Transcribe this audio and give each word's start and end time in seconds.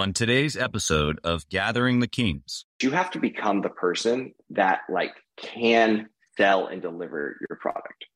On 0.00 0.14
today's 0.14 0.56
episode 0.56 1.20
of 1.24 1.46
Gathering 1.50 2.00
the 2.00 2.08
Kings, 2.08 2.64
you 2.80 2.90
have 2.90 3.10
to 3.10 3.18
become 3.18 3.60
the 3.60 3.68
person 3.68 4.32
that 4.48 4.80
like 4.88 5.12
can 5.36 6.08
sell 6.38 6.68
and 6.68 6.80
deliver 6.80 7.36
your 7.46 7.58
product. 7.60 8.06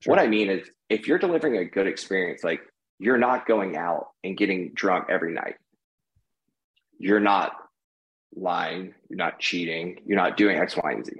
Sure. 0.00 0.10
What 0.10 0.22
I 0.22 0.26
mean 0.26 0.50
is 0.50 0.68
if 0.90 1.08
you're 1.08 1.16
delivering 1.16 1.56
a 1.56 1.64
good 1.64 1.86
experience, 1.86 2.44
like 2.44 2.60
you're 2.98 3.16
not 3.16 3.46
going 3.46 3.78
out 3.78 4.08
and 4.22 4.36
getting 4.36 4.72
drunk 4.74 5.06
every 5.08 5.32
night. 5.32 5.54
You're 6.98 7.18
not 7.18 7.52
lying, 8.36 8.92
you're 9.08 9.16
not 9.16 9.38
cheating, 9.38 10.00
you're 10.04 10.18
not 10.18 10.36
doing 10.36 10.58
X, 10.58 10.76
Y, 10.76 10.92
and 10.92 11.06
Z. 11.06 11.12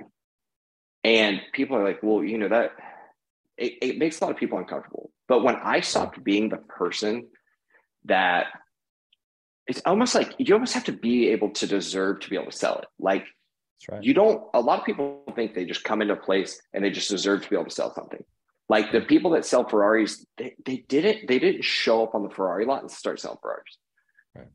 And 1.04 1.40
people 1.54 1.74
are 1.78 1.84
like, 1.84 2.02
well, 2.02 2.22
you 2.22 2.36
know, 2.36 2.50
that 2.50 2.72
it, 3.56 3.78
it 3.80 3.98
makes 3.98 4.20
a 4.20 4.24
lot 4.24 4.30
of 4.30 4.36
people 4.36 4.58
uncomfortable. 4.58 5.10
But 5.26 5.42
when 5.42 5.56
I 5.56 5.80
stopped 5.80 6.22
being 6.22 6.50
the 6.50 6.58
person 6.58 7.28
that 8.04 8.48
it's 9.66 9.82
almost 9.86 10.14
like 10.14 10.34
you 10.38 10.54
almost 10.54 10.74
have 10.74 10.84
to 10.84 10.92
be 10.92 11.28
able 11.28 11.50
to 11.50 11.66
deserve 11.66 12.20
to 12.20 12.30
be 12.30 12.36
able 12.36 12.50
to 12.50 12.56
sell 12.56 12.78
it. 12.78 12.86
Like 12.98 13.24
right. 13.90 14.02
you 14.02 14.14
don't, 14.14 14.42
a 14.54 14.60
lot 14.60 14.80
of 14.80 14.84
people 14.84 15.22
think 15.34 15.54
they 15.54 15.64
just 15.64 15.84
come 15.84 16.02
into 16.02 16.14
a 16.14 16.16
place 16.16 16.60
and 16.72 16.84
they 16.84 16.90
just 16.90 17.10
deserve 17.10 17.42
to 17.42 17.50
be 17.50 17.56
able 17.56 17.66
to 17.66 17.70
sell 17.70 17.94
something. 17.94 18.24
Like 18.68 18.90
the 18.90 19.02
people 19.02 19.32
that 19.32 19.44
sell 19.44 19.68
Ferraris, 19.68 20.24
they, 20.38 20.54
they 20.64 20.84
didn't, 20.88 21.28
they 21.28 21.38
didn't 21.38 21.64
show 21.64 22.02
up 22.02 22.14
on 22.14 22.22
the 22.22 22.30
Ferrari 22.30 22.64
lot 22.64 22.82
and 22.82 22.90
start 22.90 23.20
selling 23.20 23.38
Ferraris. 23.40 23.78
Right. 24.34 24.48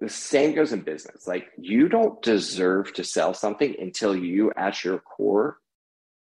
The 0.00 0.08
same 0.08 0.54
goes 0.54 0.72
in 0.72 0.80
business. 0.80 1.26
Like 1.26 1.46
you 1.58 1.88
don't 1.88 2.20
deserve 2.22 2.92
to 2.94 3.04
sell 3.04 3.34
something 3.34 3.76
until 3.78 4.16
you 4.16 4.52
at 4.56 4.82
your 4.82 4.98
core 4.98 5.58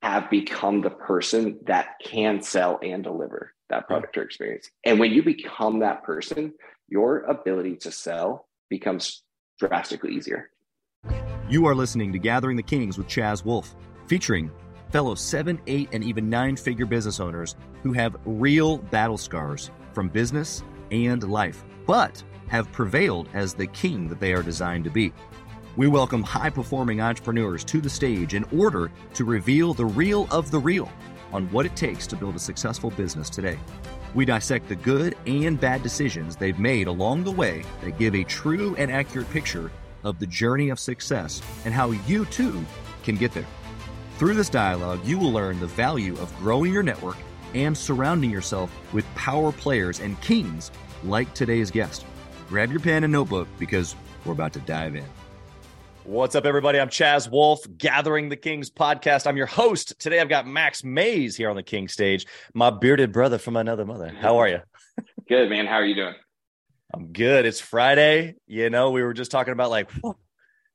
have 0.01 0.29
become 0.29 0.81
the 0.81 0.89
person 0.89 1.59
that 1.65 1.95
can 2.03 2.41
sell 2.41 2.79
and 2.81 3.03
deliver 3.03 3.53
that 3.69 3.87
product 3.87 4.17
or 4.17 4.23
experience. 4.23 4.69
And 4.83 4.99
when 4.99 5.11
you 5.11 5.23
become 5.23 5.79
that 5.79 6.03
person, 6.03 6.53
your 6.87 7.21
ability 7.21 7.75
to 7.77 7.91
sell 7.91 8.47
becomes 8.69 9.23
drastically 9.59 10.13
easier. 10.13 10.49
You 11.49 11.65
are 11.67 11.75
listening 11.75 12.11
to 12.13 12.19
Gathering 12.19 12.57
the 12.57 12.63
Kings 12.63 12.97
with 12.97 13.07
Chaz 13.07 13.45
Wolfe, 13.45 13.75
featuring 14.07 14.51
fellow 14.91 15.15
seven, 15.15 15.59
eight, 15.67 15.89
and 15.91 16.03
even 16.03 16.29
nine 16.29 16.55
figure 16.55 16.85
business 16.85 17.19
owners 17.19 17.55
who 17.83 17.93
have 17.93 18.17
real 18.25 18.77
battle 18.77 19.17
scars 19.17 19.71
from 19.93 20.09
business 20.09 20.63
and 20.91 21.23
life, 21.23 21.63
but 21.85 22.23
have 22.47 22.71
prevailed 22.71 23.27
as 23.33 23.53
the 23.53 23.67
king 23.67 24.07
that 24.07 24.19
they 24.19 24.33
are 24.33 24.43
designed 24.43 24.83
to 24.83 24.89
be. 24.89 25.11
We 25.75 25.87
welcome 25.87 26.23
high 26.23 26.49
performing 26.49 27.01
entrepreneurs 27.01 27.63
to 27.65 27.81
the 27.81 27.89
stage 27.89 28.33
in 28.33 28.45
order 28.57 28.91
to 29.15 29.25
reveal 29.25 29.73
the 29.73 29.85
real 29.85 30.27
of 30.31 30.49
the 30.49 30.59
real 30.59 30.89
on 31.33 31.51
what 31.51 31.65
it 31.65 31.75
takes 31.75 32.07
to 32.07 32.15
build 32.15 32.35
a 32.35 32.39
successful 32.39 32.91
business 32.91 33.29
today. 33.29 33.59
We 34.15 34.23
dissect 34.23 34.69
the 34.69 34.77
good 34.77 35.17
and 35.27 35.59
bad 35.59 35.83
decisions 35.83 36.37
they've 36.37 36.57
made 36.57 36.87
along 36.87 37.25
the 37.25 37.31
way 37.31 37.65
that 37.83 37.99
give 37.99 38.15
a 38.15 38.23
true 38.23 38.73
and 38.77 38.89
accurate 38.89 39.29
picture 39.29 39.69
of 40.05 40.19
the 40.19 40.25
journey 40.25 40.69
of 40.69 40.79
success 40.79 41.41
and 41.65 41.73
how 41.73 41.91
you 41.91 42.23
too 42.25 42.65
can 43.03 43.15
get 43.15 43.33
there. 43.33 43.45
Through 44.17 44.35
this 44.35 44.47
dialogue, 44.47 45.01
you 45.03 45.19
will 45.19 45.33
learn 45.33 45.59
the 45.59 45.67
value 45.67 46.13
of 46.13 46.33
growing 46.37 46.71
your 46.71 46.81
network 46.81 47.17
and 47.53 47.77
surrounding 47.77 48.31
yourself 48.31 48.71
with 48.93 49.05
power 49.15 49.51
players 49.51 49.99
and 49.99 50.19
kings 50.21 50.71
like 51.03 51.33
today's 51.33 51.69
guest. 51.69 52.05
Grab 52.47 52.71
your 52.71 52.79
pen 52.79 53.03
and 53.03 53.11
notebook 53.11 53.49
because 53.59 53.97
we're 54.23 54.31
about 54.31 54.53
to 54.53 54.59
dive 54.61 54.95
in. 54.95 55.03
What's 56.05 56.35
up, 56.35 56.45
everybody? 56.45 56.79
I'm 56.79 56.89
Chaz 56.89 57.31
Wolfe, 57.31 57.65
Gathering 57.79 58.29
the 58.29 58.35
Kings 58.35 58.69
podcast. 58.69 59.25
I'm 59.25 59.37
your 59.37 59.47
host. 59.47 59.99
Today 59.99 60.19
I've 60.19 60.29
got 60.29 60.45
Max 60.45 60.83
Mayes 60.83 61.35
here 61.35 61.49
on 61.49 61.55
the 61.55 61.63
King 61.63 61.87
stage, 61.87 62.27
my 62.53 62.69
bearded 62.69 63.11
brother 63.11 63.39
from 63.39 63.55
another 63.55 63.85
mother. 63.85 64.09
How 64.09 64.37
are 64.37 64.47
you? 64.47 64.59
Good, 65.27 65.49
man. 65.49 65.65
How 65.65 65.77
are 65.77 65.85
you 65.85 65.95
doing? 65.95 66.13
I'm 66.93 67.11
good. 67.11 67.47
It's 67.47 67.59
Friday. 67.59 68.35
You 68.45 68.69
know, 68.69 68.91
we 68.91 69.01
were 69.01 69.15
just 69.15 69.31
talking 69.31 69.51
about 69.51 69.71
like, 69.71 69.89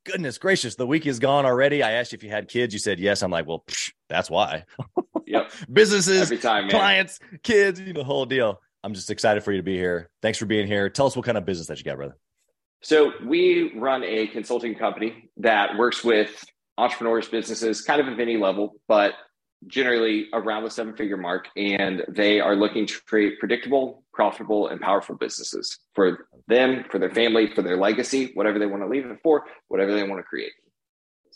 goodness 0.04 0.38
gracious, 0.38 0.74
the 0.74 0.86
week 0.86 1.06
is 1.06 1.20
gone 1.20 1.46
already. 1.46 1.84
I 1.84 1.92
asked 1.92 2.10
you 2.10 2.16
if 2.16 2.24
you 2.24 2.30
had 2.30 2.48
kids. 2.48 2.74
You 2.74 2.80
said 2.80 2.98
yes. 2.98 3.22
I'm 3.22 3.30
like, 3.30 3.46
well, 3.46 3.62
psh, 3.68 3.92
that's 4.08 4.28
why. 4.28 4.64
Yep. 5.26 5.52
Businesses, 5.72 6.22
Every 6.22 6.38
time, 6.38 6.68
clients, 6.68 7.20
kids, 7.44 7.78
you 7.78 7.92
know, 7.92 8.00
the 8.00 8.04
whole 8.04 8.26
deal. 8.26 8.60
I'm 8.82 8.94
just 8.94 9.10
excited 9.10 9.44
for 9.44 9.52
you 9.52 9.58
to 9.58 9.62
be 9.62 9.76
here. 9.76 10.10
Thanks 10.22 10.38
for 10.38 10.46
being 10.46 10.66
here. 10.66 10.90
Tell 10.90 11.06
us 11.06 11.14
what 11.14 11.24
kind 11.24 11.38
of 11.38 11.44
business 11.44 11.68
that 11.68 11.78
you 11.78 11.84
got, 11.84 11.98
brother. 11.98 12.16
So 12.82 13.12
we 13.24 13.72
run 13.76 14.02
a 14.04 14.26
consulting 14.28 14.74
company 14.74 15.30
that 15.38 15.76
works 15.76 16.02
with 16.02 16.44
entrepreneurs, 16.78 17.28
businesses, 17.28 17.82
kind 17.82 18.00
of 18.00 18.08
of 18.08 18.18
any 18.18 18.36
level, 18.38 18.74
but 18.88 19.14
generally 19.66 20.28
around 20.32 20.64
the 20.64 20.70
seven 20.70 20.96
figure 20.96 21.18
mark. 21.18 21.48
And 21.56 22.02
they 22.08 22.40
are 22.40 22.56
looking 22.56 22.86
to 22.86 23.00
create 23.06 23.38
predictable, 23.38 24.04
profitable, 24.14 24.68
and 24.68 24.80
powerful 24.80 25.16
businesses 25.16 25.78
for 25.94 26.26
them, 26.48 26.84
for 26.90 26.98
their 26.98 27.10
family, 27.10 27.52
for 27.54 27.60
their 27.62 27.76
legacy, 27.76 28.30
whatever 28.34 28.58
they 28.58 28.66
want 28.66 28.82
to 28.82 28.88
leave 28.88 29.04
it 29.04 29.18
for, 29.22 29.44
whatever 29.68 29.92
they 29.92 30.02
want 30.02 30.18
to 30.18 30.24
create. 30.24 30.52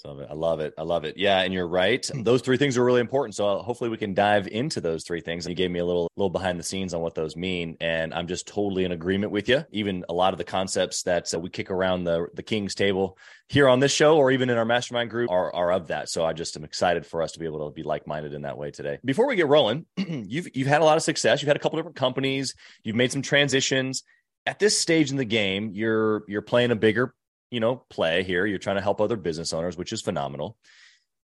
Love 0.04 0.20
it. 0.20 0.28
I 0.30 0.34
love 0.34 0.60
it. 0.60 0.74
I 0.76 0.82
love 0.82 1.04
it. 1.04 1.16
Yeah, 1.16 1.40
and 1.40 1.52
you're 1.52 1.68
right. 1.68 2.08
Those 2.14 2.42
three 2.42 2.56
things 2.56 2.76
are 2.76 2.84
really 2.84 3.00
important. 3.00 3.34
So 3.34 3.58
hopefully 3.58 3.90
we 3.90 3.96
can 3.96 4.12
dive 4.12 4.46
into 4.48 4.80
those 4.80 5.04
three 5.04 5.20
things. 5.20 5.46
You 5.46 5.54
gave 5.54 5.70
me 5.70 5.78
a 5.78 5.84
little 5.84 6.10
little 6.16 6.30
behind 6.30 6.58
the 6.58 6.64
scenes 6.64 6.92
on 6.92 7.00
what 7.00 7.14
those 7.14 7.36
mean, 7.36 7.76
and 7.80 8.12
I'm 8.12 8.26
just 8.26 8.46
totally 8.46 8.84
in 8.84 8.92
agreement 8.92 9.32
with 9.32 9.48
you. 9.48 9.64
Even 9.70 10.04
a 10.08 10.12
lot 10.12 10.34
of 10.34 10.38
the 10.38 10.44
concepts 10.44 11.02
that 11.04 11.32
uh, 11.32 11.38
we 11.38 11.48
kick 11.48 11.70
around 11.70 12.04
the 12.04 12.26
the 12.34 12.42
King's 12.42 12.74
table 12.74 13.16
here 13.48 13.68
on 13.68 13.80
this 13.80 13.92
show, 13.92 14.16
or 14.16 14.30
even 14.30 14.50
in 14.50 14.58
our 14.58 14.64
mastermind 14.64 15.10
group, 15.10 15.30
are 15.30 15.54
are 15.54 15.72
of 15.72 15.88
that. 15.88 16.08
So 16.08 16.24
I 16.24 16.32
just 16.32 16.56
am 16.56 16.64
excited 16.64 17.06
for 17.06 17.22
us 17.22 17.32
to 17.32 17.38
be 17.38 17.46
able 17.46 17.68
to 17.68 17.74
be 17.74 17.82
like 17.82 18.06
minded 18.06 18.34
in 18.34 18.42
that 18.42 18.58
way 18.58 18.70
today. 18.70 18.98
Before 19.04 19.26
we 19.26 19.36
get 19.36 19.48
rolling, 19.48 19.86
you've 19.96 20.48
you've 20.54 20.68
had 20.68 20.82
a 20.82 20.84
lot 20.84 20.96
of 20.96 21.02
success. 21.02 21.40
You've 21.40 21.48
had 21.48 21.56
a 21.56 21.60
couple 21.60 21.78
different 21.78 21.96
companies. 21.96 22.54
You've 22.82 22.96
made 22.96 23.12
some 23.12 23.22
transitions. 23.22 24.02
At 24.46 24.58
this 24.58 24.78
stage 24.78 25.10
in 25.10 25.16
the 25.16 25.24
game, 25.24 25.70
you're 25.72 26.24
you're 26.28 26.42
playing 26.42 26.70
a 26.70 26.76
bigger 26.76 27.14
you 27.54 27.60
know, 27.60 27.76
play 27.88 28.24
here. 28.24 28.44
You're 28.44 28.58
trying 28.58 28.76
to 28.76 28.82
help 28.82 29.00
other 29.00 29.16
business 29.16 29.52
owners, 29.52 29.76
which 29.76 29.92
is 29.92 30.02
phenomenal. 30.02 30.56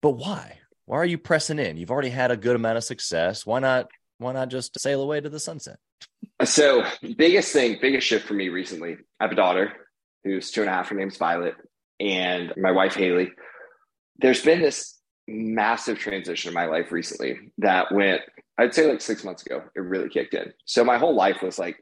But 0.02 0.12
why? 0.12 0.60
Why 0.86 0.98
are 0.98 1.06
you 1.06 1.18
pressing 1.18 1.60
in? 1.60 1.78
You've 1.78 1.92
already 1.92 2.10
had 2.10 2.30
a 2.30 2.36
good 2.36 2.58
amount 2.58 2.78
of 2.78 2.84
success. 2.84 3.46
Why 3.46 3.60
not? 3.60 3.88
Why 4.18 4.34
not 4.34 4.50
just 4.50 4.78
sail 4.78 5.02
away 5.02 5.22
to 5.22 5.30
the 5.30 5.40
sunset? 5.40 5.78
So, 6.44 6.84
biggest 7.18 7.54
thing, 7.54 7.78
biggest 7.82 8.06
shift 8.06 8.28
for 8.28 8.34
me 8.34 8.50
recently. 8.50 8.98
I 9.20 9.24
have 9.24 9.32
a 9.32 9.36
daughter 9.36 9.72
who's 10.26 10.52
two 10.52 10.60
and 10.62 10.70
a 10.70 10.74
half. 10.74 10.90
Her 10.90 10.96
name's 10.96 11.16
Violet, 11.16 11.56
and 12.02 12.54
my 12.58 12.72
wife 12.72 12.96
Haley. 12.96 13.32
There's 14.18 14.44
been 14.44 14.62
this 14.62 15.00
massive 15.26 16.00
transition 16.00 16.50
in 16.50 16.54
my 16.54 16.66
life 16.66 16.92
recently 16.92 17.38
that 17.60 17.94
went. 17.94 18.22
I'd 18.58 18.74
say 18.74 18.90
like 18.90 19.00
six 19.00 19.24
months 19.24 19.46
ago, 19.46 19.64
it 19.74 19.80
really 19.80 20.10
kicked 20.10 20.34
in. 20.34 20.52
So 20.66 20.84
my 20.84 20.98
whole 20.98 21.16
life 21.16 21.42
was 21.42 21.58
like 21.58 21.78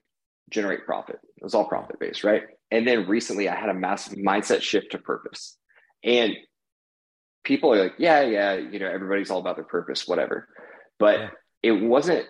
generate 0.51 0.85
profit. 0.85 1.19
It 1.37 1.43
was 1.43 1.55
all 1.55 1.65
profit 1.65 1.99
based, 1.99 2.23
right? 2.23 2.43
And 2.71 2.87
then 2.87 3.07
recently 3.07 3.49
I 3.49 3.55
had 3.55 3.69
a 3.69 3.73
massive 3.73 4.17
mindset 4.17 4.61
shift 4.61 4.91
to 4.91 4.97
purpose. 4.97 5.57
And 6.03 6.35
people 7.43 7.73
are 7.73 7.81
like, 7.81 7.93
yeah, 7.97 8.21
yeah, 8.21 8.55
you 8.55 8.79
know, 8.79 8.87
everybody's 8.87 9.31
all 9.31 9.39
about 9.39 9.55
their 9.55 9.65
purpose, 9.65 10.07
whatever. 10.07 10.47
But 10.99 11.19
yeah. 11.19 11.29
it 11.63 11.71
wasn't 11.71 12.25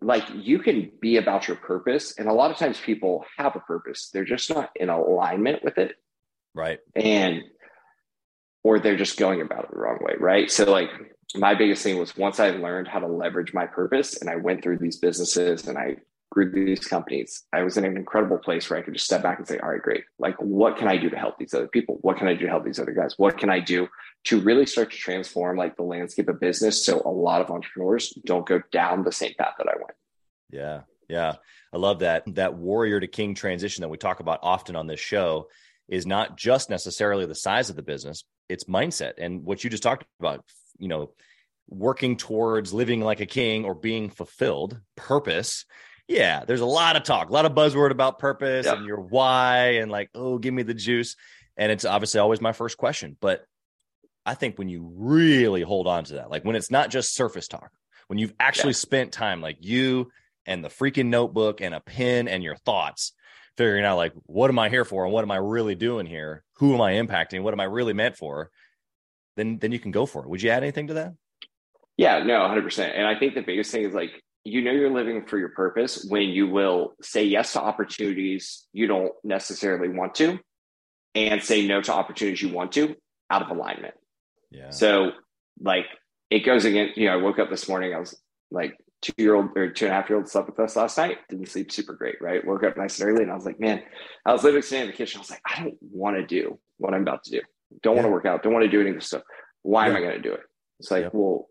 like 0.00 0.24
you 0.34 0.58
can 0.58 0.90
be 1.00 1.16
about 1.16 1.48
your 1.48 1.56
purpose. 1.56 2.14
And 2.18 2.28
a 2.28 2.32
lot 2.32 2.50
of 2.50 2.56
times 2.56 2.78
people 2.78 3.24
have 3.36 3.56
a 3.56 3.60
purpose, 3.60 4.10
they're 4.12 4.24
just 4.24 4.50
not 4.50 4.70
in 4.76 4.88
alignment 4.90 5.64
with 5.64 5.78
it. 5.78 5.92
Right. 6.54 6.78
And, 6.94 7.42
or 8.62 8.78
they're 8.78 8.96
just 8.96 9.18
going 9.18 9.40
about 9.40 9.64
it 9.64 9.70
the 9.72 9.78
wrong 9.78 9.98
way. 10.00 10.14
Right. 10.18 10.50
So, 10.50 10.70
like, 10.70 10.88
my 11.34 11.54
biggest 11.54 11.82
thing 11.82 11.98
was 11.98 12.16
once 12.16 12.38
I 12.38 12.50
learned 12.50 12.86
how 12.86 13.00
to 13.00 13.08
leverage 13.08 13.52
my 13.52 13.66
purpose 13.66 14.20
and 14.20 14.30
I 14.30 14.36
went 14.36 14.62
through 14.62 14.78
these 14.78 14.98
businesses 14.98 15.66
and 15.66 15.76
I 15.76 15.96
grew 16.34 16.50
these 16.50 16.86
companies, 16.86 17.44
I 17.52 17.62
was 17.62 17.76
in 17.76 17.84
an 17.84 17.96
incredible 17.96 18.38
place 18.38 18.68
where 18.68 18.78
I 18.78 18.82
could 18.82 18.94
just 18.94 19.06
step 19.06 19.22
back 19.22 19.38
and 19.38 19.46
say, 19.46 19.58
all 19.58 19.70
right, 19.70 19.80
great. 19.80 20.02
Like, 20.18 20.34
what 20.38 20.76
can 20.76 20.88
I 20.88 20.96
do 20.96 21.08
to 21.08 21.16
help 21.16 21.38
these 21.38 21.54
other 21.54 21.68
people? 21.68 21.98
What 22.00 22.18
can 22.18 22.26
I 22.26 22.34
do 22.34 22.40
to 22.40 22.48
help 22.48 22.64
these 22.64 22.80
other 22.80 22.92
guys? 22.92 23.14
What 23.16 23.38
can 23.38 23.50
I 23.50 23.60
do 23.60 23.86
to 24.24 24.40
really 24.40 24.66
start 24.66 24.90
to 24.90 24.96
transform 24.96 25.56
like 25.56 25.76
the 25.76 25.84
landscape 25.84 26.28
of 26.28 26.40
business 26.40 26.84
so 26.84 27.00
a 27.04 27.08
lot 27.08 27.40
of 27.40 27.50
entrepreneurs 27.50 28.12
don't 28.26 28.44
go 28.44 28.60
down 28.72 29.04
the 29.04 29.12
same 29.12 29.34
path 29.38 29.54
that 29.58 29.68
I 29.68 29.76
went? 29.76 29.92
Yeah. 30.50 30.80
Yeah. 31.08 31.34
I 31.72 31.76
love 31.76 32.00
that. 32.00 32.24
That 32.34 32.54
warrior 32.54 32.98
to 32.98 33.06
king 33.06 33.36
transition 33.36 33.82
that 33.82 33.88
we 33.88 33.96
talk 33.96 34.18
about 34.18 34.40
often 34.42 34.74
on 34.74 34.88
this 34.88 35.00
show 35.00 35.48
is 35.88 36.04
not 36.04 36.36
just 36.36 36.68
necessarily 36.68 37.26
the 37.26 37.34
size 37.34 37.70
of 37.70 37.76
the 37.76 37.82
business, 37.82 38.24
it's 38.48 38.64
mindset. 38.64 39.12
And 39.18 39.44
what 39.44 39.62
you 39.62 39.70
just 39.70 39.82
talked 39.84 40.04
about, 40.18 40.44
you 40.78 40.88
know, 40.88 41.10
working 41.68 42.16
towards 42.16 42.72
living 42.72 43.00
like 43.00 43.20
a 43.20 43.26
king 43.26 43.64
or 43.64 43.74
being 43.74 44.10
fulfilled, 44.10 44.80
purpose 44.96 45.64
yeah, 46.06 46.44
there's 46.44 46.60
a 46.60 46.66
lot 46.66 46.96
of 46.96 47.02
talk, 47.02 47.30
a 47.30 47.32
lot 47.32 47.46
of 47.46 47.52
buzzword 47.52 47.90
about 47.90 48.18
purpose 48.18 48.66
and 48.66 48.86
your 48.86 49.00
why 49.00 49.76
and 49.76 49.90
like, 49.90 50.10
oh, 50.14 50.38
give 50.38 50.52
me 50.52 50.62
the 50.62 50.74
juice. 50.74 51.16
And 51.56 51.72
it's 51.72 51.84
obviously 51.84 52.20
always 52.20 52.40
my 52.40 52.52
first 52.52 52.76
question. 52.76 53.16
But 53.20 53.44
I 54.26 54.34
think 54.34 54.58
when 54.58 54.68
you 54.68 54.92
really 54.96 55.62
hold 55.62 55.86
on 55.86 56.04
to 56.04 56.14
that, 56.14 56.30
like 56.30 56.44
when 56.44 56.56
it's 56.56 56.70
not 56.70 56.90
just 56.90 57.14
surface 57.14 57.48
talk, 57.48 57.70
when 58.08 58.18
you've 58.18 58.34
actually 58.38 58.70
yeah. 58.70 58.78
spent 58.78 59.12
time 59.12 59.40
like 59.40 59.58
you 59.60 60.10
and 60.46 60.62
the 60.62 60.68
freaking 60.68 61.06
notebook 61.06 61.60
and 61.62 61.74
a 61.74 61.80
pen 61.80 62.28
and 62.28 62.42
your 62.42 62.56
thoughts 62.56 63.12
figuring 63.56 63.84
out 63.84 63.96
like 63.96 64.12
what 64.24 64.50
am 64.50 64.58
I 64.58 64.68
here 64.68 64.84
for 64.84 65.04
and 65.04 65.12
what 65.12 65.22
am 65.22 65.30
I 65.30 65.36
really 65.36 65.74
doing 65.74 66.06
here? 66.06 66.44
Who 66.56 66.74
am 66.74 66.80
I 66.80 66.94
impacting? 66.94 67.42
What 67.42 67.54
am 67.54 67.60
I 67.60 67.64
really 67.64 67.92
meant 67.94 68.16
for? 68.16 68.50
Then 69.36 69.58
then 69.58 69.72
you 69.72 69.78
can 69.78 69.90
go 69.90 70.04
for 70.04 70.22
it. 70.22 70.28
Would 70.28 70.42
you 70.42 70.50
add 70.50 70.62
anything 70.62 70.88
to 70.88 70.94
that? 70.94 71.14
Yeah, 71.96 72.24
no, 72.24 72.40
100%. 72.40 72.90
And 72.92 73.06
I 73.06 73.16
think 73.16 73.34
the 73.34 73.40
biggest 73.40 73.70
thing 73.70 73.84
is 73.84 73.94
like 73.94 74.10
you 74.44 74.62
know 74.62 74.70
you're 74.70 74.92
living 74.92 75.26
for 75.26 75.38
your 75.38 75.48
purpose 75.50 76.06
when 76.08 76.28
you 76.28 76.46
will 76.46 76.94
say 77.02 77.24
yes 77.24 77.54
to 77.54 77.60
opportunities 77.60 78.66
you 78.72 78.86
don't 78.86 79.12
necessarily 79.24 79.88
want 79.88 80.14
to 80.14 80.38
and 81.14 81.42
say 81.42 81.66
no 81.66 81.80
to 81.80 81.92
opportunities 81.92 82.42
you 82.42 82.52
want 82.52 82.72
to 82.72 82.94
out 83.30 83.42
of 83.42 83.48
alignment. 83.48 83.94
Yeah. 84.50 84.70
So 84.70 85.12
like 85.60 85.86
it 86.30 86.40
goes 86.40 86.64
against, 86.64 86.96
you 86.96 87.06
know, 87.06 87.14
I 87.14 87.16
woke 87.16 87.38
up 87.38 87.50
this 87.50 87.68
morning, 87.68 87.94
I 87.94 87.98
was 87.98 88.18
like 88.50 88.76
two 89.02 89.14
year 89.18 89.34
old 89.34 89.56
or 89.56 89.70
two 89.70 89.86
and 89.86 89.92
a 89.92 89.96
half 89.96 90.08
year 90.08 90.18
old 90.18 90.28
slept 90.28 90.48
with 90.48 90.60
us 90.60 90.76
last 90.76 90.98
night, 90.98 91.18
didn't 91.28 91.48
sleep 91.48 91.70
super 91.70 91.94
great, 91.94 92.16
right? 92.20 92.44
Woke 92.44 92.64
up 92.64 92.76
nice 92.76 93.00
and 93.00 93.08
early 93.08 93.22
and 93.22 93.32
I 93.32 93.34
was 93.34 93.46
like, 93.46 93.60
man, 93.60 93.82
I 94.26 94.32
was 94.32 94.42
literally 94.42 94.62
sitting 94.62 94.84
in 94.84 94.90
the 94.90 94.96
kitchen. 94.96 95.18
I 95.18 95.22
was 95.22 95.30
like, 95.30 95.42
I 95.46 95.62
don't 95.62 95.76
want 95.80 96.16
to 96.16 96.26
do 96.26 96.58
what 96.78 96.94
I'm 96.94 97.02
about 97.02 97.24
to 97.24 97.30
do. 97.30 97.40
Don't 97.82 97.96
yeah. 97.96 98.02
want 98.02 98.06
to 98.06 98.12
work 98.12 98.26
out. 98.26 98.42
Don't 98.42 98.52
want 98.52 98.64
to 98.64 98.70
do 98.70 98.80
any 98.80 98.90
of 98.90 98.96
this 98.96 99.06
stuff. 99.06 99.22
Why 99.62 99.86
yeah. 99.86 99.90
am 99.90 99.96
I 99.96 100.00
going 100.00 100.16
to 100.16 100.22
do 100.22 100.32
it? 100.32 100.40
It's 100.80 100.90
like, 100.90 101.12
well, 101.12 101.48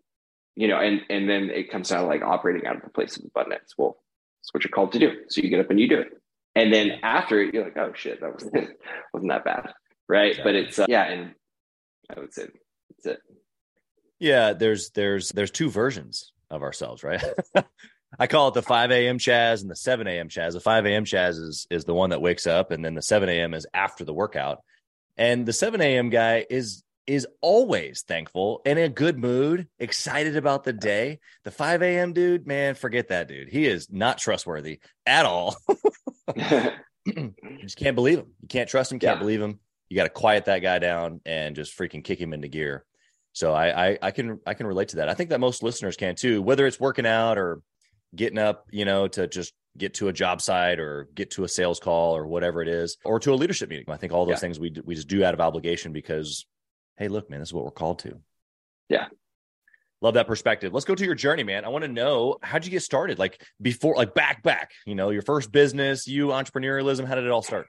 you 0.56 0.68
know, 0.68 0.78
and 0.78 1.00
and 1.10 1.28
then 1.28 1.50
it 1.50 1.70
comes 1.70 1.88
down 1.88 2.02
to 2.02 2.06
like 2.06 2.22
operating 2.22 2.66
out 2.66 2.76
of 2.76 2.82
the 2.82 2.90
place 2.90 3.16
of 3.16 3.24
abundance. 3.24 3.74
Well, 3.76 3.96
that's 4.40 4.52
what 4.54 4.64
you're 4.64 4.70
called 4.70 4.92
to 4.92 4.98
do. 4.98 5.12
So 5.28 5.40
you 5.40 5.50
get 5.50 5.60
up 5.60 5.70
and 5.70 5.80
you 5.80 5.88
do 5.88 6.00
it. 6.00 6.08
And 6.54 6.72
then 6.72 7.00
after 7.02 7.42
it, 7.42 7.52
you're 7.52 7.64
like, 7.64 7.76
oh 7.76 7.92
shit, 7.94 8.20
that 8.20 8.32
wasn't 8.32 8.54
wasn't 9.12 9.32
that 9.32 9.44
bad, 9.44 9.72
right? 10.08 10.30
Exactly. 10.30 10.52
But 10.52 10.54
it's 10.54 10.78
uh, 10.78 10.86
yeah, 10.88 11.04
and 11.04 11.34
I 12.14 12.20
would 12.20 12.32
say 12.32 12.46
that's 12.90 13.16
it. 13.16 13.20
Yeah, 14.18 14.52
there's 14.52 14.90
there's 14.90 15.30
there's 15.30 15.50
two 15.50 15.70
versions 15.70 16.32
of 16.50 16.62
ourselves, 16.62 17.02
right? 17.02 17.22
I 18.18 18.28
call 18.28 18.46
it 18.48 18.54
the 18.54 18.62
5 18.62 18.92
a.m. 18.92 19.18
Chaz 19.18 19.62
and 19.62 19.70
the 19.70 19.74
7 19.74 20.06
a.m. 20.06 20.28
Chaz. 20.28 20.52
The 20.52 20.60
5 20.60 20.86
a.m. 20.86 21.04
Chaz 21.04 21.30
is 21.30 21.66
is 21.68 21.84
the 21.84 21.94
one 21.94 22.10
that 22.10 22.22
wakes 22.22 22.46
up, 22.46 22.70
and 22.70 22.84
then 22.84 22.94
the 22.94 23.02
7 23.02 23.28
a.m. 23.28 23.54
is 23.54 23.66
after 23.74 24.04
the 24.04 24.14
workout. 24.14 24.58
And 25.16 25.46
the 25.46 25.52
7 25.52 25.80
a.m. 25.80 26.10
guy 26.10 26.46
is 26.48 26.82
is 27.06 27.26
always 27.40 28.02
thankful 28.02 28.62
and 28.64 28.78
in 28.78 28.86
a 28.86 28.88
good 28.88 29.18
mood, 29.18 29.68
excited 29.78 30.36
about 30.36 30.64
the 30.64 30.72
day. 30.72 31.20
The 31.44 31.50
5 31.50 31.82
a.m. 31.82 32.12
dude, 32.12 32.46
man, 32.46 32.74
forget 32.74 33.08
that 33.08 33.28
dude. 33.28 33.48
He 33.48 33.66
is 33.66 33.90
not 33.90 34.18
trustworthy 34.18 34.80
at 35.06 35.26
all. 35.26 35.56
you 37.04 37.34
just 37.60 37.76
can't 37.76 37.94
believe 37.94 38.18
him. 38.18 38.26
You 38.40 38.48
can't 38.48 38.68
trust 38.68 38.90
him, 38.90 38.98
can't 38.98 39.16
yeah. 39.16 39.20
believe 39.20 39.40
him. 39.40 39.60
You 39.88 39.96
got 39.96 40.04
to 40.04 40.10
quiet 40.10 40.46
that 40.46 40.60
guy 40.60 40.78
down 40.78 41.20
and 41.26 41.54
just 41.54 41.76
freaking 41.76 42.02
kick 42.02 42.20
him 42.20 42.32
into 42.32 42.48
gear. 42.48 42.84
So 43.32 43.52
I, 43.52 43.88
I 43.90 43.98
I 44.00 44.10
can 44.12 44.40
I 44.46 44.54
can 44.54 44.66
relate 44.66 44.88
to 44.90 44.96
that. 44.96 45.08
I 45.08 45.14
think 45.14 45.30
that 45.30 45.40
most 45.40 45.62
listeners 45.62 45.96
can 45.96 46.14
too, 46.14 46.40
whether 46.40 46.66
it's 46.66 46.80
working 46.80 47.04
out 47.04 47.36
or 47.36 47.62
getting 48.14 48.38
up, 48.38 48.66
you 48.70 48.84
know, 48.84 49.08
to 49.08 49.26
just 49.26 49.52
get 49.76 49.94
to 49.94 50.06
a 50.06 50.12
job 50.12 50.40
site 50.40 50.78
or 50.78 51.08
get 51.14 51.32
to 51.32 51.42
a 51.42 51.48
sales 51.48 51.80
call 51.80 52.16
or 52.16 52.28
whatever 52.28 52.62
it 52.62 52.68
is, 52.68 52.96
or 53.04 53.18
to 53.18 53.32
a 53.32 53.34
leadership 53.34 53.68
meeting. 53.68 53.86
I 53.88 53.96
think 53.96 54.12
all 54.12 54.24
those 54.24 54.34
yeah. 54.34 54.38
things 54.38 54.60
we 54.60 54.72
we 54.84 54.94
just 54.94 55.08
do 55.08 55.24
out 55.24 55.34
of 55.34 55.40
obligation 55.40 55.92
because 55.92 56.46
hey, 56.96 57.08
look, 57.08 57.30
man, 57.30 57.40
this 57.40 57.48
is 57.48 57.54
what 57.54 57.64
we're 57.64 57.70
called 57.70 58.00
to. 58.00 58.18
Yeah. 58.88 59.06
Love 60.00 60.14
that 60.14 60.26
perspective. 60.26 60.72
Let's 60.74 60.84
go 60.84 60.94
to 60.94 61.04
your 61.04 61.14
journey, 61.14 61.44
man. 61.44 61.64
I 61.64 61.68
want 61.68 61.82
to 61.82 61.88
know 61.88 62.36
how'd 62.42 62.64
you 62.64 62.70
get 62.70 62.82
started? 62.82 63.18
Like 63.18 63.42
before, 63.62 63.96
like 63.96 64.14
back, 64.14 64.42
back, 64.42 64.72
you 64.84 64.94
know, 64.94 65.10
your 65.10 65.22
first 65.22 65.50
business, 65.50 66.06
you 66.06 66.28
entrepreneurialism. 66.28 67.06
How 67.06 67.14
did 67.14 67.24
it 67.24 67.30
all 67.30 67.42
start? 67.42 67.68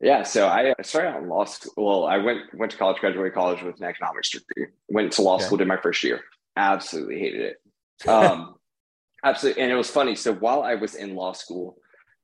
Yeah, 0.00 0.22
so 0.22 0.48
I 0.48 0.74
started 0.82 1.08
out 1.08 1.22
in 1.22 1.28
law 1.28 1.44
school. 1.44 1.72
Well, 1.76 2.04
I 2.04 2.16
went 2.18 2.40
went 2.54 2.72
to 2.72 2.78
college, 2.78 2.98
graduated 3.00 3.34
college 3.34 3.62
with 3.62 3.78
an 3.80 3.84
economics 3.84 4.30
degree. 4.30 4.68
Went 4.88 5.12
to 5.12 5.22
law 5.22 5.36
okay. 5.36 5.44
school, 5.44 5.58
did 5.58 5.68
my 5.68 5.76
first 5.76 6.02
year. 6.02 6.20
Absolutely 6.56 7.18
hated 7.18 7.40
it. 7.40 8.08
Um, 8.08 8.54
absolutely, 9.24 9.62
and 9.62 9.70
it 9.70 9.74
was 9.74 9.90
funny. 9.90 10.14
So 10.14 10.32
while 10.32 10.62
I 10.62 10.74
was 10.74 10.94
in 10.94 11.14
law 11.14 11.32
school, 11.32 11.76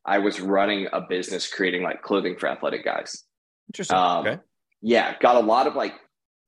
I 0.06 0.18
was 0.18 0.40
running 0.40 0.88
a 0.92 1.02
business 1.02 1.52
creating 1.52 1.82
like 1.82 2.00
clothing 2.00 2.36
for 2.38 2.48
athletic 2.48 2.82
guys. 2.84 3.24
Interesting. 3.68 3.96
Um, 3.96 4.26
okay. 4.26 4.38
Yeah, 4.80 5.14
got 5.18 5.36
a 5.36 5.40
lot 5.40 5.66
of 5.66 5.74
like 5.74 5.94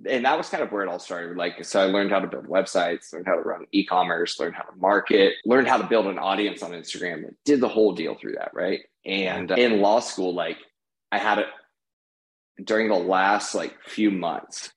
and 0.07 0.25
that 0.25 0.39
was 0.39 0.49
kind 0.49 0.63
of 0.63 0.71
where 0.71 0.83
it 0.83 0.89
all 0.89 0.99
started. 0.99 1.37
Like, 1.37 1.65
so 1.65 1.81
I 1.81 1.87
learned 1.87 2.11
how 2.11 2.21
to 2.21 2.29
build 2.29 2.47
websites, 2.47 3.13
learned 3.13 3.27
how 3.27 3.35
to 3.35 3.41
run 3.41 3.67
e-commerce, 3.73 4.39
learned 4.39 4.55
how 4.55 4.63
to 4.63 4.77
market, 4.77 5.35
learned 5.45 5.67
how 5.67 5.77
to 5.77 5.87
build 5.87 6.07
an 6.07 6.19
audience 6.19 6.63
on 6.63 6.71
Instagram. 6.71 7.25
Did 7.45 7.61
the 7.61 7.69
whole 7.69 7.95
deal 7.95 8.15
through 8.15 8.35
that, 8.35 8.53
right? 8.55 8.81
And 9.05 9.51
in 9.51 9.81
law 9.81 10.01
school, 10.01 10.35
like 10.35 10.59
I 11.11 11.19
had 11.19 11.39
it 11.39 11.47
during 12.63 12.89
the 12.89 12.95
last 12.95 13.55
like 13.55 13.77
few 13.87 14.11
months. 14.11 14.73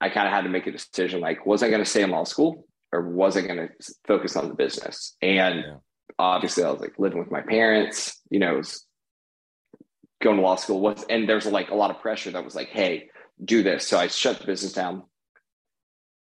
I 0.00 0.10
kind 0.10 0.26
of 0.26 0.32
had 0.32 0.42
to 0.42 0.50
make 0.50 0.66
a 0.66 0.72
decision: 0.72 1.20
like, 1.20 1.46
was 1.46 1.62
I 1.62 1.70
going 1.70 1.82
to 1.82 1.88
stay 1.88 2.02
in 2.02 2.10
law 2.10 2.24
school 2.24 2.66
or 2.92 3.08
was 3.08 3.36
I 3.36 3.42
going 3.42 3.56
to 3.56 3.92
focus 4.06 4.36
on 4.36 4.48
the 4.48 4.54
business? 4.54 5.16
And 5.22 5.60
yeah. 5.60 5.74
obviously, 6.18 6.62
I 6.62 6.70
was 6.70 6.80
like 6.80 6.98
living 6.98 7.18
with 7.18 7.30
my 7.30 7.40
parents. 7.40 8.20
You 8.30 8.40
know, 8.40 8.60
going 10.22 10.36
to 10.36 10.42
law 10.42 10.56
school 10.56 10.80
was, 10.80 11.06
and 11.08 11.26
there's 11.26 11.46
like 11.46 11.70
a 11.70 11.74
lot 11.74 11.90
of 11.90 12.02
pressure 12.02 12.30
that 12.32 12.44
was 12.44 12.54
like, 12.54 12.68
hey 12.68 13.08
do 13.42 13.62
this. 13.62 13.86
So 13.86 13.98
I 13.98 14.08
shut 14.08 14.40
the 14.40 14.46
business 14.46 14.72
down. 14.72 15.04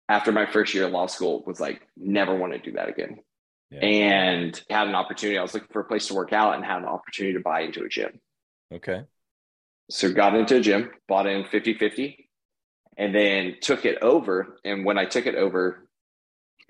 After 0.10 0.32
my 0.32 0.46
first 0.46 0.74
year 0.74 0.86
of 0.86 0.92
law 0.92 1.08
school, 1.08 1.44
was 1.46 1.60
like, 1.60 1.82
never 1.98 2.36
want 2.36 2.54
to 2.54 2.60
do 2.60 2.72
that 2.74 2.88
again. 2.90 3.20
Yeah. 3.70 3.80
And 3.80 4.62
had 4.70 4.88
an 4.88 4.96
opportunity. 4.96 5.38
I 5.38 5.42
was 5.42 5.54
looking 5.54 5.70
for 5.72 5.82
a 5.82 5.86
place 5.86 6.08
to 6.08 6.14
work 6.14 6.32
out 6.32 6.56
and 6.56 6.64
had 6.64 6.78
an 6.78 6.86
opportunity 6.86 7.34
to 7.34 7.44
buy 7.44 7.62
into 7.62 7.84
a 7.84 7.90
gym. 7.90 8.20
Okay. 8.74 9.04
So 9.90 10.12
got 10.12 10.36
into 10.36 10.58
a 10.58 10.62
gym, 10.62 10.92
bought 11.08 11.28
in 11.28 11.46
50 11.46 11.74
50, 11.76 12.30
and 12.98 13.14
then 13.14 13.56
took 13.62 13.86
it 13.86 13.98
over. 14.02 14.60
And 14.64 14.86
when 14.86 14.98
I 14.98 15.06
took 15.06 15.26
it 15.26 15.36
over, 15.36 15.88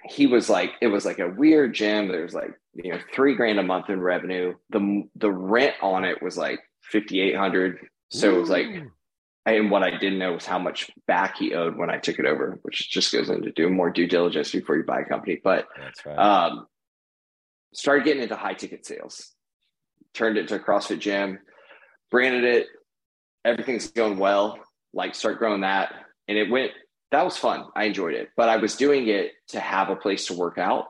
he 0.06 0.28
was 0.28 0.50
like, 0.50 0.72
it 0.82 0.88
was 0.88 1.06
like 1.06 1.20
a 1.20 1.30
weird 1.30 1.74
gym. 1.74 2.08
There 2.08 2.24
was 2.24 2.34
like, 2.34 2.52
you 2.74 2.92
know, 2.92 3.00
three 3.14 3.36
grand 3.36 3.60
a 3.60 3.64
month 3.64 3.90
in 3.90 4.00
revenue. 4.00 4.54
The 4.70 5.04
the 5.16 5.32
rent 5.32 5.76
on 5.82 6.06
it 6.06 6.22
was 6.22 6.38
like 6.38 6.60
5,800. 6.92 7.88
So 8.10 8.36
it 8.36 8.40
was 8.40 8.50
like 8.50 8.68
and 9.56 9.72
what 9.72 9.84
I 9.84 9.92
didn't 9.92 10.20
know 10.20 10.34
was 10.34 10.46
how 10.46 10.60
much 10.60 10.92
back 11.08 11.38
he 11.38 11.54
owed 11.54 11.78
when 11.78 11.90
I 11.90 11.98
took 11.98 12.20
it 12.20 12.26
over, 12.26 12.60
which 12.64 12.92
just 12.92 13.14
goes 13.14 13.30
into 13.30 13.52
doing 13.52 13.76
more 13.76 13.90
due 13.90 14.08
diligence 14.08 14.52
before 14.52 14.76
you 14.76 14.84
buy 14.84 15.02
a 15.02 15.06
company. 15.06 15.40
But 15.42 15.68
right. 16.06 16.18
um, 16.18 16.68
started 17.74 18.04
getting 18.04 18.24
into 18.24 18.36
high 18.36 18.56
ticket 18.56 18.86
sales, 18.86 19.34
turned 20.14 20.38
it 20.38 20.50
to 20.50 20.56
a 20.56 20.60
CrossFit 20.60 21.00
gym, 21.00 21.40
branded 22.12 22.44
it. 22.44 22.68
Everything's 23.46 23.90
going 23.92 24.18
well. 24.18 24.60
Like 24.94 25.16
start 25.16 25.40
growing 25.40 25.62
that, 25.62 25.94
and 26.28 26.38
it 26.38 26.50
went. 26.50 26.72
That 27.12 27.24
was 27.24 27.38
fun. 27.38 27.66
I 27.74 27.86
enjoyed 27.86 28.16
it, 28.16 28.30
but 28.36 28.50
I 28.50 28.58
was 28.58 28.76
doing 28.76 29.08
it 29.08 29.32
to 29.50 29.62
have 29.62 29.90
a 29.90 29.96
place 29.96 30.28
to 30.28 30.34
work 30.34 30.58
out 30.58 30.88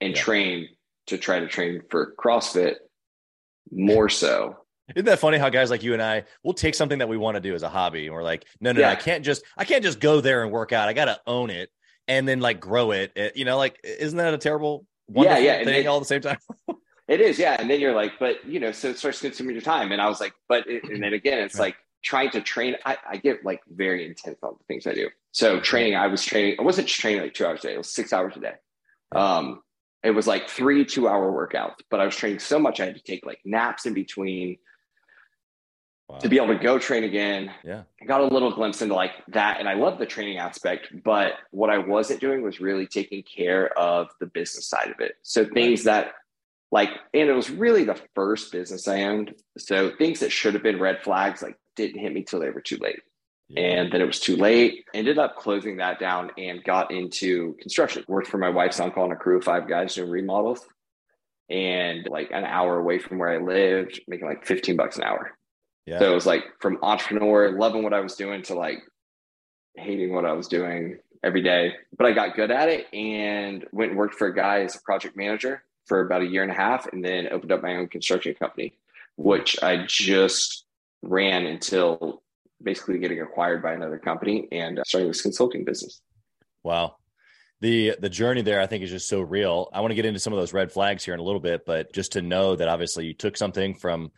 and 0.00 0.14
yeah. 0.14 0.22
train 0.22 0.68
to 1.08 1.18
try 1.18 1.40
to 1.40 1.48
train 1.48 1.82
for 1.90 2.14
CrossFit 2.16 2.74
more 3.72 4.08
so 4.08 4.56
isn't 4.94 5.06
that 5.06 5.18
funny 5.18 5.38
how 5.38 5.48
guys 5.48 5.70
like 5.70 5.82
you 5.82 5.92
and 5.92 6.02
I 6.02 6.24
will 6.42 6.54
take 6.54 6.74
something 6.74 6.98
that 6.98 7.08
we 7.08 7.16
want 7.16 7.36
to 7.36 7.40
do 7.40 7.54
as 7.54 7.62
a 7.62 7.68
hobby 7.68 8.06
and 8.06 8.14
we're 8.14 8.22
like, 8.22 8.44
no, 8.60 8.72
no, 8.72 8.80
yeah. 8.80 8.86
no 8.86 8.92
I 8.92 8.96
can't 8.96 9.24
just 9.24 9.42
I 9.56 9.64
can't 9.64 9.82
just 9.82 10.00
go 10.00 10.20
there 10.20 10.42
and 10.42 10.52
work 10.52 10.72
out. 10.72 10.88
I 10.88 10.92
got 10.92 11.06
to 11.06 11.20
own 11.26 11.50
it 11.50 11.70
and 12.08 12.26
then 12.26 12.40
like 12.40 12.60
grow 12.60 12.90
it. 12.90 13.12
it. 13.16 13.36
You 13.36 13.44
know, 13.44 13.56
like 13.56 13.78
isn't 13.84 14.16
that 14.18 14.34
a 14.34 14.38
terrible 14.38 14.86
yeah, 15.08 15.38
yeah. 15.38 15.64
thing 15.64 15.86
all 15.88 16.00
the 16.00 16.06
same 16.06 16.20
time? 16.20 16.38
it 17.08 17.20
is, 17.20 17.38
yeah. 17.38 17.56
And 17.58 17.68
then 17.68 17.80
you're 17.80 17.94
like, 17.94 18.12
but 18.18 18.44
you 18.46 18.60
know, 18.60 18.72
so 18.72 18.90
it 18.90 18.98
starts 18.98 19.20
consuming 19.20 19.54
your 19.54 19.62
time. 19.62 19.92
And 19.92 20.00
I 20.00 20.08
was 20.08 20.20
like, 20.20 20.32
but 20.48 20.66
it, 20.68 20.84
and 20.84 21.02
then 21.02 21.12
again, 21.12 21.38
it's 21.38 21.54
right. 21.56 21.66
like 21.66 21.76
trying 22.02 22.30
to 22.30 22.40
train. 22.40 22.76
I, 22.84 22.96
I, 23.08 23.16
get 23.16 23.44
like 23.44 23.60
very 23.68 24.06
intense 24.06 24.38
on 24.42 24.54
the 24.58 24.64
things 24.66 24.86
I 24.86 24.94
do. 24.94 25.08
So 25.32 25.60
training, 25.60 25.96
I 25.96 26.06
was 26.06 26.24
training. 26.24 26.56
I 26.58 26.62
wasn't 26.62 26.88
just 26.88 27.00
training 27.00 27.22
like 27.22 27.34
two 27.34 27.46
hours 27.46 27.60
a 27.64 27.68
day. 27.68 27.74
It 27.74 27.78
was 27.78 27.92
six 27.92 28.12
hours 28.12 28.36
a 28.36 28.40
day. 28.40 28.54
Um, 29.14 29.60
it 30.02 30.12
was 30.12 30.26
like 30.26 30.48
three 30.48 30.84
two 30.84 31.08
hour 31.08 31.30
workouts, 31.30 31.80
but 31.90 32.00
I 32.00 32.06
was 32.06 32.16
training 32.16 32.38
so 32.38 32.58
much 32.58 32.80
I 32.80 32.86
had 32.86 32.94
to 32.94 33.02
take 33.02 33.26
like 33.26 33.40
naps 33.44 33.86
in 33.86 33.92
between 33.92 34.56
wow. 36.10 36.18
to 36.18 36.28
be 36.28 36.36
able 36.36 36.48
to 36.48 36.58
go 36.58 36.78
train 36.78 37.04
again. 37.04 37.50
Yeah. 37.64 37.82
I 38.00 38.04
got 38.04 38.20
a 38.20 38.26
little 38.26 38.52
glimpse 38.52 38.82
into 38.82 38.94
like 38.94 39.12
that. 39.28 39.60
And 39.60 39.68
I 39.68 39.74
love 39.74 39.98
the 39.98 40.06
training 40.06 40.38
aspect, 40.38 40.88
but 41.04 41.32
what 41.50 41.70
I 41.70 41.78
wasn't 41.78 42.20
doing 42.20 42.42
was 42.42 42.60
really 42.60 42.86
taking 42.86 43.22
care 43.22 43.76
of 43.78 44.08
the 44.20 44.26
business 44.26 44.66
side 44.66 44.90
of 44.90 45.00
it. 45.00 45.14
So 45.22 45.44
things 45.44 45.84
that 45.84 46.12
like, 46.72 46.90
and 47.14 47.28
it 47.28 47.32
was 47.32 47.50
really 47.50 47.84
the 47.84 48.00
first 48.14 48.52
business 48.52 48.86
I 48.86 49.02
owned. 49.02 49.34
So 49.58 49.90
things 49.96 50.20
that 50.20 50.30
should 50.30 50.54
have 50.54 50.62
been 50.62 50.78
red 50.78 51.02
flags, 51.02 51.42
like 51.42 51.56
didn't 51.76 52.00
hit 52.00 52.12
me 52.12 52.22
till 52.22 52.40
they 52.40 52.50
were 52.50 52.60
too 52.60 52.78
late. 52.80 53.00
Yeah. 53.48 53.62
And 53.62 53.92
then 53.92 54.00
it 54.00 54.06
was 54.06 54.20
too 54.20 54.36
late. 54.36 54.84
Ended 54.94 55.18
up 55.18 55.36
closing 55.36 55.78
that 55.78 55.98
down 55.98 56.30
and 56.38 56.62
got 56.62 56.92
into 56.92 57.54
construction. 57.60 58.04
Worked 58.06 58.28
for 58.28 58.38
my 58.38 58.50
wife's 58.50 58.78
uncle 58.78 59.02
on 59.02 59.10
a 59.10 59.16
crew 59.16 59.38
of 59.38 59.44
five 59.44 59.68
guys 59.68 59.94
doing 59.94 60.10
remodels 60.10 60.64
and 61.48 62.06
like 62.08 62.30
an 62.30 62.44
hour 62.44 62.78
away 62.78 63.00
from 63.00 63.18
where 63.18 63.30
I 63.30 63.38
lived, 63.38 64.00
making 64.06 64.28
like 64.28 64.46
15 64.46 64.76
bucks 64.76 64.96
an 64.96 65.02
hour. 65.02 65.36
Yeah. 65.86 65.98
So 65.98 66.12
it 66.12 66.14
was 66.14 66.26
like 66.26 66.44
from 66.60 66.78
entrepreneur, 66.82 67.58
loving 67.58 67.82
what 67.82 67.94
I 67.94 68.00
was 68.00 68.14
doing 68.14 68.42
to 68.44 68.54
like 68.54 68.78
hating 69.76 70.12
what 70.12 70.24
I 70.24 70.32
was 70.32 70.48
doing 70.48 70.98
every 71.22 71.42
day. 71.42 71.74
But 71.96 72.06
I 72.06 72.12
got 72.12 72.36
good 72.36 72.50
at 72.50 72.68
it 72.68 72.86
and 72.92 73.66
went 73.72 73.90
and 73.90 73.98
worked 73.98 74.14
for 74.14 74.28
a 74.28 74.34
guy 74.34 74.60
as 74.60 74.76
a 74.76 74.80
project 74.82 75.16
manager 75.16 75.64
for 75.86 76.00
about 76.00 76.22
a 76.22 76.26
year 76.26 76.42
and 76.42 76.52
a 76.52 76.54
half 76.54 76.86
and 76.92 77.04
then 77.04 77.28
opened 77.30 77.52
up 77.52 77.62
my 77.62 77.76
own 77.76 77.88
construction 77.88 78.34
company, 78.34 78.74
which 79.16 79.60
I 79.62 79.84
just 79.86 80.64
ran 81.02 81.46
until 81.46 82.22
basically 82.62 82.98
getting 82.98 83.20
acquired 83.20 83.62
by 83.62 83.72
another 83.72 83.98
company 83.98 84.46
and 84.52 84.78
uh, 84.78 84.82
starting 84.86 85.08
this 85.08 85.22
consulting 85.22 85.64
business. 85.64 86.02
Wow. 86.62 86.96
The 87.60 87.96
the 88.00 88.08
journey 88.08 88.40
there 88.40 88.60
I 88.60 88.66
think 88.66 88.82
is 88.82 88.90
just 88.90 89.08
so 89.08 89.20
real. 89.20 89.68
I 89.72 89.80
want 89.80 89.90
to 89.90 89.94
get 89.94 90.06
into 90.06 90.20
some 90.20 90.32
of 90.32 90.38
those 90.38 90.54
red 90.54 90.72
flags 90.72 91.04
here 91.04 91.12
in 91.12 91.20
a 91.20 91.22
little 91.22 91.40
bit, 91.40 91.66
but 91.66 91.92
just 91.92 92.12
to 92.12 92.22
know 92.22 92.56
that 92.56 92.68
obviously 92.68 93.06
you 93.06 93.14
took 93.14 93.36
something 93.36 93.74
from 93.74 94.12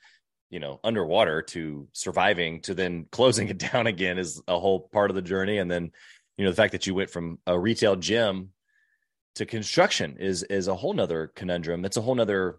you 0.52 0.60
know 0.60 0.78
underwater 0.84 1.42
to 1.42 1.88
surviving 1.92 2.60
to 2.60 2.74
then 2.74 3.06
closing 3.10 3.48
it 3.48 3.58
down 3.72 3.88
again 3.88 4.18
is 4.18 4.40
a 4.46 4.60
whole 4.60 4.78
part 4.78 5.10
of 5.10 5.16
the 5.16 5.22
journey 5.22 5.58
and 5.58 5.68
then 5.68 5.90
you 6.36 6.44
know 6.44 6.50
the 6.50 6.56
fact 6.56 6.72
that 6.72 6.86
you 6.86 6.94
went 6.94 7.10
from 7.10 7.38
a 7.48 7.58
retail 7.58 7.96
gym 7.96 8.50
to 9.36 9.46
construction 9.46 10.16
is 10.18 10.42
is 10.44 10.68
a 10.68 10.74
whole 10.74 10.92
nother 10.92 11.32
conundrum. 11.34 11.84
It's 11.84 11.96
a 11.96 12.02
whole 12.02 12.14
nother 12.14 12.58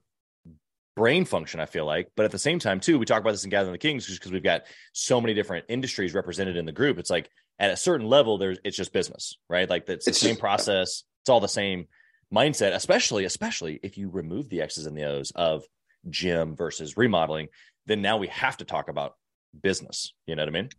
brain 0.96 1.26
function, 1.26 1.60
I 1.60 1.66
feel 1.66 1.86
like. 1.86 2.12
But 2.16 2.26
at 2.26 2.32
the 2.32 2.40
same 2.40 2.60
time, 2.60 2.80
too, 2.80 3.00
we 3.00 3.06
talk 3.06 3.22
about 3.22 3.32
this 3.32 3.44
in 3.44 3.50
Gathering 3.50 3.72
the 3.72 3.78
Kings 3.78 4.06
just 4.06 4.20
because 4.20 4.32
we've 4.32 4.44
got 4.44 4.64
so 4.92 5.20
many 5.20 5.34
different 5.34 5.66
industries 5.70 6.14
represented 6.14 6.58
in 6.58 6.66
the 6.66 6.72
group. 6.72 6.98
It's 6.98 7.10
like 7.10 7.30
at 7.60 7.72
a 7.72 7.78
certain 7.78 8.08
level, 8.08 8.38
there's 8.38 8.60
it's 8.64 8.78
just 8.78 8.94
business, 8.94 9.38
right? 9.50 9.70
Like 9.70 9.88
it's 9.88 10.06
the 10.06 10.14
same 10.14 10.36
process. 10.36 11.04
It's 11.22 11.30
all 11.30 11.40
the 11.40 11.48
same 11.48 11.88
mindset, 12.34 12.74
especially, 12.74 13.26
especially 13.26 13.80
if 13.84 13.98
you 13.98 14.10
remove 14.10 14.50
the 14.50 14.62
X's 14.62 14.88
and 14.88 14.98
the 14.98 15.06
O's 15.06 15.32
of 15.32 15.64
gym 16.10 16.56
versus 16.56 16.98
remodeling, 16.98 17.48
then 17.86 18.02
now 18.02 18.18
we 18.18 18.28
have 18.28 18.58
to 18.58 18.66
talk 18.66 18.90
about 18.90 19.16
business. 19.62 20.14
You 20.26 20.36
know 20.36 20.44
what 20.44 20.50
I 20.50 20.52
mean? 20.52 20.70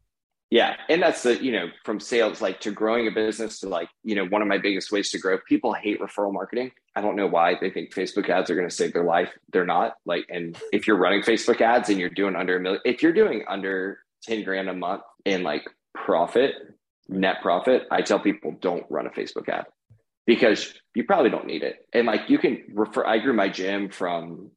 Yeah. 0.50 0.76
And 0.88 1.02
that's 1.02 1.22
the, 1.22 1.42
you 1.42 1.50
know, 1.50 1.68
from 1.84 1.98
sales 1.98 2.40
like 2.40 2.60
to 2.60 2.70
growing 2.70 3.08
a 3.08 3.10
business 3.10 3.60
to 3.60 3.68
like, 3.68 3.88
you 4.04 4.14
know, 4.14 4.24
one 4.26 4.42
of 4.42 4.46
my 4.46 4.58
biggest 4.58 4.92
ways 4.92 5.10
to 5.10 5.18
grow. 5.18 5.38
People 5.48 5.72
hate 5.72 6.00
referral 6.00 6.32
marketing. 6.32 6.70
I 6.94 7.00
don't 7.00 7.16
know 7.16 7.26
why 7.26 7.56
they 7.60 7.70
think 7.70 7.92
Facebook 7.92 8.28
ads 8.28 8.50
are 8.50 8.54
going 8.54 8.68
to 8.68 8.74
save 8.74 8.92
their 8.92 9.04
life. 9.04 9.30
They're 9.52 9.66
not. 9.66 9.94
Like, 10.06 10.26
and 10.28 10.56
if 10.72 10.86
you're 10.86 10.98
running 10.98 11.22
Facebook 11.22 11.60
ads 11.60 11.88
and 11.88 11.98
you're 11.98 12.10
doing 12.10 12.36
under 12.36 12.56
a 12.56 12.60
million, 12.60 12.80
if 12.84 13.02
you're 13.02 13.12
doing 13.12 13.44
under 13.48 13.98
10 14.24 14.44
grand 14.44 14.68
a 14.68 14.74
month 14.74 15.02
in 15.24 15.42
like 15.42 15.64
profit, 15.92 16.54
net 17.08 17.42
profit, 17.42 17.88
I 17.90 18.02
tell 18.02 18.20
people 18.20 18.54
don't 18.60 18.84
run 18.90 19.06
a 19.06 19.10
Facebook 19.10 19.48
ad 19.48 19.64
because 20.24 20.72
you 20.94 21.04
probably 21.04 21.30
don't 21.30 21.46
need 21.46 21.62
it. 21.62 21.84
And 21.92 22.06
like 22.06 22.30
you 22.30 22.38
can 22.38 22.62
refer, 22.72 23.04
I 23.04 23.18
grew 23.18 23.32
my 23.32 23.48
gym 23.48 23.88
from 23.88 24.50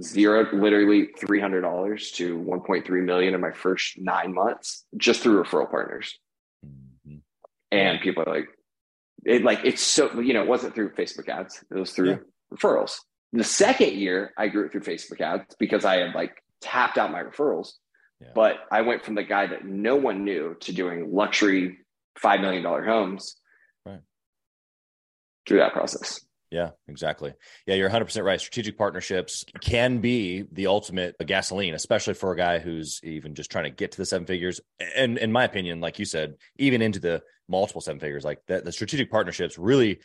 zero, 0.00 0.46
literally 0.52 1.08
$300 1.20 2.14
to 2.14 2.38
1.3 2.38 3.04
million 3.04 3.34
in 3.34 3.40
my 3.40 3.50
first 3.50 3.98
nine 3.98 4.34
months 4.34 4.84
just 4.96 5.20
through 5.20 5.42
referral 5.42 5.70
partners. 5.70 6.18
Mm-hmm. 6.64 7.18
And 7.72 8.00
people 8.00 8.24
are 8.26 8.34
like, 8.34 8.48
it 9.24 9.42
like, 9.42 9.60
it's 9.64 9.82
so, 9.82 10.20
you 10.20 10.32
know, 10.32 10.42
it 10.42 10.48
wasn't 10.48 10.74
through 10.74 10.90
Facebook 10.90 11.28
ads. 11.28 11.62
It 11.70 11.78
was 11.78 11.92
through 11.92 12.10
yeah. 12.10 12.16
referrals. 12.54 12.98
The 13.32 13.44
second 13.44 13.92
year 13.92 14.32
I 14.38 14.48
grew 14.48 14.66
it 14.66 14.72
through 14.72 14.82
Facebook 14.82 15.20
ads 15.20 15.54
because 15.58 15.84
I 15.84 15.96
had 15.96 16.14
like 16.14 16.42
tapped 16.60 16.98
out 16.98 17.12
my 17.12 17.22
referrals. 17.22 17.72
Yeah. 18.20 18.28
But 18.34 18.56
I 18.70 18.82
went 18.82 19.04
from 19.04 19.14
the 19.14 19.22
guy 19.22 19.46
that 19.46 19.64
no 19.64 19.96
one 19.96 20.24
knew 20.24 20.56
to 20.60 20.72
doing 20.72 21.12
luxury 21.12 21.78
$5 22.22 22.40
million 22.40 22.62
homes 22.62 23.36
right. 23.86 24.00
through 25.46 25.58
that 25.58 25.72
process. 25.72 26.20
Yeah, 26.50 26.70
exactly. 26.88 27.32
Yeah, 27.66 27.76
you're 27.76 27.90
100% 27.90 28.24
right. 28.24 28.40
Strategic 28.40 28.76
partnerships 28.76 29.44
can 29.60 29.98
be 29.98 30.44
the 30.50 30.66
ultimate 30.66 31.14
gasoline, 31.24 31.74
especially 31.74 32.14
for 32.14 32.32
a 32.32 32.36
guy 32.36 32.58
who's 32.58 33.00
even 33.04 33.36
just 33.36 33.52
trying 33.52 33.64
to 33.64 33.70
get 33.70 33.92
to 33.92 33.98
the 33.98 34.04
seven 34.04 34.26
figures. 34.26 34.60
And 34.96 35.16
in 35.16 35.30
my 35.30 35.44
opinion, 35.44 35.80
like 35.80 36.00
you 36.00 36.04
said, 36.04 36.34
even 36.56 36.82
into 36.82 36.98
the 36.98 37.22
multiple 37.48 37.80
seven 37.80 38.00
figures, 38.00 38.24
like 38.24 38.40
the, 38.48 38.62
the 38.62 38.72
strategic 38.72 39.12
partnerships 39.12 39.58
really, 39.58 40.00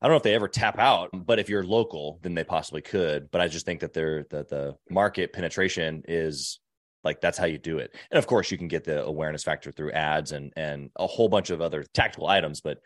I 0.00 0.06
don't 0.06 0.12
know 0.12 0.16
if 0.16 0.22
they 0.22 0.34
ever 0.34 0.48
tap 0.48 0.78
out, 0.78 1.10
but 1.12 1.38
if 1.38 1.50
you're 1.50 1.64
local, 1.64 2.18
then 2.22 2.34
they 2.34 2.44
possibly 2.44 2.80
could. 2.80 3.30
But 3.30 3.42
I 3.42 3.48
just 3.48 3.66
think 3.66 3.80
that 3.80 3.92
they're 3.92 4.24
the, 4.30 4.44
the 4.44 4.76
market 4.88 5.34
penetration 5.34 6.04
is 6.08 6.60
like 7.02 7.20
that's 7.20 7.36
how 7.36 7.44
you 7.44 7.58
do 7.58 7.78
it. 7.78 7.94
And 8.10 8.18
of 8.18 8.26
course, 8.26 8.50
you 8.50 8.56
can 8.56 8.68
get 8.68 8.84
the 8.84 9.04
awareness 9.04 9.44
factor 9.44 9.70
through 9.70 9.92
ads 9.92 10.32
and 10.32 10.52
and 10.56 10.90
a 10.96 11.06
whole 11.06 11.28
bunch 11.28 11.50
of 11.50 11.60
other 11.60 11.84
tactical 11.92 12.26
items, 12.26 12.62
but 12.62 12.78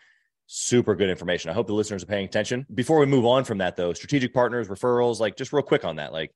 super 0.48 0.96
good 0.96 1.10
information. 1.10 1.50
I 1.50 1.54
hope 1.54 1.66
the 1.66 1.74
listeners 1.74 2.02
are 2.02 2.06
paying 2.06 2.24
attention. 2.24 2.66
Before 2.74 2.98
we 2.98 3.06
move 3.06 3.26
on 3.26 3.44
from 3.44 3.58
that, 3.58 3.76
though, 3.76 3.92
strategic 3.92 4.34
partners, 4.34 4.66
referrals, 4.66 5.20
like 5.20 5.36
just 5.36 5.52
real 5.52 5.62
quick 5.62 5.84
on 5.84 5.96
that, 5.96 6.12
like 6.12 6.32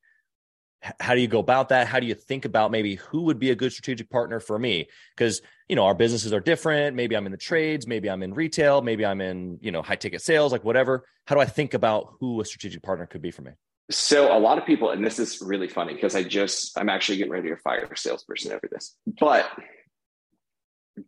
how 1.00 1.14
do 1.14 1.21
you 1.21 1.28
go 1.28 1.38
about 1.38 1.71
that? 1.71 1.87
How 1.87 1.99
do 1.99 2.07
you 2.07 2.14
think 2.14 2.45
about 2.45 2.71
maybe 2.71 2.97
who 2.97 3.23
would 3.23 3.38
be 3.38 3.50
a 3.50 3.54
good 3.54 3.73
strategic 3.73 4.11
partner 4.11 4.38
for 4.38 4.59
me? 4.59 4.88
Because 5.16 5.40
you 5.69 5.76
know 5.76 5.85
our 5.85 5.95
businesses 5.95 6.33
are 6.33 6.40
different. 6.40 6.95
Maybe 6.95 7.16
I'm 7.16 7.25
in 7.25 7.33
the 7.33 7.38
trades, 7.38 7.87
maybe 7.87 8.11
I'm 8.11 8.23
in 8.23 8.35
retail, 8.35 8.83
maybe 8.83 9.07
I'm 9.07 9.21
in 9.21 9.59
you 9.62 9.73
know 9.73 9.81
high 9.81 9.97
ticket 9.97 10.21
sales, 10.21 10.52
like 10.52 10.64
whatever. 10.64 11.07
How 11.26 11.35
do 11.35 11.40
I 11.40 11.47
think 11.47 11.75
about 11.75 12.14
who 12.21 12.40
a 12.40 12.45
strategic 12.45 12.83
partner 12.83 13.07
could 13.07 13.23
be 13.23 13.31
for 13.31 13.42
me? 13.42 13.52
So 13.90 14.37
a 14.37 14.38
lot 14.38 14.59
of 14.59 14.66
people, 14.66 14.90
and 14.90 15.04
this 15.04 15.19
is 15.19 15.40
really 15.40 15.69
funny 15.69 15.95
because 15.95 16.14
I 16.14 16.23
just 16.23 16.76
I'm 16.78 16.88
actually 16.88 17.19
getting 17.19 17.33
ready 17.33 17.49
to 17.49 17.57
fire 17.57 17.88
a 17.90 17.97
salesperson 17.97 18.52
over 18.52 18.69
this, 18.71 18.97
but 19.21 19.47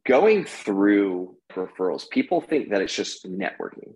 going 0.07 0.45
through 0.45 1.37
referrals, 1.53 2.09
people 2.11 2.41
think 2.41 2.71
that 2.71 2.81
it's 2.81 2.95
just 2.95 3.27
networking. 3.27 3.95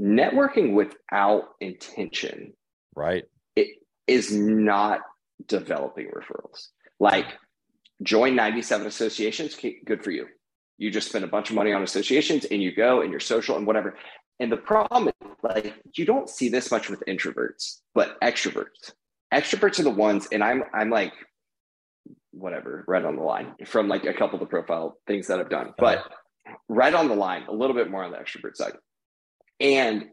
Networking 0.00 0.74
without 0.74 1.44
intention, 1.60 2.52
right? 2.94 3.24
It 3.56 3.68
is 4.06 4.32
not 4.32 5.00
developing 5.46 6.06
referrals. 6.06 6.68
Like 7.00 7.26
join 8.02 8.36
97 8.36 8.86
associations, 8.86 9.56
good 9.84 10.04
for 10.04 10.10
you. 10.10 10.26
You 10.78 10.90
just 10.92 11.08
spend 11.08 11.24
a 11.24 11.28
bunch 11.28 11.50
of 11.50 11.56
money 11.56 11.72
on 11.72 11.82
associations 11.82 12.44
and 12.44 12.62
you 12.62 12.72
go 12.74 13.00
and 13.00 13.10
you're 13.10 13.18
social 13.18 13.56
and 13.56 13.66
whatever. 13.66 13.96
And 14.38 14.52
the 14.52 14.56
problem 14.56 15.08
is 15.08 15.36
like 15.42 15.74
you 15.96 16.04
don't 16.04 16.30
see 16.30 16.48
this 16.48 16.70
much 16.70 16.88
with 16.88 17.02
introverts, 17.08 17.80
but 17.94 18.20
extroverts. 18.20 18.92
Extroverts 19.34 19.80
are 19.80 19.84
the 19.84 19.90
ones, 19.90 20.28
and 20.32 20.42
I'm 20.42 20.62
I'm 20.72 20.90
like 20.90 21.12
whatever, 22.38 22.84
right 22.86 23.04
on 23.04 23.16
the 23.16 23.22
line 23.22 23.54
from 23.66 23.88
like 23.88 24.04
a 24.04 24.14
couple 24.14 24.34
of 24.34 24.40
the 24.40 24.46
profile 24.46 24.98
things 25.06 25.26
that 25.26 25.40
I've 25.40 25.50
done, 25.50 25.68
uh-huh. 25.68 25.74
but 25.78 26.12
right 26.68 26.94
on 26.94 27.08
the 27.08 27.14
line, 27.14 27.44
a 27.48 27.52
little 27.52 27.74
bit 27.74 27.90
more 27.90 28.04
on 28.04 28.12
the 28.12 28.18
extrovert 28.18 28.56
side. 28.56 28.74
And 29.60 30.06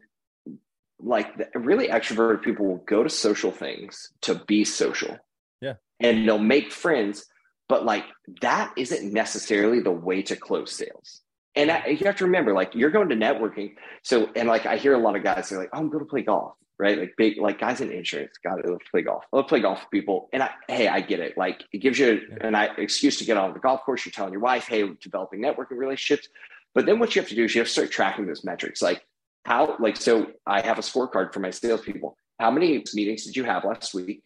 like 0.98 1.36
the, 1.36 1.58
really 1.58 1.88
extroverted 1.88 2.42
people 2.42 2.66
will 2.66 2.84
go 2.86 3.02
to 3.02 3.10
social 3.10 3.52
things 3.52 4.10
to 4.22 4.34
be 4.46 4.64
social. 4.64 5.18
Yeah. 5.60 5.74
And 6.00 6.26
they'll 6.26 6.38
make 6.38 6.72
friends, 6.72 7.24
but 7.68 7.84
like 7.84 8.04
that 8.42 8.72
isn't 8.76 9.12
necessarily 9.12 9.80
the 9.80 9.90
way 9.90 10.22
to 10.22 10.36
close 10.36 10.72
sales. 10.72 11.22
And 11.56 11.70
I, 11.70 11.86
you 11.86 12.06
have 12.06 12.16
to 12.16 12.24
remember, 12.24 12.52
like 12.52 12.74
you're 12.74 12.90
going 12.90 13.08
to 13.08 13.16
networking. 13.16 13.74
So, 14.02 14.30
and 14.36 14.46
like 14.46 14.66
I 14.66 14.76
hear 14.76 14.94
a 14.94 14.98
lot 14.98 15.16
of 15.16 15.24
guys 15.24 15.48
say, 15.48 15.56
like, 15.56 15.70
oh, 15.72 15.78
I'm 15.78 15.88
going 15.88 16.04
to 16.04 16.08
play 16.08 16.22
golf 16.22 16.54
right? 16.78 16.98
Like 16.98 17.14
big, 17.16 17.38
like 17.38 17.58
guys 17.58 17.80
in 17.80 17.90
insurance, 17.90 18.36
got 18.42 18.56
to 18.56 18.78
play 18.90 19.02
golf. 19.02 19.24
Let's 19.32 19.48
play 19.48 19.60
golf 19.60 19.80
with 19.80 19.90
people. 19.90 20.28
And 20.32 20.42
I, 20.42 20.50
hey, 20.68 20.88
I 20.88 21.00
get 21.00 21.20
it. 21.20 21.36
Like 21.36 21.64
it 21.72 21.78
gives 21.78 21.98
you 21.98 22.20
an 22.40 22.54
excuse 22.76 23.18
to 23.18 23.24
get 23.24 23.36
on 23.36 23.52
the 23.52 23.58
golf 23.58 23.82
course. 23.82 24.04
You're 24.04 24.12
telling 24.12 24.32
your 24.32 24.42
wife, 24.42 24.66
hey, 24.68 24.88
developing 25.00 25.40
networking 25.40 25.78
relationships. 25.78 26.28
But 26.74 26.84
then 26.86 26.98
what 26.98 27.14
you 27.16 27.22
have 27.22 27.28
to 27.30 27.34
do 27.34 27.44
is 27.44 27.54
you 27.54 27.60
have 27.60 27.68
to 27.68 27.72
start 27.72 27.90
tracking 27.90 28.26
those 28.26 28.44
metrics. 28.44 28.82
Like 28.82 29.06
how, 29.44 29.76
like, 29.80 29.96
so 29.96 30.26
I 30.46 30.60
have 30.60 30.78
a 30.78 30.82
scorecard 30.82 31.32
for 31.32 31.40
my 31.40 31.50
salespeople. 31.50 32.16
How 32.38 32.50
many 32.50 32.84
meetings 32.92 33.24
did 33.24 33.36
you 33.36 33.44
have 33.44 33.64
last 33.64 33.94
week? 33.94 34.22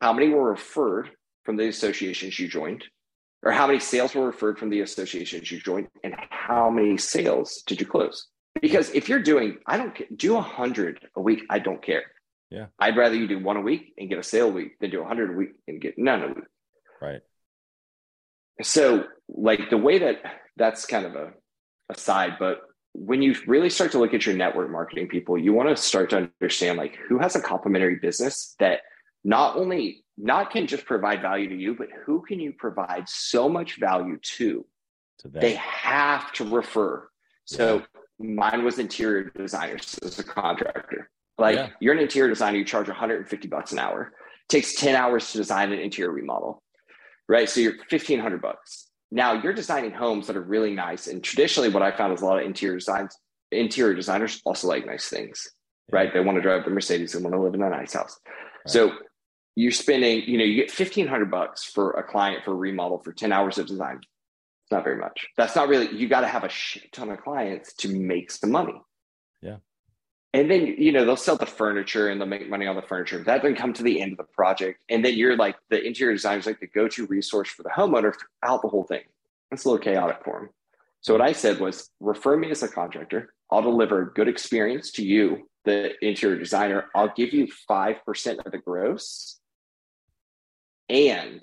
How 0.00 0.12
many 0.12 0.28
were 0.30 0.50
referred 0.50 1.10
from 1.44 1.56
the 1.56 1.68
associations 1.68 2.38
you 2.38 2.48
joined? 2.48 2.84
Or 3.44 3.52
how 3.52 3.66
many 3.66 3.78
sales 3.78 4.14
were 4.14 4.26
referred 4.26 4.58
from 4.58 4.70
the 4.70 4.80
associations 4.80 5.52
you 5.52 5.60
joined? 5.60 5.88
And 6.02 6.14
how 6.30 6.70
many 6.70 6.96
sales 6.96 7.62
did 7.66 7.78
you 7.78 7.86
close? 7.86 8.26
Because 8.60 8.90
if 8.90 9.08
you're 9.08 9.22
doing, 9.22 9.58
I 9.66 9.76
don't 9.76 10.16
do 10.16 10.36
a 10.36 10.40
hundred 10.40 11.00
a 11.14 11.20
week. 11.20 11.44
I 11.50 11.58
don't 11.58 11.82
care. 11.82 12.04
Yeah. 12.50 12.66
I'd 12.78 12.96
rather 12.96 13.16
you 13.16 13.28
do 13.28 13.38
one 13.38 13.56
a 13.56 13.60
week 13.60 13.92
and 13.98 14.08
get 14.08 14.18
a 14.18 14.22
sale 14.22 14.48
a 14.48 14.52
week 14.52 14.78
than 14.80 14.90
do 14.90 15.02
a 15.02 15.06
hundred 15.06 15.30
a 15.30 15.32
week 15.34 15.50
and 15.68 15.80
get 15.80 15.98
none 15.98 16.22
a 16.22 16.28
week. 16.28 16.44
Right. 17.02 17.20
So 18.62 19.04
like 19.28 19.70
the 19.70 19.76
way 19.76 19.98
that 19.98 20.22
that's 20.56 20.86
kind 20.86 21.04
of 21.04 21.14
a 21.14 21.32
aside, 21.90 22.36
but 22.38 22.62
when 22.92 23.20
you 23.20 23.34
really 23.46 23.68
start 23.68 23.90
to 23.92 23.98
look 23.98 24.14
at 24.14 24.24
your 24.24 24.36
network 24.36 24.70
marketing 24.70 25.08
people, 25.08 25.36
you 25.36 25.52
want 25.52 25.68
to 25.68 25.76
start 25.76 26.10
to 26.10 26.28
understand 26.40 26.78
like 26.78 26.96
who 27.08 27.18
has 27.18 27.34
a 27.34 27.40
complementary 27.40 27.96
business 27.96 28.54
that 28.60 28.80
not 29.24 29.56
only 29.56 30.03
not 30.16 30.50
can 30.50 30.66
just 30.66 30.84
provide 30.84 31.22
value 31.22 31.48
to 31.48 31.56
you, 31.56 31.74
but 31.74 31.88
who 32.04 32.22
can 32.22 32.38
you 32.38 32.52
provide 32.52 33.08
so 33.08 33.48
much 33.48 33.78
value 33.78 34.18
to? 34.36 34.64
to 35.20 35.28
they 35.28 35.54
have 35.54 36.32
to 36.32 36.44
refer. 36.44 37.08
So 37.44 37.78
yeah 37.78 38.00
mine 38.18 38.64
was 38.64 38.78
interior 38.78 39.30
designers 39.30 39.98
as 40.02 40.18
a 40.18 40.24
contractor. 40.24 41.10
Like 41.38 41.56
yeah. 41.56 41.68
you're 41.80 41.94
an 41.94 42.00
interior 42.00 42.28
designer, 42.28 42.58
you 42.58 42.64
charge 42.64 42.88
150 42.88 43.48
bucks 43.48 43.72
an 43.72 43.78
hour. 43.78 44.12
It 44.12 44.48
takes 44.48 44.74
10 44.76 44.94
hours 44.94 45.32
to 45.32 45.38
design 45.38 45.72
an 45.72 45.80
interior 45.80 46.12
remodel, 46.12 46.62
right? 47.28 47.48
So 47.48 47.60
you're 47.60 47.72
1500 47.72 48.40
bucks. 48.40 48.88
Now 49.10 49.32
you're 49.32 49.52
designing 49.52 49.90
homes 49.90 50.26
that 50.26 50.36
are 50.36 50.42
really 50.42 50.74
nice. 50.74 51.06
And 51.06 51.22
traditionally, 51.22 51.68
what 51.68 51.82
I 51.82 51.96
found 51.96 52.12
is 52.12 52.22
a 52.22 52.26
lot 52.26 52.38
of 52.38 52.46
interior 52.46 52.78
designs, 52.78 53.16
interior 53.50 53.94
designers 53.94 54.40
also 54.44 54.68
like 54.68 54.86
nice 54.86 55.08
things, 55.08 55.48
yeah. 55.88 55.96
right? 55.96 56.12
They 56.12 56.20
want 56.20 56.36
to 56.36 56.42
drive 56.42 56.64
the 56.64 56.70
Mercedes, 56.70 57.12
they 57.12 57.22
want 57.22 57.34
to 57.34 57.40
live 57.40 57.54
in 57.54 57.62
a 57.62 57.70
nice 57.70 57.94
house. 57.94 58.18
Right. 58.24 58.72
So 58.72 58.92
you're 59.56 59.72
spending, 59.72 60.22
you 60.22 60.38
know, 60.38 60.44
you 60.44 60.56
get 60.56 60.70
1500 60.70 61.30
bucks 61.30 61.64
for 61.64 61.92
a 61.92 62.02
client 62.02 62.44
for 62.44 62.52
a 62.52 62.56
remodel 62.56 62.98
for 62.98 63.12
10 63.12 63.32
hours 63.32 63.58
of 63.58 63.66
design 63.66 63.96
It's 63.96 64.72
not 64.72 64.84
very 64.84 64.96
much. 64.96 65.28
That's 65.36 65.54
not 65.54 65.68
really, 65.68 65.94
you 65.94 66.08
got 66.08 66.22
to 66.22 66.28
have 66.28 66.44
a 66.44 66.48
shit 66.48 66.92
ton 66.92 67.10
of 67.10 67.20
clients 67.20 67.72
to 67.74 67.88
make 67.88 68.30
some 68.30 68.50
money. 68.50 68.80
Yeah. 69.40 69.58
And 70.32 70.50
then, 70.50 70.66
you 70.66 70.90
know, 70.90 71.04
they'll 71.04 71.16
sell 71.16 71.36
the 71.36 71.46
furniture 71.46 72.08
and 72.08 72.20
they'll 72.20 72.26
make 72.26 72.50
money 72.50 72.66
on 72.66 72.74
the 72.74 72.82
furniture. 72.82 73.22
That 73.22 73.42
doesn't 73.42 73.56
come 73.56 73.72
to 73.74 73.84
the 73.84 74.00
end 74.00 74.12
of 74.12 74.18
the 74.18 74.24
project. 74.24 74.80
And 74.88 75.04
then 75.04 75.14
you're 75.14 75.36
like, 75.36 75.54
the 75.70 75.80
interior 75.80 76.12
designer 76.12 76.40
is 76.40 76.46
like 76.46 76.58
the 76.58 76.66
go 76.66 76.88
to 76.88 77.06
resource 77.06 77.48
for 77.50 77.62
the 77.62 77.68
homeowner 77.68 78.12
throughout 78.12 78.62
the 78.62 78.68
whole 78.68 78.82
thing. 78.82 79.02
It's 79.52 79.64
a 79.64 79.68
little 79.68 79.84
chaotic 79.84 80.24
for 80.24 80.40
them. 80.40 80.50
So 81.02 81.12
what 81.14 81.22
I 81.22 81.32
said 81.32 81.60
was 81.60 81.90
refer 82.00 82.36
me 82.36 82.50
as 82.50 82.64
a 82.64 82.68
contractor. 82.68 83.32
I'll 83.50 83.62
deliver 83.62 84.02
a 84.02 84.12
good 84.12 84.26
experience 84.26 84.90
to 84.92 85.04
you, 85.04 85.48
the 85.64 85.92
interior 86.04 86.38
designer. 86.38 86.86
I'll 86.96 87.12
give 87.14 87.32
you 87.32 87.46
5% 87.70 88.44
of 88.44 88.50
the 88.50 88.58
gross. 88.58 89.38
And 90.88 91.42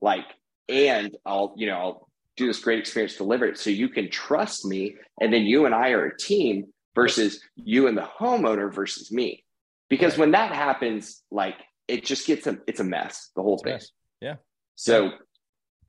like, 0.00 0.26
and 0.68 1.16
I'll, 1.24 1.54
you 1.56 1.66
know, 1.66 1.76
I'll 1.76 2.08
do 2.36 2.46
this 2.46 2.60
great 2.60 2.78
experience, 2.78 3.16
deliver 3.16 3.46
it 3.46 3.58
so 3.58 3.70
you 3.70 3.88
can 3.88 4.10
trust 4.10 4.64
me. 4.64 4.96
And 5.20 5.32
then 5.32 5.42
you 5.42 5.66
and 5.66 5.74
I 5.74 5.90
are 5.90 6.06
a 6.06 6.16
team 6.16 6.66
versus 6.94 7.40
you 7.56 7.86
and 7.86 7.96
the 7.96 8.08
homeowner 8.20 8.72
versus 8.72 9.12
me. 9.12 9.44
Because 9.88 10.16
when 10.18 10.32
that 10.32 10.52
happens, 10.52 11.22
like 11.30 11.56
it 11.86 12.04
just 12.04 12.26
gets 12.26 12.46
a 12.46 12.58
it's 12.66 12.80
a 12.80 12.84
mess, 12.84 13.30
the 13.36 13.42
whole 13.42 13.58
thing. 13.58 13.78
Yeah. 14.20 14.36
So 14.74 15.12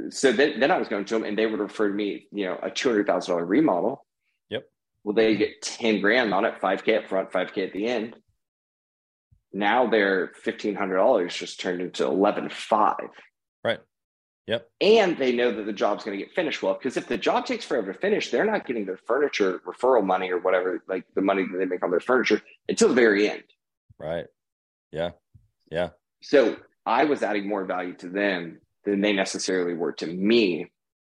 so 0.10 0.32
then, 0.32 0.60
then 0.60 0.72
I 0.72 0.78
was 0.78 0.88
going 0.88 1.06
to 1.06 1.14
them 1.14 1.24
and 1.24 1.38
they 1.38 1.46
would 1.46 1.60
refer 1.60 1.88
to 1.88 1.94
me, 1.94 2.28
you 2.32 2.46
know, 2.46 2.60
a 2.62 2.70
two 2.70 2.90
hundred 2.90 3.08
thousand 3.08 3.34
dollar 3.34 3.46
remodel. 3.46 4.06
Yep. 4.50 4.70
Well, 5.04 5.16
they 5.16 5.36
get 5.36 5.62
10 5.62 6.02
grand 6.02 6.34
on 6.34 6.46
it, 6.46 6.60
5K 6.62 6.98
up 7.00 7.08
front, 7.08 7.32
5K 7.32 7.68
at 7.68 7.74
the 7.74 7.88
end. 7.88 8.16
Now 9.56 9.88
their 9.88 10.34
fifteen 10.44 10.76
hundred 10.76 10.98
dollars 10.98 11.34
just 11.34 11.62
turned 11.62 11.82
into 11.82 12.06
eleven 12.06 12.50
five. 12.50 13.08
Right. 13.64 13.80
Yep. 14.48 14.70
And 14.82 15.18
they 15.18 15.32
know 15.32 15.56
that 15.56 15.66
the 15.66 15.72
job's 15.72 16.04
going 16.04 16.20
to 16.20 16.24
get 16.24 16.36
finished 16.36 16.62
well 16.62 16.74
because 16.74 16.98
if 16.98 17.08
the 17.08 17.18
job 17.18 17.46
takes 17.46 17.64
forever 17.64 17.94
to 17.94 18.00
finish, 18.00 18.30
they're 18.30 18.46
not 18.46 18.68
getting 18.68 18.86
their 18.86 19.00
furniture 19.08 19.62
referral 19.66 20.06
money 20.06 20.30
or 20.30 20.40
whatever, 20.40 20.84
like 20.90 21.06
the 21.16 21.22
money 21.22 21.46
that 21.50 21.58
they 21.58 21.66
make 21.66 21.84
on 21.84 21.90
their 21.90 22.02
furniture 22.02 22.42
until 22.68 22.90
the 22.90 22.94
very 22.94 23.30
end. 23.30 23.44
Right. 23.98 24.26
Yeah. 24.92 25.12
Yeah. 25.72 25.92
So 26.22 26.58
I 26.86 27.06
was 27.06 27.24
adding 27.24 27.48
more 27.48 27.64
value 27.64 27.96
to 27.96 28.10
them 28.10 28.60
than 28.84 29.00
they 29.00 29.14
necessarily 29.14 29.74
were 29.74 29.94
to 29.94 30.06
me. 30.06 30.70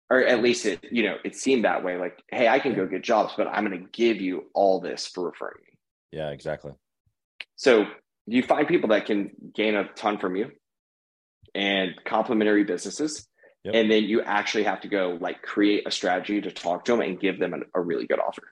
Or 0.10 0.25
at 0.25 0.41
least 0.41 0.65
it, 0.65 0.83
you 0.91 1.03
know, 1.03 1.17
it 1.24 1.36
seemed 1.36 1.63
that 1.63 1.83
way. 1.83 1.98
Like, 1.98 2.17
hey, 2.31 2.48
I 2.48 2.57
can 2.57 2.74
go 2.74 2.88
get 2.88 3.03
jobs, 3.03 3.33
but 3.38 3.48
I'm 3.48 3.65
going 3.65 3.79
to 3.79 3.89
give 3.91 4.19
you 4.19 4.48
all 4.55 4.81
this 4.81 5.05
for 5.05 5.25
referring 5.25 5.62
me. 5.63 5.77
Yeah, 6.12 6.31
exactly. 6.31 6.71
So 7.55 7.86
you 8.28 8.44
find 8.44 8.68
people 8.68 8.90
that 8.90 9.06
can 9.06 9.32
gain 9.54 9.75
a 9.75 9.86
ton 9.96 10.18
from 10.18 10.36
you 10.36 10.51
and 11.54 11.94
complementary 12.06 12.63
businesses. 12.63 13.28
Yep. 13.63 13.75
And 13.75 13.92
then 13.92 14.04
you 14.04 14.22
actually 14.22 14.63
have 14.63 14.82
to 14.82 14.88
go 14.88 15.18
like 15.20 15.42
create 15.42 15.88
a 15.88 15.92
strategy 15.92 16.42
to 16.42 16.51
talk 16.51 16.86
to 16.86 16.94
them 16.94 17.01
and 17.01 17.20
give 17.20 17.40
them 17.40 17.54
an, 17.54 17.63
a 17.75 17.82
really 17.82 18.08
good 18.08 18.20
offer. 18.20 18.44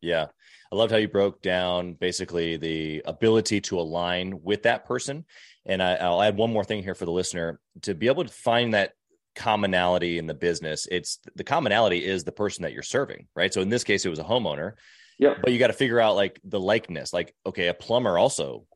Yeah. 0.00 0.26
I 0.72 0.76
loved 0.76 0.92
how 0.92 0.98
you 0.98 1.08
broke 1.08 1.42
down 1.42 1.94
basically 1.94 2.56
the 2.56 3.02
ability 3.04 3.60
to 3.62 3.78
align 3.78 4.42
with 4.42 4.62
that 4.62 4.86
person. 4.86 5.24
And 5.66 5.82
I, 5.82 6.08
will 6.08 6.22
add 6.22 6.36
one 6.36 6.52
more 6.52 6.64
thing 6.64 6.82
here 6.82 6.94
for 6.94 7.04
the 7.04 7.12
listener 7.12 7.60
to 7.82 7.94
be 7.94 8.06
able 8.06 8.24
to 8.24 8.32
find 8.32 8.74
that 8.74 8.94
commonality 9.36 10.18
in 10.18 10.26
the 10.26 10.34
business. 10.34 10.88
It's 10.90 11.18
the 11.34 11.44
commonality 11.44 12.04
is 12.04 12.24
the 12.24 12.32
person 12.32 12.62
that 12.62 12.72
you're 12.72 12.82
serving, 12.82 13.26
right? 13.36 13.52
So 13.52 13.60
in 13.60 13.68
this 13.68 13.84
case, 13.84 14.04
it 14.04 14.10
was 14.10 14.18
a 14.18 14.24
homeowner. 14.24 14.74
Yeah. 15.18 15.34
But 15.40 15.52
you 15.52 15.58
got 15.58 15.68
to 15.68 15.74
figure 15.74 16.00
out 16.00 16.16
like 16.16 16.40
the 16.44 16.60
likeness. 16.60 17.12
Like, 17.12 17.34
okay, 17.44 17.68
a 17.68 17.74
plumber 17.74 18.16
also 18.16 18.66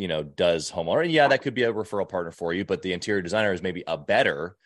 you 0.00 0.08
know 0.08 0.22
does 0.22 0.70
homeowner 0.70 1.02
and 1.02 1.12
yeah 1.12 1.28
that 1.28 1.42
could 1.42 1.52
be 1.52 1.64
a 1.64 1.72
referral 1.72 2.08
partner 2.08 2.32
for 2.32 2.54
you 2.54 2.64
but 2.64 2.80
the 2.80 2.94
interior 2.94 3.20
designer 3.20 3.52
is 3.52 3.62
maybe 3.62 3.84
a 3.86 3.98
better 3.98 4.56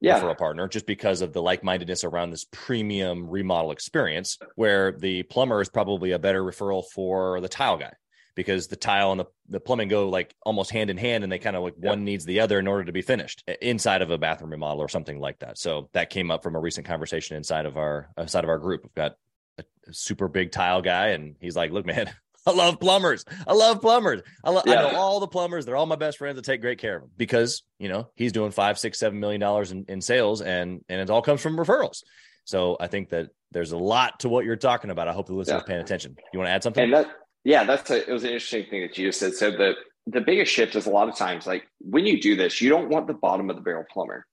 yeah. 0.00 0.18
referral 0.18 0.36
partner 0.36 0.66
just 0.66 0.84
because 0.84 1.20
of 1.20 1.32
the 1.32 1.40
like-mindedness 1.40 2.02
around 2.02 2.30
this 2.30 2.44
premium 2.50 3.28
remodel 3.28 3.70
experience 3.70 4.36
where 4.56 4.90
the 4.90 5.22
plumber 5.24 5.60
is 5.60 5.68
probably 5.68 6.10
a 6.10 6.18
better 6.18 6.42
referral 6.42 6.82
for 6.92 7.40
the 7.40 7.48
tile 7.48 7.76
guy 7.76 7.92
because 8.34 8.66
the 8.66 8.76
tile 8.76 9.12
and 9.12 9.20
the, 9.20 9.26
the 9.48 9.60
plumbing 9.60 9.88
go 9.88 10.08
like 10.08 10.34
almost 10.44 10.70
hand 10.72 10.90
in 10.90 10.96
hand 10.96 11.22
and 11.22 11.32
they 11.32 11.38
kind 11.38 11.54
of 11.54 11.62
like 11.62 11.74
one 11.76 12.04
needs 12.04 12.24
the 12.24 12.40
other 12.40 12.58
in 12.58 12.66
order 12.66 12.84
to 12.84 12.92
be 12.92 13.02
finished 13.02 13.44
inside 13.60 14.02
of 14.02 14.10
a 14.10 14.18
bathroom 14.18 14.50
remodel 14.50 14.80
or 14.80 14.88
something 14.88 15.20
like 15.20 15.38
that. 15.40 15.58
So 15.58 15.88
that 15.92 16.10
came 16.10 16.30
up 16.30 16.42
from 16.42 16.56
a 16.56 16.60
recent 16.60 16.86
conversation 16.86 17.36
inside 17.36 17.66
of 17.66 17.76
our 17.76 18.08
uh, 18.16 18.22
inside 18.22 18.44
of 18.44 18.50
our 18.50 18.58
group. 18.58 18.84
We've 18.84 18.94
got 18.94 19.16
a 19.58 19.64
super 19.92 20.28
big 20.28 20.52
tile 20.52 20.80
guy 20.80 21.08
and 21.08 21.36
he's 21.40 21.56
like 21.56 21.70
look 21.70 21.84
man 21.84 22.10
I 22.46 22.52
love 22.52 22.80
plumbers. 22.80 23.24
I 23.46 23.52
love 23.52 23.80
plumbers. 23.80 24.22
I, 24.42 24.50
lo- 24.50 24.62
yeah. 24.64 24.86
I 24.86 24.92
know 24.92 24.98
all 24.98 25.20
the 25.20 25.26
plumbers. 25.26 25.66
They're 25.66 25.76
all 25.76 25.86
my 25.86 25.96
best 25.96 26.18
friends. 26.18 26.38
I 26.38 26.42
take 26.42 26.60
great 26.60 26.78
care 26.78 26.96
of 26.96 27.02
them 27.02 27.10
because 27.16 27.62
you 27.78 27.88
know 27.88 28.08
he's 28.14 28.32
doing 28.32 28.50
five, 28.50 28.78
six, 28.78 28.98
seven 28.98 29.20
million 29.20 29.40
dollars 29.40 29.72
in, 29.72 29.84
in 29.88 30.00
sales, 30.00 30.40
and 30.40 30.82
and 30.88 31.00
it 31.00 31.10
all 31.10 31.22
comes 31.22 31.40
from 31.40 31.56
referrals. 31.56 32.02
So 32.44 32.76
I 32.80 32.86
think 32.86 33.10
that 33.10 33.28
there's 33.52 33.72
a 33.72 33.78
lot 33.78 34.20
to 34.20 34.28
what 34.28 34.44
you're 34.44 34.56
talking 34.56 34.90
about. 34.90 35.08
I 35.08 35.12
hope 35.12 35.26
the 35.26 35.34
listeners 35.34 35.62
yeah. 35.62 35.66
paying 35.66 35.80
attention. 35.80 36.16
You 36.32 36.38
want 36.38 36.48
to 36.48 36.52
add 36.52 36.62
something? 36.62 36.84
And 36.84 36.92
that, 36.92 37.06
yeah, 37.44 37.64
that's 37.64 37.90
a, 37.90 38.08
it 38.08 38.12
was 38.12 38.24
an 38.24 38.30
interesting 38.30 38.66
thing 38.70 38.82
that 38.82 38.96
you 38.96 39.08
just 39.08 39.20
said. 39.20 39.34
So 39.34 39.50
the 39.50 39.74
the 40.06 40.20
biggest 40.20 40.52
shift 40.52 40.74
is 40.76 40.86
a 40.86 40.90
lot 40.90 41.08
of 41.08 41.16
times 41.16 41.46
like 41.46 41.68
when 41.80 42.06
you 42.06 42.20
do 42.20 42.36
this, 42.36 42.60
you 42.60 42.70
don't 42.70 42.88
want 42.88 43.06
the 43.06 43.14
bottom 43.14 43.50
of 43.50 43.56
the 43.56 43.62
barrel 43.62 43.84
plumber, 43.90 44.26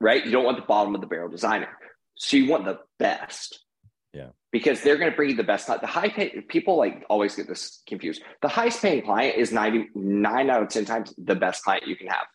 right? 0.00 0.24
You 0.24 0.32
don't 0.32 0.44
want 0.44 0.56
the 0.56 0.66
bottom 0.66 0.94
of 0.94 1.00
the 1.00 1.06
barrel 1.06 1.28
designer. 1.28 1.68
So 2.16 2.36
you 2.36 2.50
want 2.50 2.64
the 2.64 2.78
best. 2.98 3.64
Yeah 4.12 4.28
because 4.52 4.82
they're 4.82 4.98
going 4.98 5.10
to 5.10 5.16
bring 5.16 5.30
you 5.30 5.36
the 5.36 5.42
best. 5.42 5.66
The 5.66 5.86
high 5.86 6.10
pay 6.10 6.42
people 6.42 6.76
like 6.76 7.04
always 7.08 7.34
get 7.34 7.48
this 7.48 7.82
confused. 7.88 8.22
The 8.42 8.48
highest 8.48 8.82
paying 8.82 9.02
client 9.02 9.36
is 9.38 9.50
99 9.50 10.50
out 10.50 10.62
of 10.62 10.68
10 10.68 10.84
times 10.84 11.14
the 11.18 11.34
best 11.34 11.64
client 11.64 11.86
you 11.88 11.96
can 11.96 12.06
have. 12.06 12.26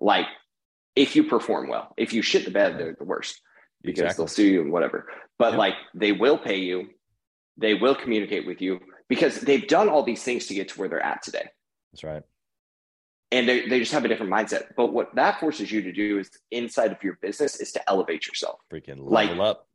Like 0.00 0.26
if 0.96 1.14
you 1.14 1.24
perform 1.24 1.68
well, 1.68 1.92
if 1.96 2.12
you 2.12 2.22
shit 2.22 2.46
the 2.46 2.50
bed, 2.50 2.78
they're 2.78 2.96
the 2.98 3.04
worst 3.04 3.40
because 3.82 4.00
exactly. 4.00 4.22
they'll 4.22 4.28
sue 4.28 4.46
you 4.46 4.62
and 4.62 4.72
whatever. 4.72 5.06
But 5.38 5.52
yep. 5.52 5.58
like 5.58 5.74
they 5.92 6.12
will 6.12 6.38
pay 6.38 6.56
you, 6.56 6.88
they 7.58 7.74
will 7.74 7.94
communicate 7.94 8.46
with 8.46 8.62
you 8.62 8.80
because 9.08 9.40
they've 9.40 9.68
done 9.68 9.90
all 9.90 10.02
these 10.02 10.22
things 10.22 10.46
to 10.46 10.54
get 10.54 10.70
to 10.70 10.78
where 10.78 10.88
they're 10.88 11.04
at 11.04 11.22
today. 11.22 11.46
That's 11.92 12.04
right. 12.04 12.22
And 13.30 13.48
they, 13.48 13.68
they 13.68 13.80
just 13.80 13.92
have 13.92 14.04
a 14.04 14.08
different 14.08 14.32
mindset. 14.32 14.68
But 14.76 14.92
what 14.92 15.14
that 15.16 15.40
forces 15.40 15.70
you 15.70 15.82
to 15.82 15.92
do 15.92 16.20
is 16.20 16.30
inside 16.50 16.92
of 16.92 17.02
your 17.02 17.18
business 17.20 17.60
is 17.60 17.72
to 17.72 17.90
elevate 17.90 18.26
yourself. 18.26 18.60
Freaking 18.72 18.98
level 18.98 19.10
like, 19.10 19.38
up 19.38 19.66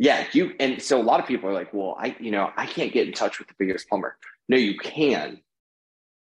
yeah, 0.00 0.24
you 0.32 0.54
and 0.58 0.82
so 0.82 0.98
a 0.98 1.04
lot 1.04 1.20
of 1.20 1.26
people 1.26 1.50
are 1.50 1.52
like, 1.52 1.74
well, 1.74 1.94
I 2.00 2.16
you 2.18 2.30
know 2.30 2.50
I 2.56 2.64
can't 2.64 2.90
get 2.90 3.06
in 3.06 3.12
touch 3.12 3.38
with 3.38 3.48
the 3.48 3.54
biggest 3.58 3.86
plumber. 3.86 4.16
No, 4.48 4.56
you 4.56 4.78
can, 4.78 5.42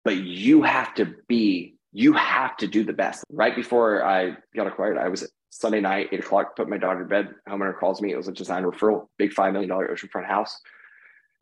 but 0.05 0.17
you 0.17 0.65
have 0.65 0.93
to 0.95 1.15
be 1.29 1.77
you 1.93 2.13
have 2.15 2.57
to 2.57 2.67
do 2.67 2.83
the 2.83 2.93
best. 2.93 3.25
Right 3.31 3.55
before 3.55 4.05
I 4.05 4.37
got 4.57 4.67
acquired, 4.67 4.99
I 4.99 5.07
was 5.07 5.31
Sunday 5.51 5.81
night, 5.81 6.09
eight 6.11 6.19
o'clock, 6.19 6.57
put 6.57 6.69
my 6.69 6.79
daughter 6.79 6.99
to 6.99 7.05
bed. 7.05 7.33
Homeowner 7.49 7.79
calls 7.79 8.03
me. 8.03 8.11
It 8.13 8.17
was 8.17 8.27
a 8.27 8.33
design 8.33 8.65
referral, 8.65 9.07
big 9.19 9.33
five 9.33 9.53
million 9.53 9.71
dollar 9.71 9.87
oceanfront 9.87 10.27
house. 10.27 10.61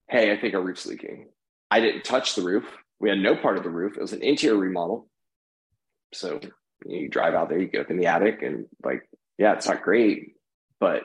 Hey, 0.06 0.30
I 0.30 0.38
think 0.38 0.52
our 0.52 0.60
roof's 0.60 0.84
leaking. 0.84 1.28
I 1.70 1.80
didn't 1.80 2.04
touch 2.04 2.34
the 2.34 2.42
roof. 2.42 2.66
We 3.00 3.08
had 3.08 3.20
no 3.20 3.36
part 3.36 3.56
of 3.56 3.62
the 3.62 3.70
roof. 3.70 3.96
It 3.96 4.02
was 4.02 4.12
an 4.12 4.22
interior 4.22 4.58
remodel. 4.58 5.08
So 6.12 6.40
you 6.84 7.08
drive 7.08 7.32
out 7.32 7.48
there, 7.48 7.58
you 7.58 7.68
go 7.68 7.80
up 7.80 7.90
in 7.90 7.96
the 7.96 8.06
attic, 8.06 8.42
and 8.42 8.66
like, 8.84 9.08
yeah, 9.38 9.54
it's 9.54 9.66
not 9.66 9.82
great, 9.82 10.34
but 10.78 11.04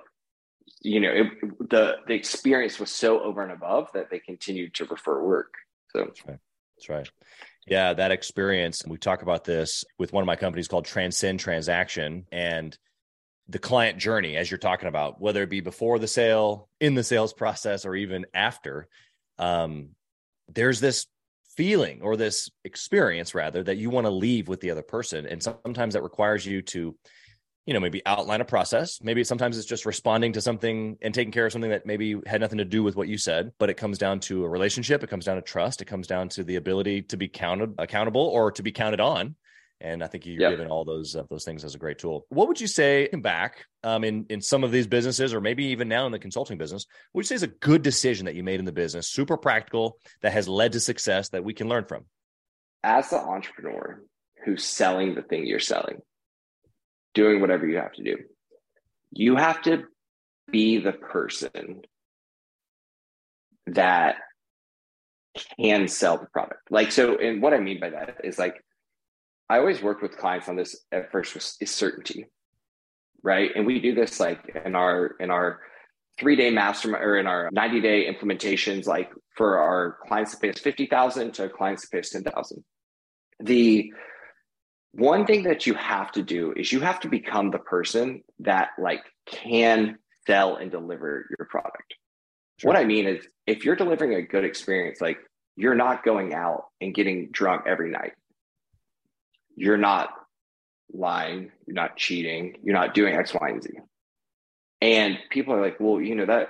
you 0.82 0.99
know, 0.99 1.12
it, 1.12 1.69
the 1.69 1.95
the 2.08 2.13
experience 2.13 2.80
was 2.80 2.91
so 2.91 3.21
over 3.21 3.41
and 3.41 3.52
above 3.52 3.89
that 3.93 4.10
they 4.10 4.19
continued 4.19 4.73
to 4.76 4.86
refer 4.86 5.21
work. 5.21 5.54
So 5.89 6.06
that's 6.06 6.28
right. 6.28 6.39
That's 6.78 6.89
right. 6.89 7.10
Yeah, 7.65 7.93
that 7.93 8.12
experience. 8.12 8.84
We 8.86 8.97
talk 8.97 9.21
about 9.21 9.45
this 9.45 9.86
with 9.97 10.12
one 10.12 10.21
of 10.21 10.28
my 10.28 10.36
companies 10.36 10.67
called 10.67 10.86
Transcend 10.86 11.39
Transaction 11.39 12.26
and 12.32 12.78
the 13.47 13.60
client 13.60 13.97
journey, 13.97 14.36
as 14.36 14.52
you're 14.52 14.58
talking 14.58 14.89
about, 14.89 15.21
whether 15.21 15.43
it 15.43 15.49
be 15.49 15.62
before 15.62 15.99
the 15.99 16.08
sale, 16.08 16.69
in 16.80 16.95
the 16.95 17.04
sales 17.04 17.34
process, 17.34 17.86
or 17.86 17.95
even 17.95 18.26
after. 18.34 18.88
Um, 19.38 19.89
there's 20.54 20.80
this 20.80 21.06
feeling 21.56 22.02
or 22.02 22.17
this 22.17 22.49
experience 22.63 23.36
rather 23.36 23.63
that 23.63 23.78
you 23.78 23.89
want 23.89 24.06
to 24.06 24.12
leave 24.12 24.47
with 24.47 24.60
the 24.60 24.71
other 24.71 24.82
person 24.82 25.26
and 25.28 25.41
sometimes 25.41 25.93
that 25.93 26.02
requires 26.02 26.45
you 26.45 26.62
to 26.63 26.95
you 27.65 27.73
know 27.73 27.80
maybe 27.80 28.02
outline 28.06 28.41
a 28.41 28.45
process. 28.45 28.99
Maybe 29.02 29.23
sometimes 29.23 29.58
it's 29.58 29.67
just 29.67 29.86
responding 29.86 30.34
to 30.34 30.41
something 30.41 30.97
and 31.02 31.13
taking 31.13 31.32
care 31.32 31.45
of 31.45 31.52
something 31.52 31.71
that 31.71 31.86
maybe 31.86 32.19
had 32.26 32.41
nothing 32.41 32.58
to 32.58 32.65
do 32.65 32.84
with 32.84 32.95
what 32.95 33.08
you 33.08 33.17
said 33.17 33.52
but 33.58 33.69
it 33.69 33.76
comes 33.76 33.97
down 33.97 34.19
to 34.19 34.43
a 34.43 34.49
relationship 34.49 35.04
it 35.04 35.10
comes 35.10 35.26
down 35.26 35.36
to 35.36 35.41
trust 35.41 35.82
it 35.82 35.86
comes 35.86 36.08
down 36.08 36.30
to 36.30 36.43
the 36.43 36.56
ability 36.56 37.02
to 37.02 37.17
be 37.17 37.28
counted 37.28 37.73
accountable 37.78 38.21
or 38.21 38.52
to 38.52 38.63
be 38.63 38.71
counted 38.71 38.99
on. 38.99 39.36
And 39.82 40.02
i 40.02 40.08
think 40.08 40.26
you're 40.26 40.39
yep. 40.39 40.52
given 40.52 40.67
all 40.67 40.86
those 40.86 41.15
uh, 41.15 41.23
those 41.30 41.43
things 41.43 41.63
as 41.63 41.76
a 41.76 41.78
great 41.78 41.99
tool. 41.99 42.26
What 42.30 42.47
would 42.47 42.62
you 42.62 42.67
say 42.67 43.08
back 43.08 43.65
um, 43.84 44.04
in 44.04 44.26
in 44.30 44.41
some 44.41 44.63
of 44.63 44.71
these 44.71 44.88
businesses 44.88 45.34
or 45.34 45.41
maybe 45.41 45.65
even 45.65 45.88
now 45.88 46.06
in 46.06 46.12
the 46.12 46.19
consulting 46.19 46.58
business 46.58 46.86
what 47.12 47.19
would 47.19 47.23
you 47.26 47.28
say 47.28 47.36
is 47.36 47.43
a 47.43 47.47
good 47.47 47.82
decision 47.82 48.26
that 48.26 48.36
you 48.36 48.43
made 48.43 48.60
in 48.60 48.65
the 48.65 48.71
business 48.71 49.08
super 49.08 49.38
practical 49.38 49.97
that 50.21 50.34
has 50.34 50.47
led 50.47 50.73
to 50.73 50.80
success 50.80 51.30
that 51.30 51.43
we 51.43 51.54
can 51.54 51.69
learn 51.69 51.86
from? 51.86 52.06
As 52.84 53.10
the 53.10 53.17
entrepreneur 53.17 54.04
who's 54.43 54.65
selling 54.65 55.15
the 55.15 55.21
thing 55.21 55.47
you're 55.47 55.60
selling 55.60 56.02
doing 57.13 57.41
whatever 57.41 57.67
you 57.67 57.78
have 57.78 57.93
to 57.93 58.04
do. 58.04 58.17
You 59.12 59.36
have 59.36 59.62
to 59.63 59.84
be 60.52 60.80
the 60.80 60.91
person 60.91 61.82
that 63.67 64.15
can 65.60 65.88
sell 65.88 66.17
the 66.17 66.28
product. 66.28 66.69
Like, 66.69 66.91
so, 66.91 67.17
and 67.17 67.41
what 67.41 67.54
I 67.54 67.60
mean 67.60 67.80
by 67.80 67.89
that 67.91 68.21
is 68.23 68.38
like, 68.38 68.63
I 69.49 69.58
always 69.58 69.82
work 69.82 70.02
with 70.02 70.17
clients 70.17 70.49
on 70.49 70.56
this 70.56 70.84
at 70.91 71.12
first 71.12 71.34
with 71.34 71.52
is 71.60 71.71
certainty, 71.71 72.28
right? 73.21 73.52
And 73.56 73.65
we 73.65 73.80
do 73.80 73.93
this 73.93 74.19
like 74.19 74.56
in 74.65 74.76
our, 74.76 75.15
in 75.19 75.30
our, 75.30 75.60
three 76.19 76.36
day 76.36 76.49
master 76.49 76.95
or 76.95 77.17
in 77.17 77.28
our 77.28 77.49
90 77.52 77.82
day 77.82 78.13
implementations, 78.13 78.86
like 78.86 79.12
for 79.36 79.58
our 79.58 79.97
clients 80.08 80.32
to 80.32 80.38
pay 80.38 80.49
us 80.49 80.60
50,000 80.60 81.34
to 81.34 81.49
clients 81.49 81.84
to 81.84 81.88
pay 81.89 81.99
us 81.99 82.10
10,000. 82.10 82.63
The 83.39 83.91
one 84.93 85.25
thing 85.25 85.43
that 85.43 85.65
you 85.65 85.73
have 85.73 86.12
to 86.13 86.21
do 86.21 86.53
is 86.56 86.71
you 86.71 86.79
have 86.79 86.99
to 87.01 87.10
become 87.10 87.49
the 87.51 87.60
person 87.60 88.23
that 88.39 88.69
like 88.79 89.03
can 89.25 89.97
sell 90.27 90.58
and 90.58 90.71
deliver 90.71 91.25
your 91.38 91.47
product. 91.47 91.95
Sure. 92.58 92.69
What 92.69 92.77
I 92.77 92.86
mean 92.86 93.08
is 93.08 93.27
if 93.47 93.65
you're 93.65 93.75
delivering 93.75 94.13
a 94.13 94.21
good 94.21 94.45
experience, 94.45 95.01
like 95.01 95.17
you're 95.56 95.75
not 95.75 96.03
going 96.03 96.34
out 96.34 96.65
and 96.79 96.93
getting 96.93 97.29
drunk 97.32 97.63
every 97.67 97.89
night. 97.89 98.13
You're 99.56 99.77
not 99.77 100.10
lying, 100.91 101.51
you're 101.65 101.75
not 101.75 101.97
cheating, 101.97 102.58
you're 102.63 102.75
not 102.75 102.93
doing 102.93 103.15
X, 103.15 103.34
Y, 103.34 103.49
and 103.49 103.63
Z. 103.63 103.69
And 104.82 105.17
people 105.29 105.53
are 105.53 105.62
like, 105.62 105.79
well, 105.79 106.01
you 106.01 106.15
know, 106.15 106.25
that 106.25 106.49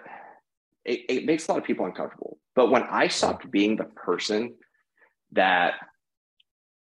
it, 0.85 1.01
it 1.09 1.25
makes 1.25 1.47
a 1.47 1.51
lot 1.51 1.59
of 1.59 1.65
people 1.65 1.85
uncomfortable. 1.85 2.39
But 2.55 2.69
when 2.69 2.83
I 2.83 3.07
stopped 3.07 3.49
being 3.49 3.75
the 3.77 3.85
person 3.85 4.55
that 5.31 5.73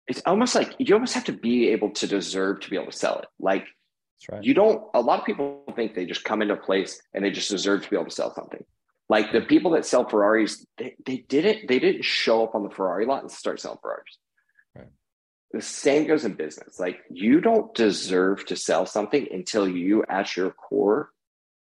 it's 0.08 0.22
almost 0.24 0.54
like 0.54 0.74
you 0.78 0.94
almost 0.94 1.14
have 1.14 1.24
to 1.24 1.32
be 1.32 1.68
able 1.68 1.90
to 1.90 2.06
deserve 2.06 2.60
to 2.60 2.70
be 2.70 2.76
able 2.76 2.90
to 2.90 2.96
sell 2.96 3.18
it. 3.18 3.26
Like 3.38 3.66
right. 4.30 4.42
you 4.42 4.54
don't, 4.54 4.82
a 4.94 5.00
lot 5.00 5.20
of 5.20 5.26
people 5.26 5.64
think 5.74 5.94
they 5.94 6.06
just 6.06 6.24
come 6.24 6.42
into 6.42 6.54
a 6.54 6.58
place 6.58 7.00
and 7.12 7.24
they 7.24 7.30
just 7.30 7.50
deserve 7.50 7.82
to 7.82 7.90
be 7.90 7.96
able 7.96 8.06
to 8.06 8.14
sell 8.14 8.34
something. 8.34 8.64
Like 9.08 9.32
the 9.32 9.40
people 9.40 9.72
that 9.72 9.86
sell 9.86 10.08
Ferraris, 10.08 10.64
they, 10.78 10.96
they 11.04 11.18
didn't, 11.28 11.68
they 11.68 11.78
didn't 11.78 12.04
show 12.04 12.44
up 12.44 12.54
on 12.54 12.62
the 12.62 12.70
Ferrari 12.70 13.06
lot 13.06 13.22
and 13.22 13.30
start 13.30 13.60
selling 13.60 13.78
Ferraris. 13.82 14.18
Right. 14.74 14.88
The 15.52 15.62
same 15.62 16.06
goes 16.06 16.24
in 16.24 16.34
business. 16.34 16.78
Like 16.78 17.00
you 17.10 17.40
don't 17.40 17.74
deserve 17.74 18.46
to 18.46 18.56
sell 18.56 18.86
something 18.86 19.26
until 19.32 19.68
you 19.68 20.04
at 20.08 20.36
your 20.36 20.50
core 20.50 21.10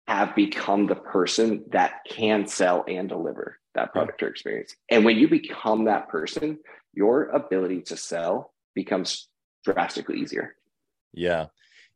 have 0.06 0.34
become 0.34 0.86
the 0.86 0.94
person 0.94 1.64
that 1.70 2.00
can 2.08 2.46
sell 2.46 2.84
and 2.86 3.08
deliver 3.08 3.58
that 3.74 3.92
product 3.92 4.22
or 4.22 4.28
experience. 4.28 4.76
And 4.90 5.04
when 5.04 5.16
you 5.16 5.28
become 5.28 5.86
that 5.86 6.08
person, 6.08 6.58
your 6.94 7.24
ability 7.26 7.82
to 7.82 7.96
sell 7.96 8.52
becomes 8.74 9.28
drastically 9.64 10.20
easier. 10.20 10.54
Yeah. 11.12 11.46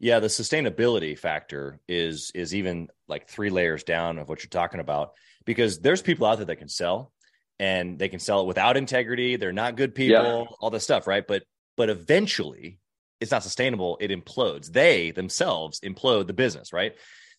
Yeah, 0.01 0.21
the 0.21 0.29
sustainability 0.29 1.19
factor 1.19 1.81
is 1.89 2.31
is 2.35 2.55
even 2.55 2.89
like 3.09 3.29
three 3.29 3.51
layers 3.51 3.83
down 3.83 4.19
of 4.19 4.29
what 4.29 4.43
you're 4.43 4.49
talking 4.49 4.79
about 4.79 5.13
because 5.45 5.81
there's 5.81 6.03
people 6.03 6.27
out 6.27 6.37
there 6.37 6.47
that 6.47 6.57
can 6.57 6.69
sell 6.69 7.13
and 7.59 7.99
they 7.99 8.09
can 8.09 8.21
sell 8.21 8.43
it 8.43 8.47
without 8.47 8.77
integrity, 8.77 9.35
they're 9.35 9.53
not 9.53 9.77
good 9.77 9.97
people, 9.97 10.47
yeah. 10.51 10.57
all 10.61 10.71
this 10.71 10.85
stuff, 10.85 11.09
right? 11.09 11.27
But 11.27 11.43
but 11.77 11.91
eventually 11.91 12.79
it's 13.21 13.33
not 13.33 13.43
sustainable, 13.43 13.99
it 14.01 14.13
implodes. 14.13 14.71
They 14.71 15.11
themselves 15.11 15.81
implode 15.81 16.29
the 16.29 16.33
business, 16.33 16.73
right? 16.73 16.95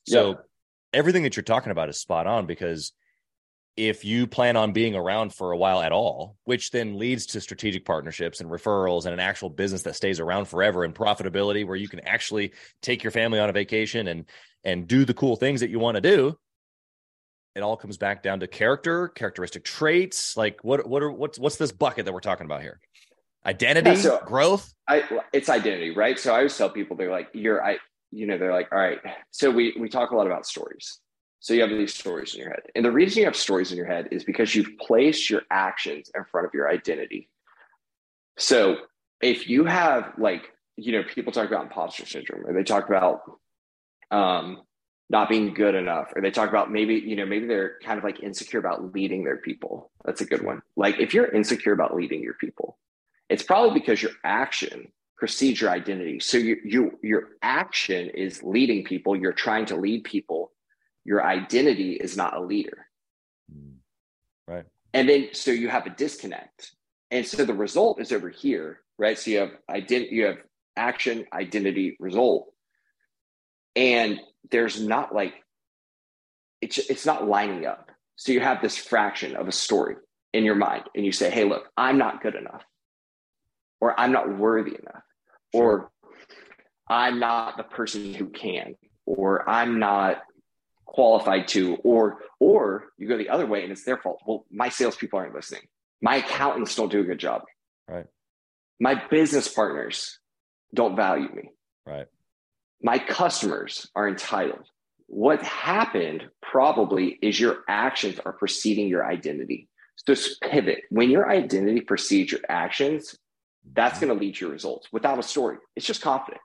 So 0.08 0.30
yeah. 0.30 0.36
everything 0.94 1.24
that 1.24 1.38
you're 1.38 1.44
talking 1.44 1.72
about 1.72 1.88
is 1.88 1.98
spot 1.98 2.28
on 2.28 2.46
because 2.46 2.92
if 3.80 4.04
you 4.04 4.28
plan 4.28 4.58
on 4.58 4.74
being 4.74 4.94
around 4.94 5.34
for 5.34 5.54
a 5.54 5.58
while 5.58 5.82
at 5.82 5.94
all, 5.94 6.36
which 6.44 6.72
then 6.72 7.00
leads 7.00 7.28
to 7.28 7.40
strategic 7.40 7.86
partnerships 7.86 8.42
and 8.42 8.50
referrals 8.50 9.06
and 9.06 9.14
an 9.14 9.22
actual 9.22 9.50
business 9.50 9.84
that 9.84 9.96
stays 9.96 10.20
around 10.20 10.50
forever 10.50 10.84
and 10.84 10.94
profitability 10.94 11.66
where 11.66 11.78
you 11.78 11.88
can 11.88 12.02
actually 12.02 12.52
take 12.82 13.06
your 13.06 13.12
family 13.12 13.40
on 13.40 13.50
a 13.50 13.54
vacation 13.54 14.10
and 14.10 14.26
and 14.66 14.86
do 14.86 15.06
the 15.06 15.14
cool 15.14 15.38
things 15.38 15.62
that 15.62 15.70
you 15.70 15.80
want 15.80 15.96
to 15.96 16.02
do. 16.02 16.38
It 17.56 17.62
all 17.62 17.78
comes 17.78 17.98
back 17.98 18.22
down 18.22 18.42
to 18.42 18.48
character, 18.48 19.08
characteristic 19.08 19.64
traits. 19.64 20.36
Like 20.36 20.62
what 20.62 20.86
what 20.86 21.02
are 21.02 21.12
what's 21.12 21.40
what's 21.40 21.56
this 21.56 21.72
bucket 21.72 22.04
that 22.04 22.12
we're 22.12 22.20
talking 22.20 22.46
about 22.46 22.62
here? 22.62 22.82
Identity, 23.46 23.92
yeah, 23.92 23.96
so 23.96 24.22
growth. 24.26 24.74
I 24.90 25.22
it's 25.32 25.48
identity, 25.48 25.92
right? 25.92 26.20
So 26.20 26.34
I 26.34 26.40
always 26.40 26.58
tell 26.58 26.70
people 26.70 26.98
they're 26.98 27.12
like, 27.12 27.30
you're 27.34 27.64
I 27.64 27.78
you 28.12 28.28
know, 28.28 28.38
they're 28.38 28.52
like, 28.52 28.74
all 28.74 28.78
right. 28.78 29.00
So 29.32 29.50
we 29.50 29.74
we 29.80 29.88
talk 29.88 30.12
a 30.12 30.18
lot 30.18 30.28
about 30.28 30.46
stories 30.46 31.00
so 31.40 31.54
you 31.54 31.62
have 31.62 31.70
these 31.70 31.94
stories 31.94 32.34
in 32.34 32.42
your 32.42 32.50
head. 32.50 32.64
And 32.76 32.84
the 32.84 32.92
reason 32.92 33.20
you 33.20 33.26
have 33.26 33.36
stories 33.36 33.72
in 33.72 33.78
your 33.78 33.86
head 33.86 34.10
is 34.12 34.24
because 34.24 34.54
you've 34.54 34.78
placed 34.78 35.30
your 35.30 35.44
actions 35.50 36.12
in 36.14 36.24
front 36.26 36.46
of 36.46 36.54
your 36.54 36.70
identity. 36.70 37.30
So 38.38 38.78
if 39.22 39.48
you 39.48 39.66
have 39.66 40.14
like, 40.18 40.52
you 40.76 40.92
know, 40.92 41.04
people 41.04 41.32
talk 41.32 41.48
about 41.48 41.64
imposter 41.64 42.06
syndrome 42.06 42.46
or 42.46 42.54
they 42.54 42.64
talk 42.64 42.88
about 42.88 43.22
um, 44.12 44.64
not 45.10 45.30
being 45.30 45.54
good 45.54 45.76
enough, 45.76 46.12
or 46.16 46.22
they 46.22 46.32
talk 46.32 46.50
about 46.50 46.72
maybe, 46.72 46.96
you 46.96 47.16
know, 47.16 47.26
maybe 47.26 47.48
they're 47.48 47.80
kind 47.84 47.98
of 47.98 48.04
like 48.04 48.22
insecure 48.22 48.60
about 48.60 48.94
leading 48.94 49.24
their 49.24 49.38
people. 49.38 49.92
That's 50.06 50.22
a 50.22 50.26
good 50.26 50.44
one. 50.44 50.62
Like 50.76 51.00
if 51.00 51.14
you're 51.14 51.28
insecure 51.32 51.74
about 51.74 51.96
leading 51.96 52.22
your 52.22 52.36
people, 52.36 52.78
it's 53.30 53.44
probably 53.44 53.80
because 53.80 54.02
your 54.02 54.12
action 54.24 54.92
precedes 55.18 55.62
your 55.62 55.70
identity. 55.70 56.20
So 56.20 56.38
you, 56.38 56.58
you 56.64 57.00
your 57.02 57.30
action 57.42 58.10
is 58.10 58.44
leading 58.44 58.84
people. 58.84 59.16
You're 59.16 59.34
trying 59.34 59.66
to 59.68 59.76
lead 59.76 60.04
people 60.04 60.52
your 61.06 61.26
identity 61.26 61.94
is 61.94 62.18
not 62.18 62.36
a 62.36 62.42
leader. 62.42 62.88
Mm. 63.54 63.76
Right. 64.48 64.66
And 64.94 65.08
then 65.08 65.30
so 65.34 65.52
you 65.52 65.70
have 65.70 65.86
a 65.86 65.92
disconnect. 65.92 66.72
And 67.12 67.26
so 67.26 67.46
the 67.46 67.54
result 67.54 68.00
is 68.00 68.12
over 68.12 68.30
here, 68.30 68.82
right? 68.98 69.18
So 69.18 69.32
you 69.32 69.38
have 69.40 69.52
identity, 69.70 70.16
you 70.16 70.26
have 70.26 70.38
action, 70.76 71.26
identity, 71.34 71.98
result. 72.00 72.52
And 73.76 74.20
there's 74.52 74.82
not 74.82 75.14
like 75.14 75.34
it's 76.62 76.78
it's 76.78 77.06
not 77.06 77.28
lining 77.28 77.66
up. 77.66 77.90
So 78.16 78.32
you 78.32 78.42
have 78.42 78.62
this 78.62 78.78
fraction 78.78 79.36
of 79.36 79.48
a 79.48 79.52
story 79.52 79.96
in 80.34 80.44
your 80.44 80.56
mind 80.56 80.84
and 80.96 81.06
you 81.06 81.12
say, 81.12 81.30
"Hey, 81.30 81.46
look, 81.46 81.70
I'm 81.78 81.98
not 81.98 82.22
good 82.22 82.36
enough." 82.36 82.64
Or 83.82 83.98
I'm 83.98 84.12
not 84.12 84.38
worthy 84.38 84.72
enough. 84.72 85.04
Sure. 85.56 85.64
Or 85.64 85.92
I'm 86.90 87.20
not 87.20 87.56
the 87.56 87.64
person 87.64 88.14
who 88.14 88.28
can. 88.28 88.76
Or 89.06 89.50
I'm 89.50 89.80
not 89.80 90.22
qualified 90.90 91.48
to, 91.50 91.76
or 91.84 92.20
or 92.40 92.90
you 92.98 93.08
go 93.08 93.18
the 93.18 93.30
other 93.30 93.46
way 93.46 93.64
and 93.64 93.72
it's 93.72 93.84
their 93.84 93.98
fault. 93.98 94.20
Well, 94.26 94.46
my 94.52 94.70
salespeople 94.70 95.20
aren't 95.20 95.36
listening. 95.36 95.62
My 96.02 96.18
accountants 96.18 96.76
don't 96.76 96.92
do 96.92 97.02
a 97.02 97.04
good 97.04 97.20
job. 97.20 97.44
Right. 97.88 98.08
My 98.80 99.02
business 99.10 99.48
partners 99.48 100.20
don't 100.74 100.96
value 100.96 101.30
me. 101.34 101.52
Right. 101.86 102.08
My 102.82 102.98
customers 102.98 103.90
are 103.96 104.08
entitled. 104.08 104.66
What 105.08 105.42
happened 105.44 106.30
probably 106.42 107.18
is 107.22 107.40
your 107.40 107.64
actions 107.68 108.20
are 108.26 108.34
preceding 108.34 108.88
your 108.88 109.06
identity. 109.06 109.68
So 109.98 110.14
just 110.14 110.42
pivot. 110.42 110.84
When 110.90 111.10
your 111.10 111.30
identity 111.30 111.82
precedes 111.82 112.32
your 112.32 112.42
actions, 112.48 113.16
that's 113.74 113.98
mm-hmm. 113.98 114.08
going 114.08 114.20
to 114.20 114.26
lead 114.26 114.36
to 114.36 114.46
your 114.46 114.52
results 114.52 114.88
without 114.92 115.20
a 115.20 115.24
story. 115.24 115.58
It's 115.76 115.86
just 115.86 116.02
confident. 116.02 116.42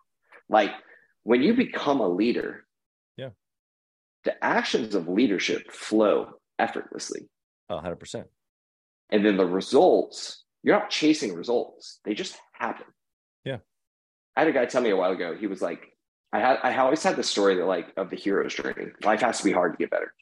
Like 0.48 0.72
when 1.22 1.42
you 1.42 1.54
become 1.54 2.00
a 2.00 2.08
leader, 2.08 2.64
the 4.24 4.42
actions 4.44 4.94
of 4.94 5.08
leadership 5.08 5.70
flow 5.70 6.28
effortlessly. 6.58 7.28
Oh, 7.68 7.76
100%. 7.76 8.24
And 9.10 9.24
then 9.24 9.36
the 9.36 9.46
results, 9.46 10.44
you're 10.62 10.78
not 10.78 10.90
chasing 10.90 11.34
results, 11.34 12.00
they 12.04 12.14
just 12.14 12.36
happen. 12.52 12.86
Yeah. 13.44 13.58
I 14.36 14.40
had 14.40 14.48
a 14.48 14.52
guy 14.52 14.66
tell 14.66 14.82
me 14.82 14.90
a 14.90 14.96
while 14.96 15.12
ago, 15.12 15.36
he 15.38 15.46
was 15.46 15.62
like, 15.62 15.80
I 16.32 16.40
had 16.40 16.58
I 16.64 16.76
always 16.78 17.02
had 17.02 17.14
the 17.14 17.22
story 17.22 17.54
that 17.56 17.66
like 17.66 17.92
of 17.96 18.10
the 18.10 18.16
hero's 18.16 18.54
journey. 18.54 18.86
Life 19.04 19.20
has 19.20 19.38
to 19.38 19.44
be 19.44 19.52
hard 19.52 19.72
to 19.72 19.78
get 19.78 19.90
better. 19.90 20.12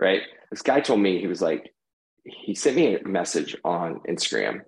Right. 0.00 0.22
This 0.50 0.62
guy 0.62 0.78
told 0.80 1.00
me 1.00 1.18
he 1.18 1.26
was 1.26 1.42
like, 1.42 1.74
he 2.22 2.54
sent 2.54 2.76
me 2.76 2.96
a 2.96 3.08
message 3.08 3.56
on 3.64 4.00
Instagram 4.08 4.60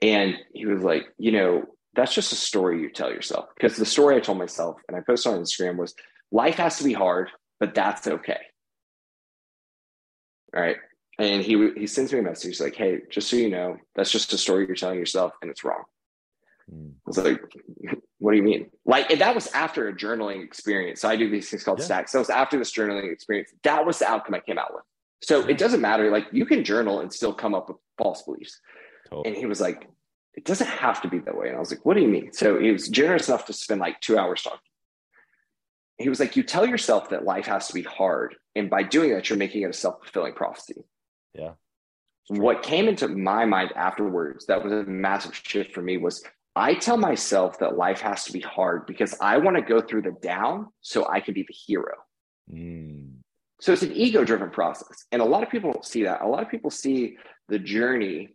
and 0.00 0.36
he 0.54 0.64
was 0.64 0.82
like, 0.82 1.04
you 1.18 1.32
know, 1.32 1.64
that's 1.94 2.14
just 2.14 2.32
a 2.32 2.36
story 2.36 2.80
you 2.80 2.90
tell 2.90 3.10
yourself. 3.10 3.46
Because 3.54 3.76
the 3.76 3.84
story 3.84 4.16
I 4.16 4.20
told 4.20 4.38
myself 4.38 4.76
and 4.88 4.96
I 4.96 5.00
posted 5.00 5.34
on 5.34 5.40
Instagram 5.40 5.76
was 5.76 5.94
life 6.30 6.54
has 6.54 6.78
to 6.78 6.84
be 6.84 6.94
hard 6.94 7.28
but 7.62 7.76
that's 7.76 8.08
okay. 8.08 8.40
All 10.52 10.60
right. 10.60 10.78
And 11.20 11.44
he 11.44 11.70
he 11.76 11.86
sends 11.86 12.12
me 12.12 12.18
a 12.18 12.22
message 12.22 12.58
like, 12.58 12.74
"Hey, 12.74 13.02
just 13.08 13.30
so 13.30 13.36
you 13.36 13.50
know, 13.50 13.76
that's 13.94 14.10
just 14.10 14.32
a 14.32 14.38
story 14.38 14.66
you're 14.66 14.74
telling 14.74 14.98
yourself, 14.98 15.32
and 15.40 15.48
it's 15.48 15.62
wrong." 15.62 15.84
Mm. 16.68 16.90
I 16.90 16.94
was 17.06 17.18
like, 17.18 17.40
"What 18.18 18.32
do 18.32 18.36
you 18.36 18.42
mean?" 18.42 18.68
Like, 18.84 19.12
and 19.12 19.20
that 19.20 19.36
was 19.36 19.46
after 19.52 19.86
a 19.86 19.94
journaling 19.94 20.42
experience. 20.42 21.02
So 21.02 21.08
I 21.08 21.14
do 21.14 21.30
these 21.30 21.48
things 21.50 21.62
called 21.62 21.78
yeah. 21.78 21.84
stacks. 21.84 22.10
So 22.10 22.18
it 22.18 22.22
was 22.22 22.30
after 22.30 22.58
this 22.58 22.72
journaling 22.72 23.12
experience. 23.12 23.52
That 23.62 23.86
was 23.86 24.00
the 24.00 24.08
outcome 24.08 24.34
I 24.34 24.40
came 24.40 24.58
out 24.58 24.74
with. 24.74 24.82
So 25.22 25.46
it 25.46 25.56
doesn't 25.56 25.80
matter. 25.80 26.10
Like, 26.10 26.26
you 26.32 26.44
can 26.44 26.64
journal 26.64 26.98
and 26.98 27.12
still 27.12 27.32
come 27.32 27.54
up 27.54 27.68
with 27.68 27.78
false 27.96 28.22
beliefs. 28.22 28.58
Totally. 29.08 29.28
And 29.28 29.36
he 29.36 29.46
was 29.46 29.60
like, 29.60 29.88
"It 30.34 30.44
doesn't 30.44 30.66
have 30.66 31.00
to 31.02 31.08
be 31.08 31.20
that 31.20 31.36
way." 31.36 31.46
And 31.46 31.56
I 31.56 31.60
was 31.60 31.70
like, 31.70 31.86
"What 31.86 31.94
do 31.94 32.02
you 32.02 32.08
mean?" 32.08 32.32
So 32.32 32.58
he 32.58 32.72
was 32.72 32.88
generous 32.88 33.28
enough 33.28 33.46
to 33.46 33.52
spend 33.52 33.80
like 33.80 34.00
two 34.00 34.18
hours 34.18 34.42
talking 34.42 34.71
he 36.02 36.08
was 36.08 36.20
like, 36.20 36.36
you 36.36 36.42
tell 36.42 36.66
yourself 36.66 37.10
that 37.10 37.24
life 37.24 37.46
has 37.46 37.68
to 37.68 37.74
be 37.74 37.82
hard. 37.82 38.34
And 38.54 38.68
by 38.68 38.82
doing 38.82 39.12
that, 39.12 39.28
you're 39.28 39.38
making 39.38 39.62
it 39.62 39.70
a 39.70 39.72
self 39.72 40.02
fulfilling 40.02 40.34
prophecy. 40.34 40.84
Yeah. 41.34 41.52
What 42.28 42.62
came 42.62 42.88
into 42.88 43.08
my 43.08 43.44
mind 43.44 43.72
afterwards 43.74 44.46
that 44.46 44.62
was 44.62 44.72
a 44.72 44.84
massive 44.84 45.34
shift 45.34 45.74
for 45.74 45.82
me 45.82 45.96
was 45.96 46.22
I 46.54 46.74
tell 46.74 46.96
myself 46.96 47.58
that 47.58 47.76
life 47.76 48.00
has 48.00 48.24
to 48.26 48.32
be 48.32 48.40
hard 48.40 48.86
because 48.86 49.14
I 49.20 49.38
want 49.38 49.56
to 49.56 49.62
go 49.62 49.80
through 49.80 50.02
the 50.02 50.12
down 50.12 50.68
so 50.80 51.08
I 51.08 51.20
can 51.20 51.34
be 51.34 51.42
the 51.42 51.54
hero. 51.54 51.94
Mm. 52.52 53.14
So 53.60 53.72
it's 53.72 53.82
an 53.82 53.92
ego 53.92 54.24
driven 54.24 54.50
process. 54.50 55.06
And 55.12 55.22
a 55.22 55.24
lot 55.24 55.42
of 55.42 55.50
people 55.50 55.72
don't 55.72 55.84
see 55.84 56.04
that. 56.04 56.22
A 56.22 56.26
lot 56.26 56.42
of 56.42 56.50
people 56.50 56.70
see 56.70 57.16
the 57.48 57.58
journey 57.58 58.30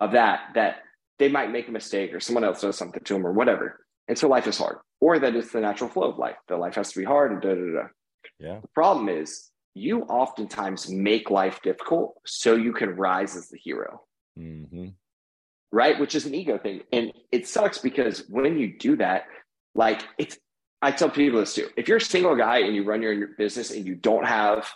of 0.00 0.12
that, 0.12 0.40
that 0.54 0.82
they 1.18 1.28
might 1.28 1.50
make 1.50 1.68
a 1.68 1.72
mistake 1.72 2.12
or 2.12 2.20
someone 2.20 2.44
else 2.44 2.60
does 2.60 2.76
something 2.76 3.02
to 3.04 3.14
them 3.14 3.26
or 3.26 3.32
whatever. 3.32 3.80
And 4.08 4.18
so 4.18 4.28
life 4.28 4.46
is 4.46 4.58
hard 4.58 4.78
or 5.00 5.18
that 5.18 5.36
it's 5.36 5.52
the 5.52 5.60
natural 5.60 5.90
flow 5.90 6.10
of 6.10 6.18
life. 6.18 6.36
That 6.48 6.58
life 6.58 6.74
has 6.76 6.92
to 6.92 6.98
be 6.98 7.04
hard 7.04 7.32
and 7.32 7.40
da 7.40 7.50
da 7.50 7.82
da. 7.82 7.88
Yeah. 8.40 8.60
The 8.60 8.68
problem 8.68 9.08
is 9.08 9.50
you 9.74 10.02
oftentimes 10.02 10.90
make 10.90 11.30
life 11.30 11.60
difficult 11.62 12.14
so 12.26 12.54
you 12.54 12.72
can 12.72 12.90
rise 12.90 13.36
as 13.36 13.48
the 13.48 13.58
hero. 13.58 14.02
Mm-hmm. 14.38 14.88
Right, 15.70 16.00
which 16.00 16.14
is 16.14 16.24
an 16.24 16.34
ego 16.34 16.56
thing, 16.56 16.80
and 16.94 17.12
it 17.30 17.46
sucks 17.46 17.76
because 17.76 18.24
when 18.30 18.58
you 18.58 18.78
do 18.78 18.96
that, 18.96 19.26
like 19.74 20.02
it's. 20.16 20.38
I 20.80 20.92
tell 20.92 21.10
people 21.10 21.40
this 21.40 21.54
too. 21.54 21.68
If 21.76 21.88
you're 21.88 21.98
a 21.98 22.00
single 22.00 22.36
guy 22.36 22.60
and 22.60 22.74
you 22.74 22.84
run 22.84 23.02
your 23.02 23.26
business 23.36 23.70
and 23.70 23.84
you 23.84 23.94
don't 23.94 24.26
have 24.26 24.66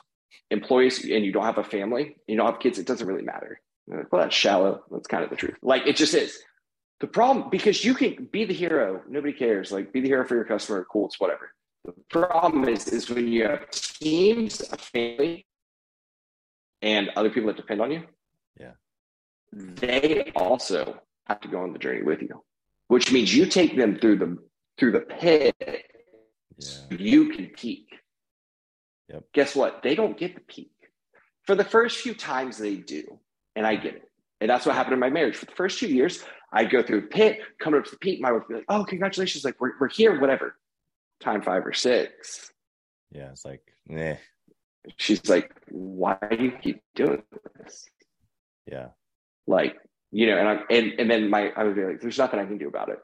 employees 0.51 1.03
and 1.03 1.25
you 1.25 1.33
don't 1.33 1.45
have 1.45 1.57
a 1.57 1.65
family, 1.65 2.17
you 2.27 2.37
don't 2.37 2.45
have 2.45 2.61
kids, 2.61 2.79
it 2.79 2.87
doesn't 2.87 3.07
really 3.07 3.23
matter. 3.23 3.61
Well, 3.87 4.21
that's 4.21 4.35
shallow. 4.35 4.83
That's 4.91 5.07
kind 5.07 5.25
of 5.25 5.31
the 5.31 5.37
truth. 5.37 5.57
Like 5.63 5.87
it 5.87 5.97
just 5.97 6.13
is. 6.13 6.39
The 7.03 7.09
problem, 7.09 7.51
because 7.51 7.85
you 7.85 7.95
can 7.95 8.29
be 8.31 8.45
the 8.45 8.55
hero, 8.55 9.03
nobody 9.09 9.33
cares. 9.33 9.73
Like, 9.73 9.93
be 9.93 10.01
the 10.01 10.07
hero 10.07 10.25
for 10.25 10.37
your 10.37 10.45
customer, 10.45 10.87
cool, 10.89 11.07
it's 11.07 11.19
whatever. 11.19 11.53
The 11.85 11.95
problem 12.11 12.69
is, 12.69 12.87
is 12.87 13.11
when 13.11 13.27
you 13.27 13.43
have 13.43 13.69
teams, 13.71 14.61
a 14.73 14.77
family, 14.79 15.45
and 16.81 17.11
other 17.17 17.29
people 17.29 17.49
that 17.49 17.57
depend 17.57 17.81
on 17.81 17.91
you, 17.91 18.05
Yeah. 18.57 18.75
they 19.53 20.31
also 20.37 21.01
have 21.27 21.41
to 21.41 21.49
go 21.49 21.59
on 21.65 21.73
the 21.73 21.81
journey 21.81 22.05
with 22.05 22.23
you, 22.23 22.45
which 22.87 23.11
means 23.11 23.35
you 23.35 23.47
take 23.47 23.77
them 23.77 23.99
through 23.99 24.19
the 24.19 24.39
through 24.79 24.93
the 24.93 25.01
pit. 25.01 25.57
so 26.61 26.83
You 26.91 27.31
can 27.31 27.47
peak. 27.49 27.89
Yep. 29.09 29.25
Guess 29.33 29.57
what? 29.57 29.83
They 29.83 29.97
don't 29.97 30.17
get 30.17 30.37
the 30.37 30.41
peak. 30.43 30.71
For 31.47 31.57
the 31.57 31.65
first 31.65 31.99
few 31.99 32.15
times 32.15 32.59
they 32.59 32.77
do, 32.77 33.19
and 33.57 33.67
I 33.67 33.75
get 33.75 33.97
it. 33.97 34.09
And 34.41 34.49
that's 34.49 34.65
what 34.67 34.77
happened 34.77 34.95
in 34.95 35.01
my 35.01 35.11
marriage. 35.11 35.35
For 35.37 35.47
the 35.47 35.53
first 35.63 35.81
two 35.81 35.89
years, 35.89 36.23
I'd 36.53 36.71
go 36.71 36.83
through 36.83 36.99
a 36.99 37.03
pit, 37.03 37.41
come 37.59 37.75
up 37.75 37.85
to 37.85 37.91
the 37.91 37.97
peak. 37.99 38.21
My 38.21 38.31
wife 38.33 38.43
would 38.43 38.49
be 38.49 38.55
like, 38.57 38.65
"Oh, 38.69 38.85
congratulations! 38.85 39.45
Like 39.45 39.61
we're 39.61 39.73
we're 39.81 39.89
here, 39.89 40.21
whatever." 40.21 40.57
Time 41.21 41.41
five 41.43 41.65
or 41.65 41.73
six, 41.73 42.53
Yeah. 43.13 43.31
It's 43.31 43.45
like, 43.45 43.63
eh. 43.91 44.17
she's 44.97 45.29
like, 45.29 45.53
"Why 45.71 46.19
do 46.31 46.45
you 46.45 46.51
keep 46.53 46.83
doing 46.95 47.23
this?" 47.63 47.87
Yeah. 48.67 48.89
Like, 49.47 49.77
you 50.11 50.27
know, 50.27 50.37
and 50.39 50.49
I 50.49 50.61
and 50.71 50.93
and 50.99 51.11
then 51.11 51.31
my 51.31 51.51
I 51.57 51.65
would 51.65 51.77
be 51.77 51.85
like, 51.85 52.01
"There's 52.01 52.19
nothing 52.19 52.41
I 52.41 52.45
can 52.47 52.59
do 52.59 52.69
about 52.69 52.89
it." 52.89 52.99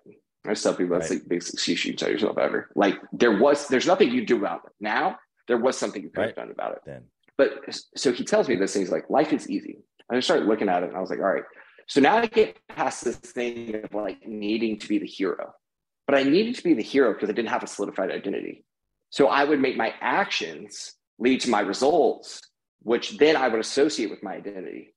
I 0.46 0.54
tell 0.54 0.74
people 0.74 0.96
that's 0.98 1.10
Right. 1.10 1.16
like 1.16 1.22
the 1.24 1.28
biggest 1.28 1.54
excuse 1.54 1.84
you 1.84 1.92
can 1.92 1.98
tell 1.98 2.10
yourself 2.10 2.38
ever. 2.38 2.70
Like 2.74 2.96
there 3.12 3.36
was, 3.38 3.68
there's 3.68 3.86
nothing 3.86 4.10
you 4.10 4.24
do 4.24 4.36
about 4.38 4.62
it. 4.66 4.72
Now 4.80 5.18
there 5.46 5.58
was 5.58 5.76
something 5.76 6.02
you 6.02 6.08
could 6.10 6.20
have 6.20 6.28
Right. 6.28 6.36
done 6.36 6.50
about 6.50 6.72
it. 6.76 6.82
Then. 6.86 7.04
But 7.36 7.50
so 7.96 8.12
he 8.12 8.24
tells 8.24 8.48
me 8.48 8.56
this 8.56 8.72
thing. 8.72 8.82
He's 8.82 8.90
like, 8.92 9.10
life 9.10 9.32
is 9.32 9.50
easy. 9.50 9.78
And 10.08 10.16
I 10.16 10.20
started 10.20 10.46
looking 10.46 10.68
at 10.70 10.82
it 10.84 10.88
and 10.88 10.96
I 10.96 11.00
was 11.00 11.10
like, 11.10 11.18
all 11.18 11.26
right. 11.26 11.42
So 11.88 12.00
now 12.00 12.18
I 12.18 12.26
get 12.26 12.58
past 12.68 13.04
this 13.04 13.16
thing 13.16 13.74
of 13.82 13.94
like 13.94 14.26
needing 14.26 14.78
to 14.78 14.88
be 14.88 14.98
the 14.98 15.06
hero. 15.06 15.54
But 16.06 16.16
I 16.16 16.22
needed 16.22 16.54
to 16.56 16.62
be 16.62 16.74
the 16.74 16.82
hero 16.82 17.12
because 17.12 17.28
I 17.28 17.32
didn't 17.32 17.50
have 17.50 17.62
a 17.62 17.66
solidified 17.66 18.10
identity. 18.10 18.64
So 19.10 19.28
I 19.28 19.44
would 19.44 19.60
make 19.60 19.76
my 19.76 19.94
actions 20.00 20.94
lead 21.18 21.40
to 21.42 21.50
my 21.50 21.60
results, 21.60 22.42
which 22.82 23.18
then 23.18 23.36
I 23.36 23.48
would 23.48 23.60
associate 23.60 24.10
with 24.10 24.22
my 24.22 24.34
identity. 24.34 24.94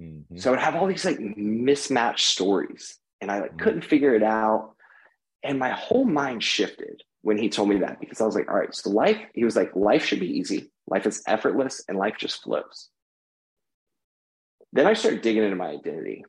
Mhm. 0.00 0.40
So 0.40 0.50
I 0.50 0.52
would 0.52 0.60
have 0.60 0.76
all 0.76 0.86
these 0.86 1.04
like 1.04 1.18
mismatched 1.36 2.26
stories 2.26 2.98
and 3.20 3.30
I 3.30 3.40
like 3.40 3.54
Mhm. 3.54 3.58
couldn't 3.58 3.84
figure 3.84 4.14
it 4.14 4.22
out. 4.22 4.76
And 5.42 5.58
my 5.58 5.70
whole 5.70 6.04
mind 6.04 6.42
shifted 6.42 7.02
when 7.22 7.38
he 7.38 7.48
told 7.48 7.68
me 7.68 7.78
that 7.80 7.98
because 7.98 8.20
I 8.20 8.26
was 8.26 8.34
like, 8.36 8.48
all 8.48 8.56
right, 8.56 8.74
so 8.74 8.90
life, 8.90 9.18
he 9.34 9.44
was 9.44 9.56
like, 9.56 9.74
life 9.74 10.04
should 10.04 10.20
be 10.20 10.38
easy. 10.38 10.70
Life 10.86 11.06
is 11.06 11.22
effortless 11.26 11.82
and 11.88 11.98
life 11.98 12.14
just 12.18 12.42
flows. 12.42 12.90
Then 14.76 14.86
I 14.86 14.92
started 14.92 15.22
digging 15.22 15.42
into 15.42 15.56
my 15.56 15.68
identity. 15.68 16.22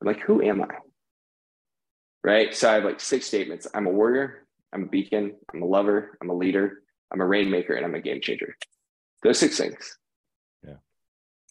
I'm 0.00 0.06
like, 0.06 0.20
who 0.20 0.40
am 0.42 0.62
I? 0.62 0.68
Right. 2.22 2.54
So 2.54 2.70
I 2.70 2.74
have 2.74 2.84
like 2.84 3.00
six 3.00 3.26
statements. 3.26 3.66
I'm 3.74 3.86
a 3.86 3.90
warrior. 3.90 4.46
I'm 4.72 4.84
a 4.84 4.86
beacon. 4.86 5.34
I'm 5.52 5.62
a 5.62 5.66
lover. 5.66 6.16
I'm 6.20 6.30
a 6.30 6.34
leader. 6.34 6.82
I'm 7.12 7.20
a 7.20 7.26
rainmaker 7.26 7.74
and 7.74 7.84
I'm 7.84 7.96
a 7.96 8.00
game 8.00 8.20
changer. 8.20 8.56
Those 9.24 9.40
six 9.40 9.58
things. 9.58 9.98
Yeah. 10.64 10.76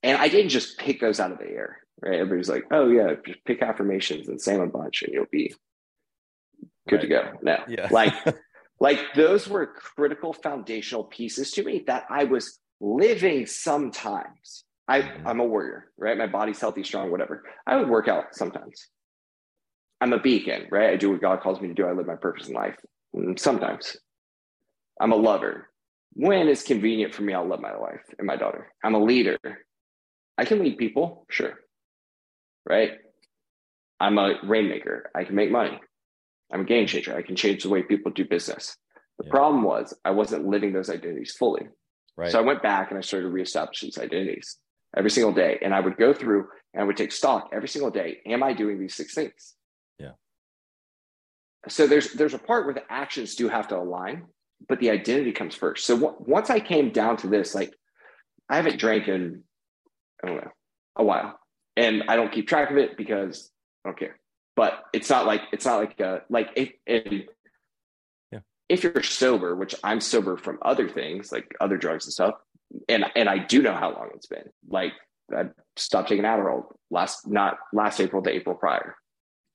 And 0.01 0.17
I 0.17 0.29
didn't 0.29 0.49
just 0.49 0.77
pick 0.77 1.01
those 1.01 1.19
out 1.19 1.33
of 1.33 1.39
the 1.39 1.49
air. 1.49 1.79
Right. 2.01 2.19
Everybody's 2.19 2.49
like, 2.49 2.63
oh 2.71 2.87
yeah, 2.87 3.13
just 3.25 3.43
pick 3.43 3.61
affirmations 3.61 4.29
and 4.29 4.41
say 4.41 4.53
them 4.53 4.61
a 4.61 4.67
bunch 4.67 5.03
and 5.03 5.13
you'll 5.13 5.25
be 5.29 5.53
good 6.87 7.01
to 7.01 7.07
go. 7.07 7.33
No. 7.41 7.57
Yeah. 7.67 7.89
Like 7.91 8.13
like 8.79 8.99
those 9.13 9.47
were 9.47 9.67
critical 9.67 10.31
foundational 10.31 11.03
pieces 11.03 11.51
to 11.51 11.63
me 11.63 11.83
that 11.87 12.05
I 12.09 12.23
was 12.23 12.59
living 12.79 13.45
sometimes. 13.45 14.63
I. 14.91 15.11
I'm 15.25 15.39
a 15.39 15.45
warrior, 15.45 15.91
right? 15.97 16.17
My 16.17 16.27
body's 16.27 16.59
healthy, 16.59 16.83
strong, 16.83 17.11
whatever. 17.11 17.43
I 17.65 17.77
would 17.77 17.89
work 17.89 18.07
out 18.07 18.35
sometimes. 18.35 18.87
I'm 20.01 20.13
a 20.13 20.19
beacon, 20.19 20.67
right? 20.71 20.89
I 20.91 20.95
do 20.97 21.11
what 21.11 21.21
God 21.21 21.41
calls 21.41 21.61
me 21.61 21.67
to 21.67 21.73
do. 21.73 21.85
I 21.85 21.91
live 21.93 22.07
my 22.07 22.15
purpose 22.15 22.47
in 22.47 22.53
life. 22.53 22.75
Mm, 23.15 23.37
Sometimes. 23.39 23.97
I'm 24.99 25.11
a 25.11 25.15
lover. 25.15 25.69
When 26.13 26.47
it's 26.47 26.63
convenient 26.63 27.13
for 27.13 27.21
me, 27.23 27.33
I'll 27.33 27.47
love 27.47 27.61
my 27.61 27.75
wife 27.77 28.01
and 28.17 28.27
my 28.27 28.35
daughter. 28.35 28.73
I'm 28.83 28.95
a 28.95 28.99
leader. 29.03 29.37
I 30.37 30.45
can 30.45 30.59
lead 30.59 30.77
people, 30.77 31.25
sure. 31.29 31.53
Right? 32.67 32.93
I'm 33.99 34.17
a 34.17 34.35
rainmaker. 34.43 35.09
I 35.15 35.23
can 35.23 35.35
make 35.35 35.51
money. 35.51 35.79
I'm 36.51 36.61
a 36.61 36.65
game 36.65 36.87
changer. 36.87 37.15
I 37.15 37.21
can 37.21 37.35
change 37.35 37.63
the 37.63 37.69
way 37.69 37.81
people 37.83 38.11
do 38.11 38.25
business. 38.25 38.75
The 39.19 39.25
Yeah. 39.25 39.31
problem 39.31 39.63
was 39.63 39.93
I 40.03 40.11
wasn't 40.11 40.47
living 40.47 40.73
those 40.73 40.89
identities 40.89 41.33
fully. 41.35 41.67
right. 42.17 42.31
So 42.31 42.39
I 42.39 42.41
went 42.41 42.61
back 42.61 42.89
and 42.91 42.97
I 42.97 43.01
started 43.01 43.29
reestablishing 43.29 43.87
these 43.87 43.97
identities 43.97 44.57
every 44.95 45.09
single 45.11 45.31
day. 45.33 45.59
And 45.61 45.73
I 45.73 45.79
would 45.79 45.97
go 45.97 46.13
through 46.13 46.47
and 46.73 46.81
I 46.81 46.85
would 46.85 46.97
take 46.97 47.11
stock 47.11 47.49
every 47.53 47.67
single 47.67 47.91
day. 47.91 48.19
Am 48.25 48.43
I 48.43 48.53
doing 48.53 48.79
these 48.79 48.95
six 48.95 49.13
things? 49.13 49.55
Yeah. 49.99 50.11
So 51.67 51.87
there's 51.87 52.13
there's 52.13 52.33
a 52.33 52.39
part 52.39 52.65
where 52.65 52.73
the 52.73 52.83
actions 52.91 53.35
do 53.35 53.47
have 53.49 53.67
to 53.69 53.77
align, 53.77 54.25
but 54.67 54.79
the 54.79 54.89
identity 54.89 55.31
comes 55.31 55.55
first. 55.55 55.85
So 55.85 55.95
w- 55.97 56.15
once 56.19 56.49
I 56.49 56.59
came 56.59 56.91
down 56.91 57.17
to 57.17 57.27
this, 57.27 57.53
like 57.53 57.73
I 58.49 58.55
haven't 58.55 58.79
drank 58.79 59.07
in 59.07 59.43
I 60.23 60.27
don't 60.27 60.37
know 60.37 60.51
a 60.95 61.03
while, 61.03 61.39
and 61.77 62.03
I 62.07 62.15
don't 62.15 62.31
keep 62.31 62.47
track 62.47 62.71
of 62.71 62.77
it 62.77 62.97
because 62.97 63.51
I 63.85 63.89
don't 63.89 63.99
care. 63.99 64.19
But 64.55 64.83
it's 64.93 65.09
not 65.09 65.25
like 65.25 65.41
it's 65.53 65.65
not 65.65 65.77
like 65.77 66.01
uh 66.01 66.19
like 66.29 66.49
if 66.55 66.71
if, 66.85 67.25
Yeah. 68.31 68.39
if 68.67 68.83
you're 68.83 69.03
sober, 69.03 69.55
which 69.55 69.75
I'm 69.83 70.01
sober 70.01 70.37
from 70.37 70.57
other 70.61 70.89
things 70.89 71.31
like 71.31 71.53
other 71.61 71.77
drugs 71.77 72.05
and 72.05 72.13
stuff, 72.13 72.35
and 72.89 73.05
and 73.15 73.29
I 73.29 73.39
do 73.39 73.61
know 73.61 73.73
how 73.73 73.93
long 73.93 74.09
it's 74.15 74.27
been. 74.27 74.49
Like 74.67 74.93
I 75.35 75.45
stopped 75.75 76.09
taking 76.09 76.25
Adderall 76.25 76.63
last 76.89 77.27
not 77.27 77.57
last 77.73 77.99
April 77.99 78.21
to 78.23 78.29
April 78.29 78.55
prior, 78.55 78.95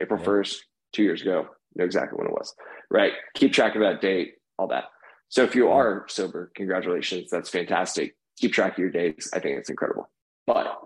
April 0.01 0.23
first, 0.23 0.65
two 0.93 1.03
years 1.03 1.23
ago. 1.23 1.49
Know 1.75 1.85
exactly 1.85 2.17
when 2.17 2.27
it 2.27 2.33
was. 2.33 2.55
Right. 2.91 3.13
Keep 3.35 3.53
track 3.53 3.75
of 3.75 3.83
that 3.83 4.01
date, 4.01 4.35
all 4.59 4.69
that. 4.69 4.85
So 5.29 5.43
if 5.43 5.55
you 5.55 5.69
are 5.69 6.07
sober, 6.09 6.51
congratulations. 6.55 7.31
That's 7.31 7.51
fantastic. 7.51 8.17
Keep 8.39 8.53
track 8.53 8.73
of 8.73 8.79
your 8.79 8.91
days. 8.91 9.29
I 9.35 9.41
think 9.41 9.59
it's 9.59 9.71
incredible. 9.71 10.09
But 10.47 10.79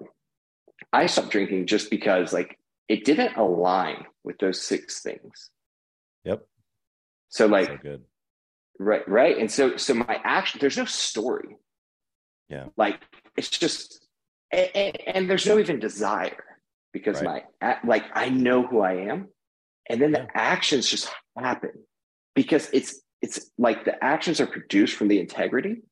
I 0.92 1.06
stopped 1.06 1.30
drinking 1.30 1.66
just 1.66 1.90
because 1.90 2.32
like 2.32 2.58
it 2.88 3.04
didn't 3.04 3.36
align 3.36 4.06
with 4.24 4.38
those 4.38 4.60
six 4.60 5.02
things. 5.02 5.50
Yep. 6.24 6.44
So 7.28 7.46
like 7.46 7.68
so 7.68 7.76
good. 7.82 8.02
right, 8.78 9.08
right. 9.08 9.38
And 9.38 9.50
so 9.50 9.76
so 9.76 9.94
my 9.94 10.20
action, 10.24 10.58
there's 10.60 10.76
no 10.76 10.86
story. 10.86 11.56
Yeah. 12.50 12.66
Like 12.76 13.00
it's 13.36 13.48
just 13.48 14.06
and, 14.52 15.00
and, 15.06 15.30
there's 15.30 15.46
no 15.46 15.58
even 15.60 15.78
desire 15.78 16.44
because 16.92 17.22
Right. 17.22 17.44
my 17.62 17.78
like 17.84 18.04
I 18.12 18.28
know 18.28 18.66
who 18.66 18.80
I 18.80 18.94
am. 19.10 19.28
And 19.88 20.02
then 20.02 20.12
Yeah. 20.12 20.26
the 20.26 20.36
actions 20.36 20.88
just 20.88 21.08
happen 21.38 21.70
because 22.34 22.68
it's 22.72 23.00
it's 23.22 23.50
like 23.56 23.84
the 23.84 24.02
actions 24.02 24.40
are 24.40 24.46
produced 24.46 24.96
from 24.96 25.08
the 25.08 25.20
integrity 25.20 25.82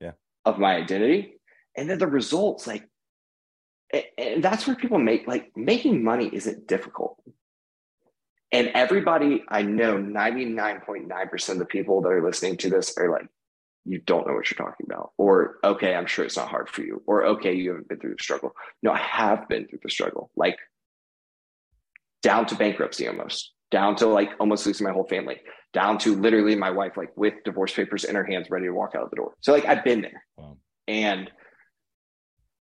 Yeah. 0.00 0.12
of 0.44 0.58
my 0.58 0.74
identity. 0.76 1.38
And 1.76 1.88
then 1.88 1.98
the 1.98 2.08
results, 2.08 2.66
like 2.66 2.88
and 4.18 4.42
that's 4.42 4.66
where 4.66 4.74
people 4.74 4.98
make 4.98 5.28
like 5.28 5.56
making 5.56 6.02
money 6.02 6.28
isn't 6.32 6.66
difficult. 6.66 7.22
And 8.50 8.68
everybody 8.74 9.44
I 9.48 9.62
know, 9.62 9.96
99.9% 9.96 11.48
of 11.50 11.58
the 11.58 11.64
people 11.64 12.02
that 12.02 12.08
are 12.08 12.22
listening 12.22 12.56
to 12.58 12.70
this 12.70 12.96
are 12.98 13.10
like, 13.10 13.28
you 13.84 13.98
don't 13.98 14.26
know 14.26 14.34
what 14.34 14.50
you're 14.50 14.64
talking 14.64 14.86
about. 14.88 15.12
Or, 15.18 15.58
okay, 15.64 15.94
I'm 15.94 16.06
sure 16.06 16.24
it's 16.24 16.36
not 16.36 16.48
hard 16.48 16.68
for 16.68 16.82
you. 16.82 17.02
Or, 17.06 17.24
okay, 17.26 17.54
you 17.54 17.70
haven't 17.70 17.88
been 17.88 17.98
through 17.98 18.14
the 18.16 18.22
struggle. 18.22 18.52
No, 18.82 18.92
I 18.92 18.98
have 18.98 19.48
been 19.48 19.66
through 19.66 19.80
the 19.82 19.90
struggle. 19.90 20.30
Like 20.36 20.58
down 22.22 22.46
to 22.46 22.54
bankruptcy 22.54 23.08
almost, 23.08 23.52
down 23.70 23.96
to 23.96 24.06
like 24.06 24.30
almost 24.38 24.66
losing 24.66 24.86
my 24.86 24.92
whole 24.92 25.06
family, 25.06 25.40
down 25.72 25.98
to 25.98 26.14
literally 26.14 26.54
my 26.54 26.70
wife, 26.70 26.96
like 26.96 27.10
with 27.16 27.34
divorce 27.44 27.74
papers 27.74 28.04
in 28.04 28.14
her 28.14 28.24
hands, 28.24 28.50
ready 28.50 28.66
to 28.66 28.72
walk 28.72 28.92
out 28.94 29.04
of 29.04 29.10
the 29.10 29.16
door. 29.16 29.34
So 29.40 29.52
like 29.52 29.64
I've 29.64 29.84
been 29.84 30.02
there. 30.02 30.24
Wow. 30.36 30.56
And 30.86 31.30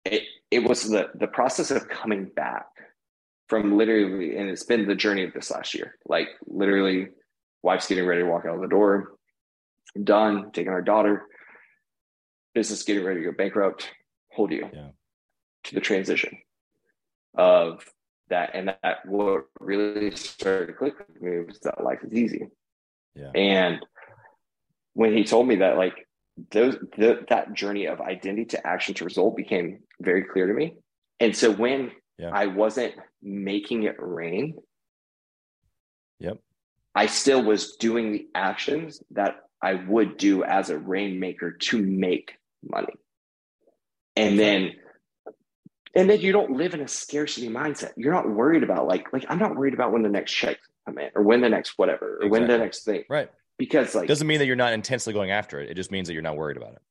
it 0.05 0.23
it 0.51 0.63
was 0.63 0.89
the 0.89 1.09
the 1.15 1.27
process 1.27 1.71
of 1.71 1.89
coming 1.89 2.29
back 2.35 2.65
from 3.49 3.77
literally, 3.77 4.37
and 4.37 4.49
it's 4.49 4.63
been 4.63 4.87
the 4.87 4.95
journey 4.95 5.23
of 5.23 5.33
this 5.33 5.51
last 5.51 5.73
year. 5.73 5.95
Like 6.07 6.29
literally, 6.47 7.09
wife's 7.61 7.87
getting 7.87 8.05
ready 8.05 8.21
to 8.21 8.27
walk 8.27 8.45
out 8.45 8.55
of 8.55 8.61
the 8.61 8.67
door, 8.67 9.14
done, 10.01 10.51
taking 10.51 10.71
our 10.71 10.81
daughter, 10.81 11.23
business 12.53 12.83
getting 12.83 13.03
ready 13.05 13.21
to 13.21 13.31
go 13.31 13.31
bankrupt, 13.37 13.89
hold 14.31 14.51
you 14.51 14.69
Yeah. 14.73 14.89
to 15.65 15.75
the 15.75 15.81
transition 15.81 16.37
of 17.33 17.85
that. 18.29 18.51
And 18.53 18.69
that 18.69 19.05
what 19.05 19.45
really 19.59 20.11
started 20.15 20.67
to 20.67 20.73
click 20.73 20.93
with 20.99 21.21
me 21.21 21.39
was 21.45 21.59
that 21.61 21.83
life 21.83 21.99
is 22.03 22.13
easy. 22.13 22.47
Yeah. 23.15 23.31
And 23.35 23.85
when 24.93 25.13
he 25.15 25.23
told 25.23 25.47
me 25.47 25.57
that, 25.57 25.77
like 25.77 26.07
those 26.51 26.77
the, 26.97 27.25
that 27.29 27.53
journey 27.53 27.85
of 27.85 28.01
identity 28.01 28.45
to 28.45 28.67
action 28.67 28.93
to 28.95 29.05
result 29.05 29.37
became 29.37 29.79
very 30.01 30.23
clear 30.23 30.47
to 30.47 30.53
me. 30.53 30.75
And 31.19 31.35
so 31.35 31.51
when 31.51 31.91
Yeah. 32.17 32.31
I 32.33 32.47
wasn't 32.47 32.95
making 33.21 33.83
it 33.83 33.95
rain, 33.99 34.57
Yep. 36.19 36.39
I 36.93 37.07
still 37.07 37.43
was 37.43 37.75
doing 37.75 38.13
the 38.13 38.27
actions 38.33 39.03
that 39.11 39.35
I 39.65 39.73
would 39.73 40.17
do 40.17 40.43
as 40.43 40.69
a 40.69 40.77
rainmaker 40.77 41.51
to 41.51 41.81
make 41.81 42.37
money. 42.63 42.93
And 44.15 44.37
then 44.37 44.73
and 45.95 46.07
then 46.07 46.19
you 46.21 46.31
don't 46.31 46.51
live 46.51 46.75
in 46.75 46.81
a 46.81 46.87
scarcity 46.87 47.49
mindset. 47.49 47.93
You're 47.97 48.13
not 48.13 48.29
worried 48.29 48.61
about 48.61 48.85
like 48.87 49.11
like 49.11 49.25
I'm 49.27 49.39
not 49.39 49.55
worried 49.55 49.73
about 49.73 49.91
when 49.91 50.03
the 50.03 50.09
next 50.09 50.33
check 50.33 50.57
come 50.85 50.99
in 50.99 51.09
or 51.15 51.23
when 51.23 51.41
the 51.41 51.49
next 51.49 51.73
whatever 51.77 52.19
or 52.21 52.29
when 52.29 52.47
the 52.47 52.59
next 52.59 52.83
thing 52.83 53.05
Right. 53.09 53.31
because 53.57 53.95
like 53.95 54.07
Doesn't 54.07 54.27
mean 54.27 54.37
that 54.37 54.45
you're 54.45 54.55
not 54.55 54.73
intensely 54.73 55.13
going 55.13 55.31
after 55.31 55.59
it. 55.59 55.71
It 55.71 55.73
just 55.73 55.91
means 55.91 56.07
that 56.07 56.13
you're 56.13 56.21
not 56.21 56.37
worried 56.37 56.57
about 56.57 56.73
it. 56.73 56.81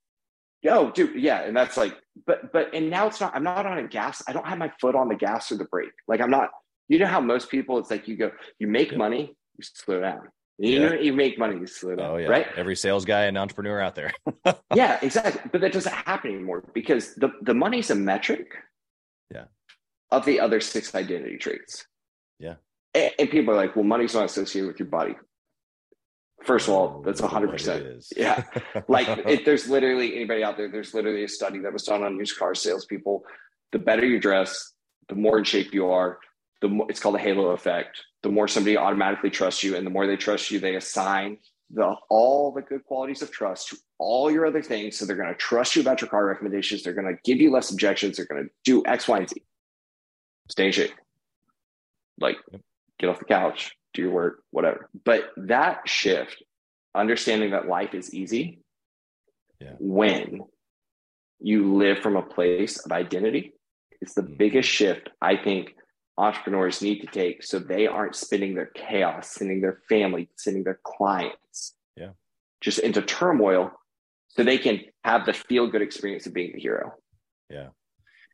Oh, 0.66 0.90
dude, 0.90 1.22
yeah, 1.22 1.42
and 1.42 1.56
that's 1.56 1.76
like, 1.76 1.94
but 2.26 2.52
but 2.52 2.74
and 2.74 2.90
now 2.90 3.06
it's 3.06 3.20
not. 3.20 3.37
I'm 3.37 3.44
not 3.44 3.66
on 3.66 3.78
a 3.78 3.87
gas. 3.87 4.22
I 4.26 4.32
don't 4.32 4.46
have 4.46 4.58
my 4.58 4.72
foot 4.80 4.94
on 4.94 5.08
the 5.08 5.14
gas 5.14 5.52
or 5.52 5.58
the 5.58 5.66
brake. 5.66 5.92
Like 6.08 6.20
I'm 6.20 6.30
not. 6.30 6.48
You 6.88 6.98
know 6.98 7.06
how 7.06 7.20
most 7.20 7.50
people, 7.50 7.78
it's 7.78 7.90
like 7.90 8.08
you 8.08 8.16
go, 8.16 8.32
you 8.58 8.66
make 8.66 8.90
yeah. 8.92 8.98
money, 8.98 9.37
you 9.58 9.62
slow 9.62 10.00
down. 10.00 10.28
You 10.58 10.70
yeah. 10.70 10.88
know, 10.88 10.94
you 10.94 11.12
make 11.12 11.38
money, 11.38 11.56
down. 11.56 12.00
Oh 12.00 12.16
yeah, 12.16 12.28
right. 12.28 12.46
Every 12.56 12.76
sales 12.76 13.04
guy 13.04 13.24
and 13.24 13.36
entrepreneur 13.36 13.80
out 13.80 13.96
there. 13.96 14.12
yeah, 14.74 14.98
exactly. 15.02 15.40
But 15.50 15.60
that 15.62 15.72
doesn't 15.72 15.92
happen 15.92 16.30
anymore 16.32 16.62
because 16.72 17.14
the 17.16 17.32
the 17.42 17.54
money's 17.54 17.90
a 17.90 17.94
metric. 17.96 18.54
Yeah. 19.32 19.46
Of 20.12 20.24
the 20.24 20.38
other 20.38 20.60
six 20.60 20.94
identity 20.94 21.38
traits. 21.38 21.86
Yeah. 22.38 22.54
And, 22.94 23.10
and 23.18 23.30
people 23.30 23.52
are 23.52 23.56
like, 23.56 23.74
well, 23.74 23.84
money's 23.84 24.14
not 24.14 24.26
associated 24.26 24.68
with 24.68 24.78
your 24.78 24.88
body. 24.88 25.16
First 26.44 26.68
of 26.68 26.74
all, 26.74 26.98
oh, 26.98 27.02
that's 27.04 27.20
hundred 27.20 27.50
percent. 27.50 28.04
Yeah, 28.16 28.44
like 28.88 29.08
if 29.26 29.44
there's 29.44 29.68
literally 29.68 30.14
anybody 30.14 30.44
out 30.44 30.56
there, 30.56 30.70
there's 30.70 30.92
literally 30.92 31.24
a 31.24 31.28
study 31.28 31.58
that 31.60 31.72
was 31.72 31.84
done 31.84 32.02
on 32.02 32.16
used 32.16 32.38
car 32.38 32.54
salespeople. 32.54 33.24
The 33.72 33.78
better 33.78 34.04
you 34.04 34.20
dress, 34.20 34.72
the 35.08 35.14
more 35.14 35.38
in 35.38 35.44
shape 35.44 35.72
you 35.72 35.90
are. 35.90 36.18
The 36.60 36.68
more 36.68 36.86
it's 36.90 37.00
called 37.00 37.16
a 37.16 37.18
halo 37.18 37.50
effect. 37.50 38.00
The 38.24 38.30
more 38.30 38.48
somebody 38.48 38.78
automatically 38.78 39.28
trusts 39.28 39.62
you, 39.62 39.76
and 39.76 39.87
the 39.87 39.90
more 39.90 40.06
they 40.06 40.16
trust 40.16 40.50
you, 40.50 40.58
they 40.58 40.76
assign 40.76 41.37
the 41.70 41.94
all 42.08 42.52
the 42.52 42.62
good 42.62 42.82
qualities 42.87 43.20
of 43.20 43.30
trust 43.30 43.68
to 43.68 43.76
all 43.98 44.30
your 44.30 44.46
other 44.46 44.62
things. 44.62 44.96
So 44.96 45.04
they're 45.04 45.14
going 45.14 45.28
to 45.28 45.34
trust 45.34 45.76
you 45.76 45.82
about 45.82 46.00
your 46.00 46.08
car 46.08 46.24
recommendations. 46.24 46.82
They're 46.82 46.94
going 46.94 47.14
to 47.14 47.20
give 47.22 47.38
you 47.38 47.50
less 47.50 47.70
objections. 47.70 48.16
They're 48.16 48.24
going 48.24 48.44
to 48.44 48.50
do 48.64 48.82
X, 48.87 49.06
Y, 49.06 49.18
and 49.18 49.28
Z. 49.28 49.42
Stay 50.48 50.64
in 50.64 50.72
shape. 50.72 50.92
Like, 52.18 52.37
get 52.98 53.10
off 53.10 53.18
the 53.18 53.26
couch, 53.26 53.72
do 53.92 54.00
your 54.00 54.10
work, 54.10 54.42
whatever. 54.52 54.88
But 55.04 55.24
that 55.37 55.87
shift, 55.87 56.42
understanding 56.94 57.50
that 57.50 57.68
life 57.68 57.92
is 57.92 58.14
easy 58.14 58.62
yeah. 59.60 59.72
when 59.78 60.40
you 61.40 61.74
live 61.74 61.98
from 61.98 62.16
a 62.16 62.22
place 62.22 62.78
of 62.78 62.90
identity, 62.90 63.52
it's 64.00 64.14
the 64.14 64.22
mm-hmm. 64.22 64.37
biggest 64.38 64.70
shift 64.70 65.10
I 65.20 65.37
think 65.37 65.74
entrepreneurs 66.16 66.81
need 66.81 67.00
to 67.00 67.07
take 67.07 67.42
so 67.42 67.59
they 67.59 67.87
aren't 67.87 68.14
spending 68.14 68.55
their 68.55 68.66
chaos, 68.66 69.31
sending 69.31 69.61
their 69.61 69.81
family, 69.88 70.29
sending 70.37 70.62
their 70.62 70.81
clients 70.85 71.74
yeah. 71.96 72.11
just 72.61 72.79
into 72.79 73.03
turmoil 73.03 73.72
so 74.29 74.42
they 74.42 74.59
can 74.59 74.81
have 75.05 75.27
the 75.27 75.33
feel 75.33 75.68
good 75.68 75.83
experience 75.83 76.27
of 76.27 76.35
being 76.35 76.53
the 76.55 76.61
hero. 76.61 76.94
Yeah. 77.50 77.68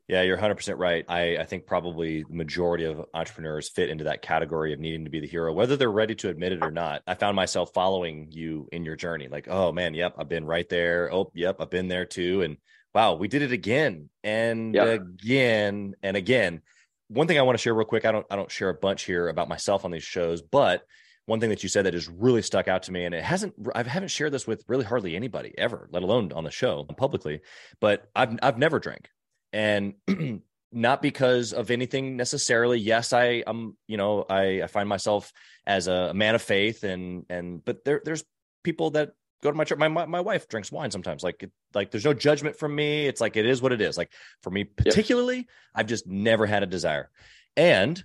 Yeah, 0.08 0.22
you're 0.22 0.36
100% 0.36 0.76
right. 0.76 1.04
I, 1.08 1.36
I 1.36 1.44
think 1.44 1.66
probably 1.66 2.24
the 2.24 2.34
majority 2.34 2.82
of 2.82 3.04
entrepreneurs 3.14 3.68
fit 3.68 3.90
into 3.90 4.04
that 4.04 4.22
category 4.22 4.72
of 4.72 4.80
needing 4.80 5.04
to 5.04 5.10
be 5.10 5.20
the 5.20 5.28
hero, 5.28 5.52
whether 5.52 5.76
they're 5.76 5.92
ready 5.92 6.16
to 6.16 6.30
admit 6.30 6.50
it 6.50 6.64
or 6.64 6.72
not. 6.72 7.02
I 7.06 7.14
found 7.14 7.36
myself 7.36 7.72
following 7.72 8.26
you 8.32 8.68
in 8.72 8.84
your 8.84 8.96
journey. 8.96 9.28
Like, 9.28 9.46
oh 9.48 9.70
man, 9.70 9.94
yep, 9.94 10.14
I've 10.18 10.28
been 10.28 10.44
right 10.44 10.68
there. 10.68 11.14
Oh, 11.14 11.30
yep, 11.32 11.58
I've 11.60 11.70
been 11.70 11.86
there 11.86 12.06
too. 12.06 12.42
And 12.42 12.56
wow, 12.92 13.14
we 13.14 13.28
did 13.28 13.42
it 13.42 13.52
again 13.52 14.08
and 14.24 14.74
yep. 14.74 15.00
again 15.00 15.94
and 16.02 16.16
again. 16.16 16.62
One 17.10 17.26
thing 17.26 17.38
I 17.38 17.42
want 17.42 17.58
to 17.58 17.62
share 17.62 17.74
real 17.74 17.84
quick. 17.84 18.04
I 18.04 18.12
don't 18.12 18.26
I 18.30 18.36
don't 18.36 18.50
share 18.50 18.68
a 18.68 18.74
bunch 18.74 19.04
here 19.04 19.28
about 19.28 19.48
myself 19.48 19.84
on 19.84 19.90
these 19.90 20.04
shows, 20.04 20.42
but 20.42 20.84
one 21.26 21.40
thing 21.40 21.50
that 21.50 21.62
you 21.62 21.68
said 21.68 21.84
that 21.84 21.94
has 21.94 22.08
really 22.08 22.42
stuck 22.42 22.66
out 22.66 22.84
to 22.84 22.92
me, 22.92 23.04
and 23.04 23.14
it 23.14 23.22
hasn't 23.22 23.54
I 23.74 23.82
haven't 23.82 24.08
shared 24.08 24.32
this 24.32 24.46
with 24.46 24.64
really 24.68 24.84
hardly 24.84 25.16
anybody 25.16 25.52
ever, 25.58 25.88
let 25.92 26.02
alone 26.02 26.32
on 26.32 26.44
the 26.44 26.50
show 26.50 26.84
publicly. 26.96 27.40
But 27.80 28.08
I've 28.14 28.38
I've 28.42 28.58
never 28.58 28.78
drank 28.78 29.08
and 29.52 29.94
not 30.72 31.02
because 31.02 31.52
of 31.52 31.70
anything 31.70 32.16
necessarily 32.16 32.78
yes 32.78 33.12
i 33.12 33.42
i'm 33.46 33.76
you 33.88 33.96
know 33.96 34.24
i 34.30 34.62
i 34.62 34.66
find 34.66 34.88
myself 34.88 35.32
as 35.66 35.88
a, 35.88 36.14
man 36.14 36.34
of 36.34 36.42
faith 36.42 36.84
and 36.84 37.26
and 37.28 37.64
but 37.64 37.84
there 37.84 38.00
there's 38.04 38.24
people 38.62 38.90
that 38.90 39.10
go 39.42 39.50
to 39.50 39.56
my 39.56 39.64
church 39.64 39.78
my, 39.78 39.88
my, 39.88 40.06
my 40.06 40.20
wife 40.20 40.48
drinks 40.48 40.72
wine 40.72 40.90
sometimes 40.90 41.22
like 41.22 41.42
it, 41.42 41.50
like 41.74 41.90
there's 41.90 42.04
no 42.04 42.14
judgment 42.14 42.56
from 42.56 42.74
me 42.74 43.06
it's 43.06 43.20
like 43.20 43.36
it 43.36 43.46
is 43.46 43.62
what 43.62 43.72
it 43.72 43.80
is 43.80 43.96
like 43.96 44.12
for 44.42 44.50
me 44.50 44.64
particularly 44.64 45.36
yep. 45.36 45.46
i've 45.74 45.86
just 45.86 46.06
never 46.06 46.46
had 46.46 46.62
a 46.62 46.66
desire 46.66 47.10
and 47.56 48.04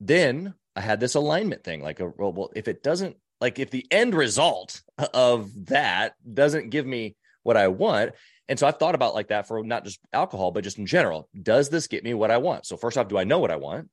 then 0.00 0.54
i 0.76 0.80
had 0.80 1.00
this 1.00 1.14
alignment 1.14 1.64
thing 1.64 1.82
like 1.82 2.00
a, 2.00 2.06
well, 2.16 2.32
well 2.32 2.50
if 2.54 2.68
it 2.68 2.82
doesn't 2.82 3.16
like 3.40 3.58
if 3.58 3.70
the 3.70 3.86
end 3.90 4.14
result 4.14 4.82
of 5.14 5.50
that 5.66 6.14
doesn't 6.32 6.70
give 6.70 6.86
me 6.86 7.16
what 7.42 7.56
i 7.56 7.68
want 7.68 8.12
and 8.48 8.58
so 8.58 8.66
I've 8.66 8.78
thought 8.78 8.94
about 8.94 9.14
like 9.14 9.28
that 9.28 9.48
for 9.48 9.62
not 9.62 9.84
just 9.84 10.00
alcohol, 10.12 10.50
but 10.50 10.64
just 10.64 10.78
in 10.78 10.86
general. 10.86 11.28
Does 11.40 11.70
this 11.70 11.86
get 11.86 12.04
me 12.04 12.14
what 12.14 12.30
I 12.30 12.36
want? 12.36 12.66
So 12.66 12.76
first 12.76 12.98
off, 12.98 13.08
do 13.08 13.16
I 13.16 13.24
know 13.24 13.38
what 13.38 13.50
I 13.50 13.56
want? 13.56 13.88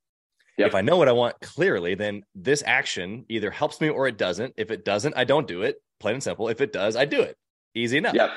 Yep. 0.57 0.67
If 0.67 0.75
I 0.75 0.81
know 0.81 0.97
what 0.97 1.07
I 1.07 1.13
want 1.13 1.39
clearly, 1.39 1.95
then 1.95 2.23
this 2.35 2.61
action 2.65 3.25
either 3.29 3.49
helps 3.49 3.79
me 3.79 3.89
or 3.89 4.07
it 4.07 4.17
doesn't. 4.17 4.53
If 4.57 4.69
it 4.69 4.83
doesn't, 4.83 5.15
I 5.15 5.23
don't 5.23 5.47
do 5.47 5.61
it. 5.61 5.81
Plain 6.01 6.15
and 6.15 6.23
simple. 6.23 6.49
If 6.49 6.61
it 6.61 6.73
does, 6.73 6.95
I 6.95 7.05
do 7.05 7.21
it. 7.21 7.37
Easy 7.75 7.97
enough. 7.97 8.13
Yep. 8.13 8.31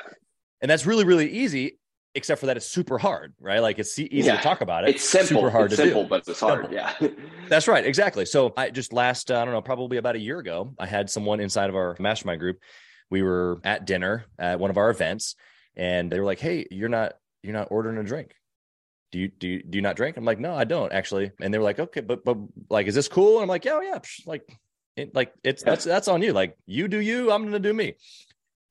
And 0.61 0.71
that's 0.71 0.85
really, 0.85 1.03
really 1.03 1.29
easy, 1.29 1.79
except 2.13 2.39
for 2.39 2.45
that 2.45 2.57
it's 2.57 2.67
super 2.67 2.97
hard, 2.97 3.33
right? 3.39 3.59
Like 3.59 3.79
it's 3.79 3.97
easy 3.99 4.27
yeah. 4.27 4.37
to 4.37 4.43
talk 4.43 4.61
about 4.61 4.83
it. 4.83 4.95
It's 4.95 5.03
simple, 5.03 5.41
super 5.41 5.49
hard 5.49 5.71
it's 5.71 5.75
to 5.75 5.83
simple, 5.83 6.03
do. 6.03 6.09
but 6.09 6.27
it's 6.27 6.39
hard. 6.39 6.71
Yeah. 6.71 6.93
that's 7.49 7.67
right. 7.67 7.85
Exactly. 7.85 8.25
So 8.25 8.53
I 8.55 8.69
just 8.69 8.93
last, 8.93 9.31
uh, 9.31 9.41
I 9.41 9.45
don't 9.45 9.53
know, 9.53 9.61
probably 9.61 9.97
about 9.97 10.15
a 10.15 10.19
year 10.19 10.39
ago, 10.39 10.73
I 10.79 10.85
had 10.85 11.09
someone 11.09 11.39
inside 11.41 11.69
of 11.69 11.75
our 11.75 11.97
mastermind 11.99 12.39
group. 12.39 12.59
We 13.09 13.21
were 13.21 13.59
at 13.63 13.85
dinner 13.85 14.25
at 14.39 14.59
one 14.59 14.69
of 14.69 14.77
our 14.77 14.89
events 14.89 15.35
and 15.75 16.11
they 16.11 16.19
were 16.19 16.25
like, 16.25 16.39
"Hey, 16.39 16.65
you're 16.71 16.89
not 16.89 17.13
you're 17.43 17.53
not 17.53 17.67
ordering 17.71 17.97
a 17.97 18.03
drink. 18.03 18.33
Do 19.11 19.19
you 19.19 19.27
do 19.27 19.47
you, 19.47 19.63
do 19.63 19.77
you 19.77 19.81
not 19.81 19.95
drink?" 19.95 20.17
I'm 20.17 20.25
like, 20.25 20.39
"No, 20.39 20.55
I 20.55 20.63
don't 20.63 20.91
actually." 20.91 21.31
And 21.41 21.53
they 21.53 21.57
were 21.57 21.63
like, 21.63 21.79
"Okay, 21.79 22.01
but 22.01 22.23
but 22.23 22.37
like, 22.69 22.87
is 22.87 22.95
this 22.95 23.07
cool?" 23.07 23.35
And 23.35 23.43
I'm 23.43 23.49
like, 23.49 23.65
"Yeah, 23.65 23.73
oh, 23.73 23.81
yeah, 23.81 23.99
like, 24.25 24.43
it, 24.95 25.15
like 25.15 25.33
it's 25.43 25.63
that's 25.63 25.83
that's 25.83 26.07
on 26.07 26.21
you. 26.21 26.33
Like, 26.33 26.57
you 26.65 26.87
do 26.87 26.99
you, 26.99 27.31
I'm 27.31 27.43
gonna 27.43 27.59
do 27.59 27.73
me." 27.73 27.95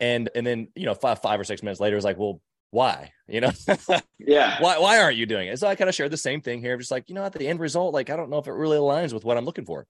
And 0.00 0.30
and 0.34 0.46
then 0.46 0.68
you 0.74 0.86
know 0.86 0.94
five 0.94 1.20
five 1.20 1.40
or 1.40 1.44
six 1.44 1.62
minutes 1.62 1.80
later, 1.80 1.96
it's 1.96 2.04
like, 2.04 2.18
"Well, 2.18 2.40
why?" 2.70 3.12
You 3.28 3.42
know, 3.42 3.50
yeah. 4.18 4.60
Why 4.60 4.78
why 4.78 5.00
aren't 5.00 5.16
you 5.16 5.26
doing 5.26 5.48
it? 5.48 5.58
So 5.58 5.66
I 5.66 5.74
kind 5.74 5.88
of 5.88 5.94
shared 5.94 6.10
the 6.10 6.16
same 6.16 6.40
thing 6.40 6.60
here. 6.60 6.74
I'm 6.74 6.80
just 6.80 6.90
like, 6.90 7.08
you 7.08 7.14
know, 7.14 7.24
at 7.24 7.32
the 7.32 7.48
end 7.48 7.60
result, 7.60 7.94
like, 7.94 8.10
I 8.10 8.16
don't 8.16 8.30
know 8.30 8.38
if 8.38 8.46
it 8.46 8.52
really 8.52 8.78
aligns 8.78 9.12
with 9.12 9.24
what 9.24 9.36
I'm 9.36 9.44
looking 9.44 9.64
for 9.64 9.86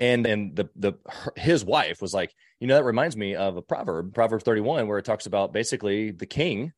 and 0.00 0.26
and 0.26 0.56
the 0.56 0.68
the 0.74 0.94
his 1.36 1.64
wife 1.64 2.00
was 2.02 2.12
like 2.12 2.34
you 2.58 2.66
know 2.66 2.74
that 2.74 2.84
reminds 2.84 3.16
me 3.16 3.36
of 3.36 3.56
a 3.56 3.62
proverb 3.62 4.12
proverb 4.14 4.42
31 4.42 4.88
where 4.88 4.98
it 4.98 5.04
talks 5.04 5.26
about 5.26 5.52
basically 5.52 6.10
the 6.10 6.26
king 6.26 6.72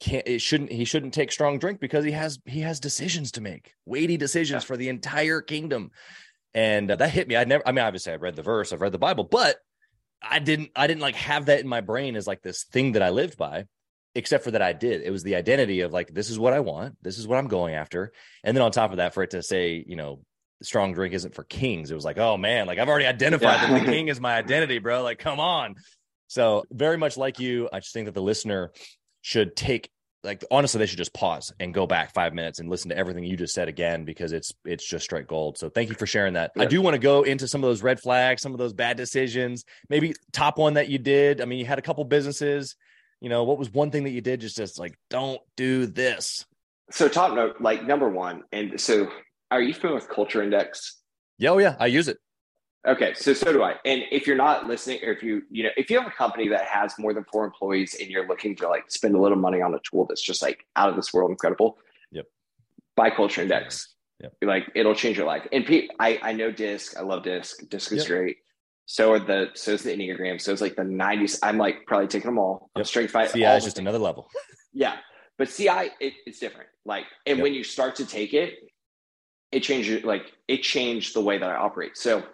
can't 0.00 0.26
it 0.26 0.40
shouldn't 0.40 0.70
he 0.70 0.84
shouldn't 0.84 1.12
take 1.12 1.32
strong 1.32 1.58
drink 1.58 1.80
because 1.80 2.04
he 2.04 2.12
has 2.12 2.38
he 2.46 2.60
has 2.60 2.78
decisions 2.78 3.32
to 3.32 3.40
make 3.40 3.74
weighty 3.84 4.16
decisions 4.16 4.62
yeah. 4.62 4.66
for 4.66 4.76
the 4.76 4.88
entire 4.88 5.40
kingdom 5.40 5.90
and 6.58 6.90
uh, 6.90 6.96
that 6.96 7.10
hit 7.10 7.28
me 7.28 7.36
i 7.36 7.44
never 7.44 7.66
i 7.66 7.72
mean 7.72 7.84
obviously 7.84 8.12
i've 8.12 8.22
read 8.22 8.36
the 8.36 8.42
verse 8.42 8.72
i've 8.72 8.80
read 8.80 8.92
the 8.92 8.98
bible 8.98 9.24
but 9.24 9.56
i 10.22 10.38
didn't 10.38 10.70
i 10.74 10.86
didn't 10.86 11.02
like 11.02 11.14
have 11.14 11.46
that 11.46 11.60
in 11.60 11.68
my 11.68 11.80
brain 11.80 12.16
as 12.16 12.26
like 12.26 12.42
this 12.42 12.64
thing 12.64 12.92
that 12.92 13.02
i 13.02 13.10
lived 13.10 13.36
by 13.36 13.64
except 14.14 14.44
for 14.44 14.50
that 14.50 14.62
i 14.62 14.72
did 14.72 15.02
it 15.02 15.10
was 15.10 15.22
the 15.22 15.36
identity 15.36 15.80
of 15.80 15.92
like 15.92 16.08
this 16.12 16.30
is 16.30 16.38
what 16.38 16.52
i 16.52 16.60
want 16.60 16.96
this 17.02 17.18
is 17.18 17.26
what 17.26 17.38
i'm 17.38 17.48
going 17.48 17.74
after 17.74 18.12
and 18.42 18.56
then 18.56 18.62
on 18.62 18.72
top 18.72 18.90
of 18.90 18.96
that 18.96 19.14
for 19.14 19.22
it 19.22 19.30
to 19.30 19.42
say 19.42 19.84
you 19.86 19.96
know 19.96 20.20
strong 20.62 20.92
drink 20.92 21.14
isn't 21.14 21.34
for 21.34 21.44
kings. 21.44 21.90
It 21.90 21.94
was 21.94 22.04
like, 22.04 22.18
oh 22.18 22.36
man, 22.36 22.66
like 22.66 22.78
I've 22.78 22.88
already 22.88 23.06
identified 23.06 23.60
yeah. 23.60 23.68
that 23.68 23.80
the 23.80 23.86
king 23.92 24.08
is 24.08 24.20
my 24.20 24.36
identity, 24.36 24.78
bro. 24.78 25.02
Like, 25.02 25.18
come 25.18 25.40
on. 25.40 25.76
So 26.26 26.64
very 26.70 26.96
much 26.96 27.16
like 27.16 27.38
you, 27.38 27.68
I 27.72 27.80
just 27.80 27.92
think 27.92 28.06
that 28.06 28.14
the 28.14 28.22
listener 28.22 28.72
should 29.22 29.56
take 29.56 29.90
like 30.24 30.44
honestly, 30.50 30.78
they 30.78 30.86
should 30.86 30.98
just 30.98 31.14
pause 31.14 31.52
and 31.60 31.72
go 31.72 31.86
back 31.86 32.12
five 32.12 32.34
minutes 32.34 32.58
and 32.58 32.68
listen 32.68 32.90
to 32.90 32.96
everything 32.96 33.24
you 33.24 33.36
just 33.36 33.54
said 33.54 33.68
again 33.68 34.04
because 34.04 34.32
it's 34.32 34.52
it's 34.64 34.86
just 34.86 35.04
straight 35.04 35.26
gold. 35.26 35.58
So 35.58 35.68
thank 35.68 35.88
you 35.88 35.94
for 35.94 36.06
sharing 36.06 36.34
that. 36.34 36.52
Yeah. 36.56 36.62
I 36.62 36.66
do 36.66 36.82
want 36.82 36.94
to 36.94 36.98
go 36.98 37.22
into 37.22 37.46
some 37.46 37.62
of 37.62 37.68
those 37.68 37.82
red 37.82 38.00
flags, 38.00 38.42
some 38.42 38.52
of 38.52 38.58
those 38.58 38.72
bad 38.72 38.96
decisions. 38.96 39.64
Maybe 39.88 40.14
top 40.32 40.58
one 40.58 40.74
that 40.74 40.88
you 40.88 40.98
did. 40.98 41.40
I 41.40 41.44
mean, 41.44 41.58
you 41.58 41.66
had 41.66 41.78
a 41.78 41.82
couple 41.82 42.04
businesses. 42.04 42.76
You 43.20 43.28
know, 43.28 43.44
what 43.44 43.58
was 43.58 43.70
one 43.70 43.90
thing 43.90 44.04
that 44.04 44.10
you 44.10 44.20
did? 44.20 44.40
Just 44.40 44.56
just 44.56 44.78
like 44.78 44.94
don't 45.08 45.40
do 45.56 45.86
this. 45.86 46.44
So 46.90 47.08
top 47.08 47.34
note, 47.34 47.60
like 47.60 47.86
number 47.86 48.08
one, 48.08 48.42
and 48.50 48.80
so 48.80 49.08
are 49.50 49.62
you 49.62 49.74
familiar 49.74 49.96
with 49.96 50.08
Culture 50.08 50.42
Index? 50.42 50.98
Yeah, 51.38 51.50
oh 51.50 51.58
yeah, 51.58 51.76
I 51.78 51.86
use 51.86 52.08
it. 52.08 52.18
Okay, 52.88 53.12
so 53.14 53.34
so 53.34 53.52
do 53.52 53.62
I. 53.62 53.74
And 53.84 54.02
if 54.10 54.26
you're 54.26 54.36
not 54.36 54.66
listening, 54.66 55.00
or 55.04 55.12
if 55.12 55.22
you 55.22 55.42
you 55.50 55.62
know 55.62 55.70
if 55.76 55.90
you 55.90 55.98
have 55.98 56.08
a 56.08 56.14
company 56.14 56.48
that 56.48 56.64
has 56.64 56.94
more 56.98 57.12
than 57.12 57.24
four 57.24 57.44
employees 57.44 57.96
and 58.00 58.08
you're 58.08 58.26
looking 58.26 58.56
to 58.56 58.68
like 58.68 58.90
spend 58.90 59.14
a 59.14 59.20
little 59.20 59.36
money 59.36 59.60
on 59.60 59.74
a 59.74 59.78
tool 59.80 60.06
that's 60.08 60.22
just 60.22 60.40
like 60.40 60.64
out 60.74 60.88
of 60.88 60.96
this 60.96 61.12
world 61.12 61.30
incredible, 61.30 61.76
yep. 62.10 62.26
Buy 62.96 63.10
Culture 63.10 63.42
Index. 63.42 63.94
Yep. 64.22 64.32
Like 64.42 64.72
it'll 64.74 64.94
change 64.94 65.18
your 65.18 65.26
life. 65.26 65.46
And 65.52 65.66
Pete, 65.66 65.90
I 66.00 66.18
I 66.22 66.32
know 66.32 66.50
Disc. 66.50 66.96
I 66.96 67.02
love 67.02 67.22
Disc. 67.24 67.68
Disc 67.68 67.92
is 67.92 67.98
yep. 67.98 68.08
great. 68.08 68.36
So 68.86 69.12
are 69.12 69.18
the 69.18 69.50
so 69.52 69.72
is 69.72 69.82
the 69.82 69.94
Enneagram. 69.94 70.40
So 70.40 70.50
it's 70.50 70.62
like 70.62 70.74
the 70.74 70.82
90s. 70.82 71.38
I'm 71.42 71.58
like 71.58 71.84
probably 71.86 72.08
taking 72.08 72.30
them 72.30 72.38
all. 72.38 72.70
Yep. 72.74 72.86
Strength 72.86 73.10
fight. 73.10 73.32
CI 73.32 73.44
is 73.44 73.64
just 73.64 73.78
another 73.78 73.98
level. 73.98 74.28
yeah. 74.72 74.96
But 75.36 75.50
CI, 75.50 75.90
it, 76.00 76.14
it's 76.26 76.40
different. 76.40 76.68
Like, 76.84 77.04
and 77.26 77.38
yep. 77.38 77.42
when 77.44 77.54
you 77.54 77.62
start 77.62 77.96
to 77.96 78.06
take 78.06 78.32
it, 78.32 78.54
it 79.52 79.60
changed 79.60 80.04
like 80.04 80.32
it 80.48 80.62
changed 80.62 81.14
the 81.14 81.20
way 81.20 81.36
that 81.36 81.48
I 81.48 81.54
operate. 81.54 81.98
So 81.98 82.24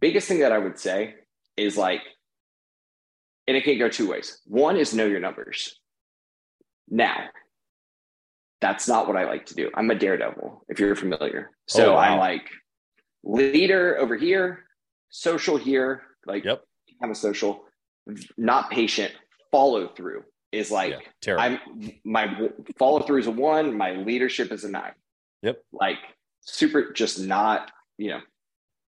biggest 0.00 0.28
thing 0.28 0.40
that 0.40 0.52
I 0.52 0.58
would 0.58 0.78
say 0.78 1.14
is 1.56 1.76
like, 1.76 2.00
and 3.46 3.56
it 3.56 3.64
can 3.64 3.78
go 3.78 3.88
two 3.88 4.08
ways. 4.08 4.40
One 4.46 4.76
is 4.76 4.94
know 4.94 5.06
your 5.06 5.20
numbers. 5.20 5.78
Now, 6.88 7.24
that's 8.60 8.86
not 8.86 9.08
what 9.08 9.16
I 9.16 9.24
like 9.24 9.46
to 9.46 9.54
do. 9.54 9.70
I'm 9.74 9.90
a 9.90 9.94
daredevil, 9.94 10.64
if 10.68 10.78
you're 10.78 10.94
familiar. 10.94 11.50
Oh, 11.50 11.56
so 11.66 11.92
oh, 11.92 11.94
wow. 11.94 12.00
I'm 12.00 12.18
like 12.18 12.48
leader 13.24 13.96
over 13.98 14.16
here, 14.16 14.64
social 15.10 15.56
here, 15.56 16.02
like 16.26 16.44
yep. 16.44 16.62
I'm 17.02 17.10
a 17.10 17.14
social, 17.14 17.64
not 18.36 18.70
patient, 18.70 19.12
follow 19.50 19.88
through. 19.88 20.22
is 20.52 20.70
like 20.70 20.90
Yeah, 20.90 20.98
terrible. 21.20 21.42
I'm 21.42 21.92
my 22.04 22.48
follow 22.78 23.00
through 23.00 23.20
is 23.20 23.26
a 23.26 23.30
one, 23.30 23.76
my 23.76 23.92
leadership 23.92 24.52
is 24.52 24.64
a 24.64 24.70
nine. 24.70 24.92
Yep. 25.42 25.62
Like 25.72 25.98
super, 26.42 26.92
just 26.92 27.20
not, 27.20 27.70
you 27.98 28.10
know, 28.10 28.20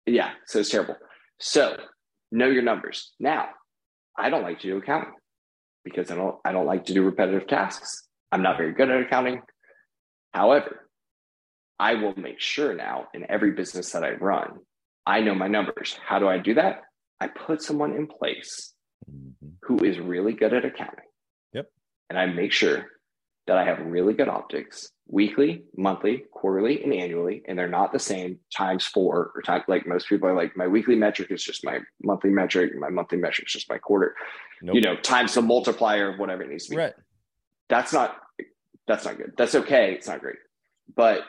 yeah. 0.06 0.30
So 0.46 0.60
it's 0.60 0.70
terrible. 0.70 0.96
So 1.40 1.76
know 2.30 2.48
your 2.48 2.62
numbers. 2.62 3.12
Now, 3.20 3.48
I 4.18 4.30
don't 4.30 4.42
like 4.42 4.60
to 4.60 4.66
do 4.68 4.76
accounting 4.78 5.14
because 5.84 6.10
I 6.10 6.14
don't 6.16 6.36
I 6.44 6.52
don't 6.52 6.66
like 6.66 6.84
to 6.86 6.94
do 6.94 7.02
repetitive 7.02 7.46
tasks. 7.48 8.08
I'm 8.30 8.42
not 8.42 8.56
very 8.56 8.72
good 8.72 8.90
at 8.90 9.00
accounting. 9.00 9.42
However, 10.32 10.88
I 11.78 11.94
will 11.94 12.14
make 12.16 12.40
sure 12.40 12.74
now 12.74 13.08
in 13.14 13.30
every 13.30 13.52
business 13.52 13.92
that 13.92 14.04
I 14.04 14.12
run, 14.12 14.60
I 15.06 15.20
know 15.20 15.34
my 15.34 15.48
numbers. 15.48 15.98
How 16.06 16.18
do 16.18 16.28
I 16.28 16.38
do 16.38 16.54
that? 16.54 16.82
I 17.20 17.28
put 17.28 17.62
someone 17.62 17.94
in 17.94 18.06
place 18.06 18.74
Mhm. 19.10 19.54
who 19.62 19.78
is 19.84 19.98
really 19.98 20.32
good 20.32 20.52
at 20.54 20.64
accounting. 20.64 21.04
Yep. 21.52 21.70
And 22.08 22.18
I 22.18 22.26
make 22.26 22.52
sure 22.52 22.86
that 23.46 23.58
I 23.58 23.64
have 23.64 23.80
really 23.80 24.14
good 24.14 24.28
optics 24.28 24.91
weekly, 25.08 25.64
monthly, 25.76 26.24
quarterly, 26.32 26.82
and 26.82 26.92
annually. 26.92 27.42
And 27.46 27.58
they're 27.58 27.68
not 27.68 27.92
the 27.92 27.98
same 27.98 28.38
times 28.56 28.84
four 28.86 29.32
or 29.34 29.42
time 29.42 29.62
like 29.68 29.86
most 29.86 30.08
people 30.08 30.28
are 30.28 30.34
like, 30.36 30.56
my 30.56 30.66
weekly 30.66 30.96
metric 30.96 31.30
is 31.30 31.42
just 31.42 31.64
my 31.64 31.80
monthly 32.02 32.30
metric, 32.30 32.72
my 32.78 32.88
monthly 32.88 33.18
metric 33.18 33.46
is 33.48 33.52
just 33.52 33.68
my 33.70 33.78
quarter, 33.78 34.14
Nope. 34.62 34.74
you 34.74 34.80
know, 34.80 34.96
times 34.96 35.34
the 35.34 35.42
multiplier 35.42 36.10
of 36.12 36.18
whatever 36.18 36.42
it 36.42 36.50
needs 36.50 36.64
to 36.66 36.70
be. 36.70 36.76
right. 36.76 36.94
That's 37.68 37.92
not 37.92 38.16
that's 38.86 39.04
not 39.04 39.16
good. 39.16 39.32
That's 39.38 39.54
okay. 39.54 39.94
It's 39.94 40.08
not 40.08 40.20
great. 40.20 40.36
But 40.94 41.20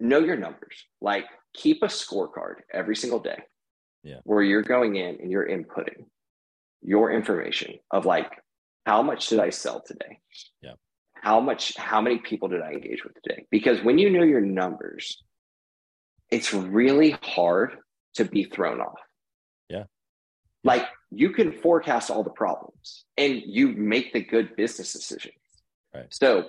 know 0.00 0.18
your 0.20 0.36
numbers. 0.36 0.84
Like 1.00 1.26
keep 1.54 1.82
a 1.82 1.86
scorecard 1.86 2.54
every 2.72 2.96
single 2.96 3.20
day. 3.20 3.38
Yeah. 4.02 4.18
Where 4.24 4.42
you're 4.42 4.62
going 4.62 4.96
in 4.96 5.18
and 5.20 5.30
you're 5.30 5.46
inputting 5.46 6.06
your 6.82 7.12
information 7.12 7.74
of 7.90 8.06
like 8.06 8.32
how 8.86 9.02
much 9.02 9.28
did 9.28 9.38
I 9.38 9.50
sell 9.50 9.80
today? 9.86 10.18
Yeah. 10.60 10.72
How 11.22 11.38
much 11.40 11.76
how 11.76 12.00
many 12.00 12.18
people 12.18 12.48
did 12.48 12.62
I 12.62 12.72
engage 12.72 13.04
with 13.04 13.14
today? 13.22 13.46
Because 13.50 13.80
when 13.82 13.96
you 13.96 14.10
know 14.10 14.24
your 14.24 14.40
numbers, 14.40 15.22
it's 16.32 16.52
really 16.52 17.16
hard 17.22 17.76
to 18.14 18.24
be 18.24 18.42
thrown 18.44 18.80
off. 18.80 18.98
Yeah. 19.68 19.84
Like 20.64 20.84
you 21.12 21.30
can 21.30 21.52
forecast 21.52 22.10
all 22.10 22.24
the 22.24 22.30
problems 22.30 23.04
and 23.16 23.40
you 23.44 23.68
make 23.68 24.12
the 24.12 24.20
good 24.20 24.56
business 24.56 24.92
decisions. 24.92 25.34
Right. 25.94 26.06
So 26.10 26.46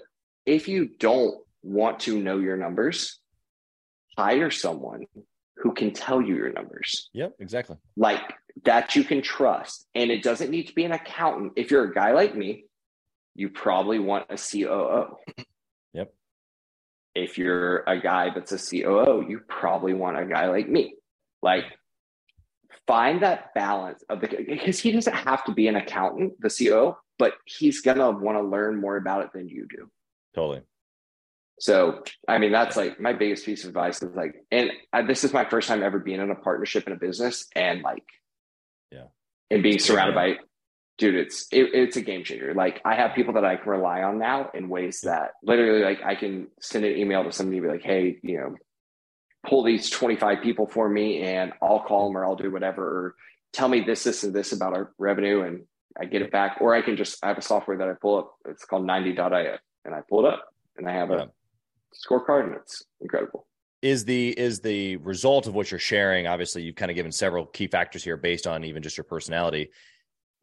if 0.47 0.67
you 0.67 0.89
don't 0.99 1.35
want 1.61 1.99
to 2.01 2.19
know 2.19 2.39
your 2.39 2.57
numbers, 2.57 3.19
hire 4.17 4.49
someone 4.49 5.03
who 5.57 5.73
can 5.73 5.91
tell 5.93 6.19
you 6.19 6.35
your 6.35 6.51
numbers, 6.51 7.11
Yep. 7.13 7.35
Exactly. 7.39 7.77
like 7.95 8.21
that 8.65 8.95
you 8.95 9.03
can 9.03 9.21
trust. 9.21 9.85
And 9.93 10.09
it 10.09 10.23
doesn't 10.23 10.49
need 10.49 10.67
to 10.67 10.73
be 10.73 10.83
an 10.83 10.93
accountant. 10.93 11.53
If 11.57 11.69
you're 11.69 11.83
a 11.85 11.93
guy 11.93 12.13
like 12.13 12.35
me, 12.35 12.65
you 13.35 13.49
probably 13.49 13.99
want 13.99 14.25
a 14.29 14.37
COO. 14.37 15.17
Yep. 15.93 16.13
If 17.15 17.37
you're 17.37 17.83
a 17.87 17.99
guy 17.99 18.29
that's 18.33 18.51
a 18.51 18.57
COO, 18.57 19.25
you 19.27 19.41
probably 19.47 19.93
want 19.93 20.19
a 20.19 20.25
guy 20.25 20.47
like 20.47 20.69
me. 20.69 20.95
Like 21.41 21.65
find 22.87 23.23
that 23.23 23.53
balance 23.53 24.03
of 24.09 24.21
the 24.21 24.27
because 24.47 24.79
he 24.79 24.91
doesn't 24.91 25.13
have 25.13 25.43
to 25.45 25.51
be 25.51 25.67
an 25.67 25.75
accountant, 25.75 26.33
the 26.39 26.49
COO, 26.49 26.95
but 27.17 27.33
he's 27.45 27.81
gonna 27.81 28.11
want 28.11 28.37
to 28.37 28.43
learn 28.43 28.79
more 28.79 28.97
about 28.97 29.23
it 29.23 29.31
than 29.33 29.47
you 29.47 29.67
do. 29.69 29.89
Totally. 30.35 30.61
So, 31.59 32.03
I 32.27 32.39
mean, 32.39 32.51
that's 32.51 32.75
like 32.75 32.99
my 32.99 33.13
biggest 33.13 33.45
piece 33.45 33.63
of 33.63 33.69
advice 33.69 34.01
is 34.01 34.15
like, 34.15 34.35
and 34.51 34.71
I, 34.91 35.03
this 35.03 35.23
is 35.23 35.33
my 35.33 35.45
first 35.45 35.67
time 35.67 35.83
ever 35.83 35.99
being 35.99 36.19
in 36.19 36.31
a 36.31 36.35
partnership 36.35 36.87
in 36.87 36.93
a 36.93 36.97
business 36.97 37.47
and 37.55 37.81
like, 37.83 38.03
Yeah. 38.91 39.05
and 39.51 39.63
being 39.63 39.79
surrounded 39.79 40.15
big, 40.15 40.37
by, 40.39 40.43
dude, 40.97 41.15
it's, 41.15 41.47
it, 41.51 41.69
it's 41.73 41.97
a 41.97 42.01
game 42.01 42.23
changer. 42.23 42.53
Like 42.53 42.81
I 42.85 42.95
have 42.95 43.15
people 43.15 43.33
that 43.33 43.45
I 43.45 43.55
can 43.55 43.69
rely 43.69 44.03
on 44.03 44.19
now 44.19 44.49
in 44.53 44.69
ways 44.69 45.01
that 45.01 45.31
literally 45.43 45.83
like 45.83 46.01
I 46.03 46.15
can 46.15 46.47
send 46.61 46.85
an 46.85 46.95
email 46.97 47.23
to 47.23 47.31
somebody 47.31 47.57
and 47.57 47.65
be 47.67 47.71
like, 47.71 47.83
Hey, 47.83 48.17
you 48.21 48.37
know, 48.37 48.55
pull 49.47 49.63
these 49.63 49.89
25 49.89 50.41
people 50.41 50.67
for 50.67 50.87
me 50.87 51.21
and 51.21 51.51
I'll 51.61 51.81
call 51.81 52.07
them 52.07 52.17
or 52.17 52.25
I'll 52.25 52.35
do 52.35 52.51
whatever, 52.51 52.83
or 52.85 53.15
tell 53.51 53.67
me 53.67 53.81
this, 53.81 54.03
this, 54.03 54.23
and 54.23 54.33
this 54.33 54.51
about 54.53 54.73
our 54.73 54.93
revenue. 54.97 55.41
And 55.41 55.63
I 55.99 56.05
get 56.05 56.21
it 56.21 56.31
back, 56.31 56.57
or 56.61 56.73
I 56.73 56.81
can 56.81 56.95
just, 56.97 57.23
I 57.23 57.27
have 57.27 57.37
a 57.37 57.41
software 57.41 57.77
that 57.77 57.87
I 57.87 57.93
pull 58.01 58.17
up. 58.17 58.35
It's 58.47 58.65
called 58.65 58.85
Ninety.io 58.85 59.57
and 59.85 59.93
I 59.93 59.99
pull 60.09 60.25
it 60.25 60.33
up 60.33 60.45
and 60.77 60.87
I 60.89 60.93
have 60.93 61.11
a, 61.11 61.15
Yeah. 61.15 61.25
scorecard 62.09 62.45
and 62.47 62.55
it's 62.55 62.83
incredible. 63.01 63.45
is 63.81 64.05
the 64.05 64.29
is 64.39 64.61
the 64.61 64.95
result 64.97 65.45
of 65.45 65.53
what 65.53 65.69
you're 65.69 65.79
sharing 65.79 66.25
obviously 66.25 66.63
you've 66.63 66.75
kind 66.75 66.89
of 66.89 66.95
given 66.95 67.11
several 67.11 67.45
key 67.45 67.67
factors 67.67 68.03
here 68.03 68.17
based 68.17 68.47
on 68.47 68.63
even 68.63 68.81
just 68.81 68.97
your 68.97 69.03
personality 69.03 69.69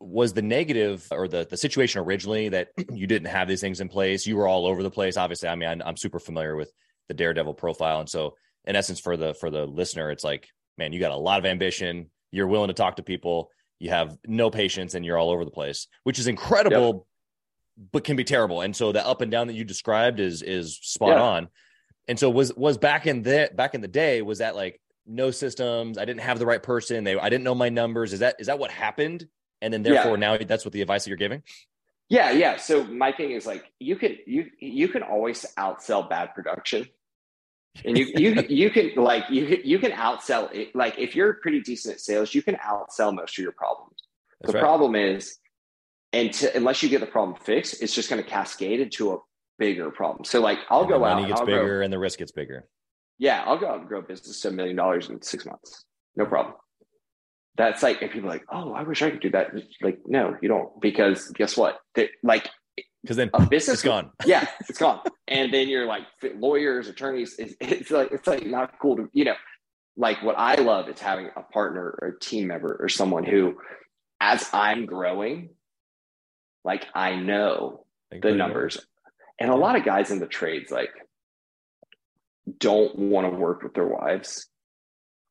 was 0.01 0.33
the 0.33 0.43
negative 0.43 1.07
or 1.11 1.29
the 1.29 1.47
the 1.49 1.57
situation 1.57 2.01
originally 2.01 2.49
that 2.49 2.69
you 2.93 3.07
didn't 3.07 3.29
have 3.29 3.47
these 3.49 3.61
things 3.61 3.81
in 3.81 3.89
place. 3.89 4.27
You 4.27 4.37
were 4.37 4.49
all 4.49 4.67
over 4.67 4.83
the 4.83 4.91
place. 4.91 5.17
Obviously 5.17 5.49
i 5.49 5.55
mean 5.55 5.69
I'm, 5.69 5.83
I'm 5.85 5.97
super 5.97 6.19
familiar 6.19 6.57
with 6.57 6.73
the 7.09 7.15
daredevil 7.15 7.55
profile. 7.55 8.01
And 8.01 8.09
so 8.09 8.35
in 8.65 8.77
essence 8.77 9.01
for 9.01 9.17
the 9.17 9.35
for 9.35 9.51
the 9.51 9.67
listener 9.67 10.11
it's 10.11 10.25
like 10.25 10.49
man 10.79 10.93
you 10.93 11.01
got 11.01 11.13
a 11.13 11.17
lot 11.17 11.39
of 11.39 11.45
ambition. 11.47 12.11
You're 12.33 12.47
willing 12.47 12.69
to 12.69 12.75
talk 12.75 12.97
to 12.97 13.03
people. 13.03 13.51
You 13.79 13.91
have 13.91 14.17
no 14.27 14.51
patience 14.51 14.95
and 14.95 15.05
you're 15.05 15.19
all 15.19 15.31
over 15.31 15.45
the 15.45 15.51
place 15.51 15.87
which 16.05 16.19
is 16.19 16.27
incredible 16.27 17.07
but 17.93 18.05
can 18.05 18.17
be 18.17 18.25
terrible. 18.25 18.61
And 18.61 18.75
so 18.77 18.93
the 18.93 19.07
up 19.07 19.21
and 19.23 19.31
down 19.31 19.47
that 19.47 19.55
you 19.55 19.65
described 19.65 20.21
is 20.21 20.43
is 20.43 20.79
spot 20.83 21.17
Yeah. 21.17 21.23
on. 21.23 21.49
And 22.09 22.19
so 22.19 22.31
was 22.31 22.55
was 22.55 22.79
back 22.79 23.07
in 23.07 23.23
the 23.23 23.51
back 23.55 23.75
in 23.75 23.81
the 23.81 23.89
day 23.89 24.23
was 24.23 24.39
that 24.39 24.57
like 24.57 24.81
no 25.07 25.31
systems? 25.31 25.99
I 25.99 26.05
didn't 26.05 26.21
have 26.23 26.39
the 26.39 26.47
right 26.47 26.63
person. 26.63 27.05
They 27.05 27.19
i 27.19 27.29
didn't 27.29 27.45
know 27.45 27.55
my 27.55 27.69
numbers. 27.69 28.13
Is 28.13 28.21
that 28.21 28.37
is 28.39 28.47
that 28.47 28.59
what 28.59 28.71
happened 28.71 29.27
and 29.63 29.73
then 29.73 29.83
Yeah. 29.85 29.95
therefore 29.95 30.17
now 30.17 30.37
that's 30.39 30.65
what 30.65 30.73
the 30.73 30.83
advice 30.83 31.05
that 31.05 31.11
you're 31.11 31.17
giving 31.17 31.43
Yeah, 32.09 32.33
yeah. 32.33 32.57
So 32.57 32.83
my 32.85 33.13
thing 33.13 33.31
is 33.31 33.47
like 33.47 33.73
you 33.79 33.95
can 33.97 34.19
you 34.27 34.51
you 34.59 34.89
can 34.89 35.03
always 35.03 35.47
outsell 35.57 36.09
bad 36.09 36.35
production. 36.35 36.89
And 37.85 37.97
you 37.97 38.07
you 38.07 38.47
you 38.49 38.71
can 38.71 38.93
like 38.97 39.25
you 39.31 39.61
you 39.63 39.79
can 39.79 39.93
outsell 39.93 40.53
it 40.53 40.75
like 40.75 40.99
if 40.99 41.15
you're 41.15 41.35
pretty 41.35 41.61
decent 41.61 41.95
at 41.95 42.01
sales, 42.01 42.35
you 42.35 42.43
can 42.43 42.57
outsell 42.57 43.15
most 43.15 43.39
of 43.39 43.43
your 43.43 43.53
problems. 43.53 43.97
that's 44.41 44.53
the 44.53 44.59
right 44.59 44.65
problem 44.65 44.97
is 44.97 45.39
and 46.13 46.33
to, 46.33 46.57
unless 46.57 46.83
you 46.83 46.89
get 46.89 47.01
the 47.01 47.07
problem 47.07 47.39
fixed, 47.41 47.81
it's 47.81 47.95
just 47.95 48.11
going 48.11 48.21
to 48.23 48.29
cascade 48.29 48.81
into 48.81 49.13
a 49.13 49.19
bigger 49.59 49.91
problem. 49.93 50.25
So 50.25 50.41
like 50.41 50.59
I'll 50.69 50.81
And 50.81 50.89
go 50.89 51.05
out 51.05 51.15
money 51.15 51.23
and 51.23 51.29
gets 51.29 51.41
I'll 51.41 51.47
bigger 51.47 51.77
grow, 51.77 51.85
and 51.85 51.93
the 51.93 51.99
risk 52.01 52.19
gets 52.19 52.33
bigger 52.33 52.67
yeah, 53.19 53.45
I'll 53.47 53.59
go 53.59 53.69
out 53.69 53.81
and 53.81 53.87
grow 53.89 53.99
a 54.01 54.03
business 54.03 54.41
to 54.41 54.49
a 54.49 54.51
million 54.51 54.77
dollars 54.77 55.11
in 55.11 55.21
six 55.23 55.45
months. 55.47 55.85
No 56.17 56.25
problem. 56.25 56.55
That's 57.57 57.83
like, 57.83 58.01
and 58.01 58.11
people 58.11 58.29
are 58.29 58.33
like, 58.33 58.45
oh, 58.51 58.73
I 58.73 58.83
wish 58.85 59.03
I 59.03 59.11
could 59.11 59.21
do 59.21 59.31
that. 59.31 59.51
Like, 59.83 59.99
no, 60.07 60.37
you 60.41 60.49
don't, 60.49 60.81
because 60.81 61.29
guess 61.29 61.57
what? 61.57 61.79
They, 61.95 62.11
like 62.23 62.49
because 63.03 63.17
then 63.17 63.31
a 63.33 63.47
business 63.47 63.77
it's 63.77 63.83
gone 63.83 64.11
yeah, 64.27 64.47
it's 64.69 64.79
gone. 64.79 65.01
and 65.29 65.53
then 65.53 65.69
you're 65.69 65.87
like 65.87 66.03
lawyers, 66.37 66.89
attorneys. 66.89 67.35
It's, 67.39 67.55
it's 67.61 67.91
like 67.91 68.13
it's 68.13 68.27
like 68.27 68.47
not 68.47 68.79
cool 68.81 68.97
to 68.97 69.09
you 69.13 69.25
know. 69.25 69.35
Like 69.97 70.23
what 70.23 70.37
I 70.39 70.55
love 70.55 70.89
is 70.89 71.01
having 71.01 71.29
a 71.37 71.43
partner 71.43 71.83
or 72.01 72.09
a 72.09 72.19
team 72.19 72.47
member 72.47 72.77
or 72.81 72.89
someone 72.89 73.25
who, 73.25 73.59
as 74.21 74.49
I'm 74.53 74.87
growing, 74.87 75.51
like 76.65 76.87
I 76.95 77.17
know 77.17 77.85
Like, 78.11 78.23
the 78.23 78.33
numbers, 78.35 78.79
and 79.39 79.51
a 79.51 79.57
lot 79.57 79.77
of 79.77 79.85
guys 79.85 80.11
in 80.11 80.21
the 80.21 80.27
trades 80.27 80.71
like 80.71 80.91
don't 82.59 82.97
want 82.99 83.31
to 83.31 83.37
work 83.37 83.63
with 83.63 83.75
their 83.75 83.87
wives. 83.87 84.47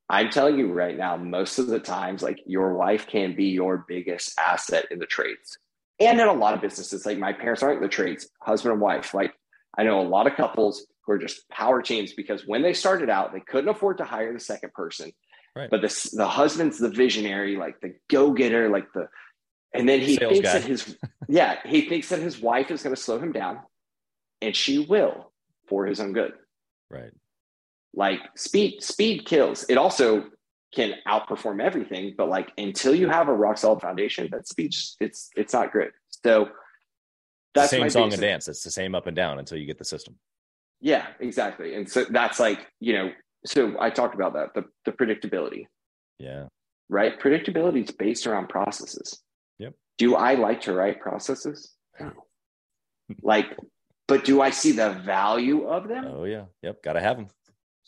I'm 0.10 0.30
telling 0.30 0.58
you 0.58 0.72
right 0.72 0.98
now, 0.98 1.18
most 1.18 1.60
of 1.60 1.68
the 1.68 1.80
times, 1.80 2.24
like 2.24 2.40
your 2.46 2.74
wife 2.74 3.08
can 3.08 3.36
be 3.36 3.46
your 3.46 3.86
biggest 3.88 4.38
asset 4.40 4.86
in 4.90 5.00
the 5.00 5.06
trades. 5.06 5.58
And 6.00 6.20
in 6.20 6.28
a 6.28 6.34
lot 6.34 6.54
of 6.54 6.62
businesses, 6.62 7.06
like 7.06 7.18
my 7.18 7.34
parents 7.34 7.62
aren't 7.62 7.78
in 7.78 7.84
the 7.84 7.90
trades, 7.90 8.28
husband 8.42 8.74
and 8.74 8.82
wife. 8.82 9.14
Like 9.14 9.34
I 9.78 9.84
know 9.84 10.00
a 10.00 10.08
lot 10.08 10.28
of 10.28 10.36
couples 10.36 10.86
who 11.06 11.12
are 11.14 11.18
just 11.18 11.48
power 11.50 11.82
teams 11.82 12.14
because 12.14 12.48
when 12.48 12.62
they 12.62 12.74
started 12.74 13.10
out, 13.10 13.34
they 13.34 13.40
couldn't 13.42 13.70
afford 13.70 13.98
to 14.00 14.06
hire 14.06 14.34
the 14.34 14.40
second 14.40 14.74
person. 14.74 15.12
Right. 15.56 15.70
But 15.70 15.82
the, 15.82 16.10
the 16.14 16.28
husband's 16.28 16.80
the 16.80 16.90
visionary, 16.90 17.56
like 17.58 17.80
the 17.82 17.96
go 18.10 18.32
getter, 18.32 18.70
like 18.70 18.92
the, 18.94 19.10
and 19.74 19.88
then 19.88 20.00
he 20.00 20.16
Sales 20.16 20.34
thinks 20.34 20.48
guy. 20.48 20.60
that 20.60 20.68
his, 20.68 20.98
yeah, 21.28 21.58
he 21.66 21.88
thinks 21.88 22.10
that 22.10 22.20
his 22.20 22.40
wife 22.40 22.72
is 22.72 22.82
going 22.82 22.96
to 22.96 23.02
slow 23.02 23.20
him 23.20 23.32
down 23.32 23.60
and 24.42 24.56
she 24.56 24.80
will 24.80 25.32
for 25.68 25.86
his 25.86 26.00
own 26.00 26.14
good 26.14 26.34
right 26.90 27.12
like 28.00 28.22
speed 28.36 28.82
speed 28.82 29.26
kills. 29.26 29.66
It 29.68 29.78
also 29.78 30.24
can 30.74 30.94
outperform 31.08 31.62
everything 31.62 32.14
but 32.18 32.30
like 32.30 32.52
until 32.58 32.96
you 32.96 33.10
have 33.10 33.28
a 33.28 33.34
rock 33.34 33.58
solid 33.58 33.82
foundation 33.82 34.30
that 34.32 34.46
just 34.70 34.96
it's 35.02 35.30
it's 35.36 35.54
not 35.54 35.74
good. 35.74 35.92
So 36.24 36.50
that's 37.54 37.72
same 37.72 37.90
song 37.90 38.14
and 38.14 38.22
dance. 38.22 38.48
It's 38.48 38.64
the 38.64 38.72
same 38.72 38.96
up 38.96 39.08
and 39.08 39.16
down 39.16 39.38
until 39.38 39.58
you 39.58 39.66
get 39.66 39.78
the 39.78 39.86
system. 39.86 40.16
Yeah 40.80 41.08
exactly. 41.20 41.76
And 41.76 41.92
so 41.92 42.06
that's 42.10 42.40
like 42.40 42.68
you 42.80 42.94
know 42.94 43.12
so 43.46 43.76
i 43.80 43.90
talked 43.90 44.16
about 44.16 44.34
that 44.34 44.54
the, 44.56 44.64
the 44.86 44.94
predictability. 44.94 45.66
Yeah. 46.20 46.46
Right? 46.88 47.20
Predictability 47.20 47.84
is 47.84 47.92
based 47.92 48.26
around 48.26 48.48
processes. 48.48 49.20
Yep. 49.60 49.74
do 49.98 50.16
i 50.16 50.36
like 50.36 50.62
to 50.62 50.74
write 50.74 51.02
processes? 51.02 51.74
No. 52.00 52.14
Like 53.24 53.58
but 54.08 54.24
do 54.24 54.40
i 54.40 54.52
see 54.52 54.72
the 54.72 54.92
value 54.92 55.68
of 55.68 55.90
them? 55.90 56.06
Oh 56.08 56.24
yeah. 56.24 56.46
Yep. 56.64 56.84
Gotta 56.84 57.02
have 57.02 57.18
them 57.18 57.28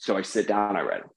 So 0.02 0.18
I 0.18 0.24
sit 0.24 0.47
down, 0.47 0.76
I 0.76 0.82
read 0.82 1.02
them. 1.02 1.10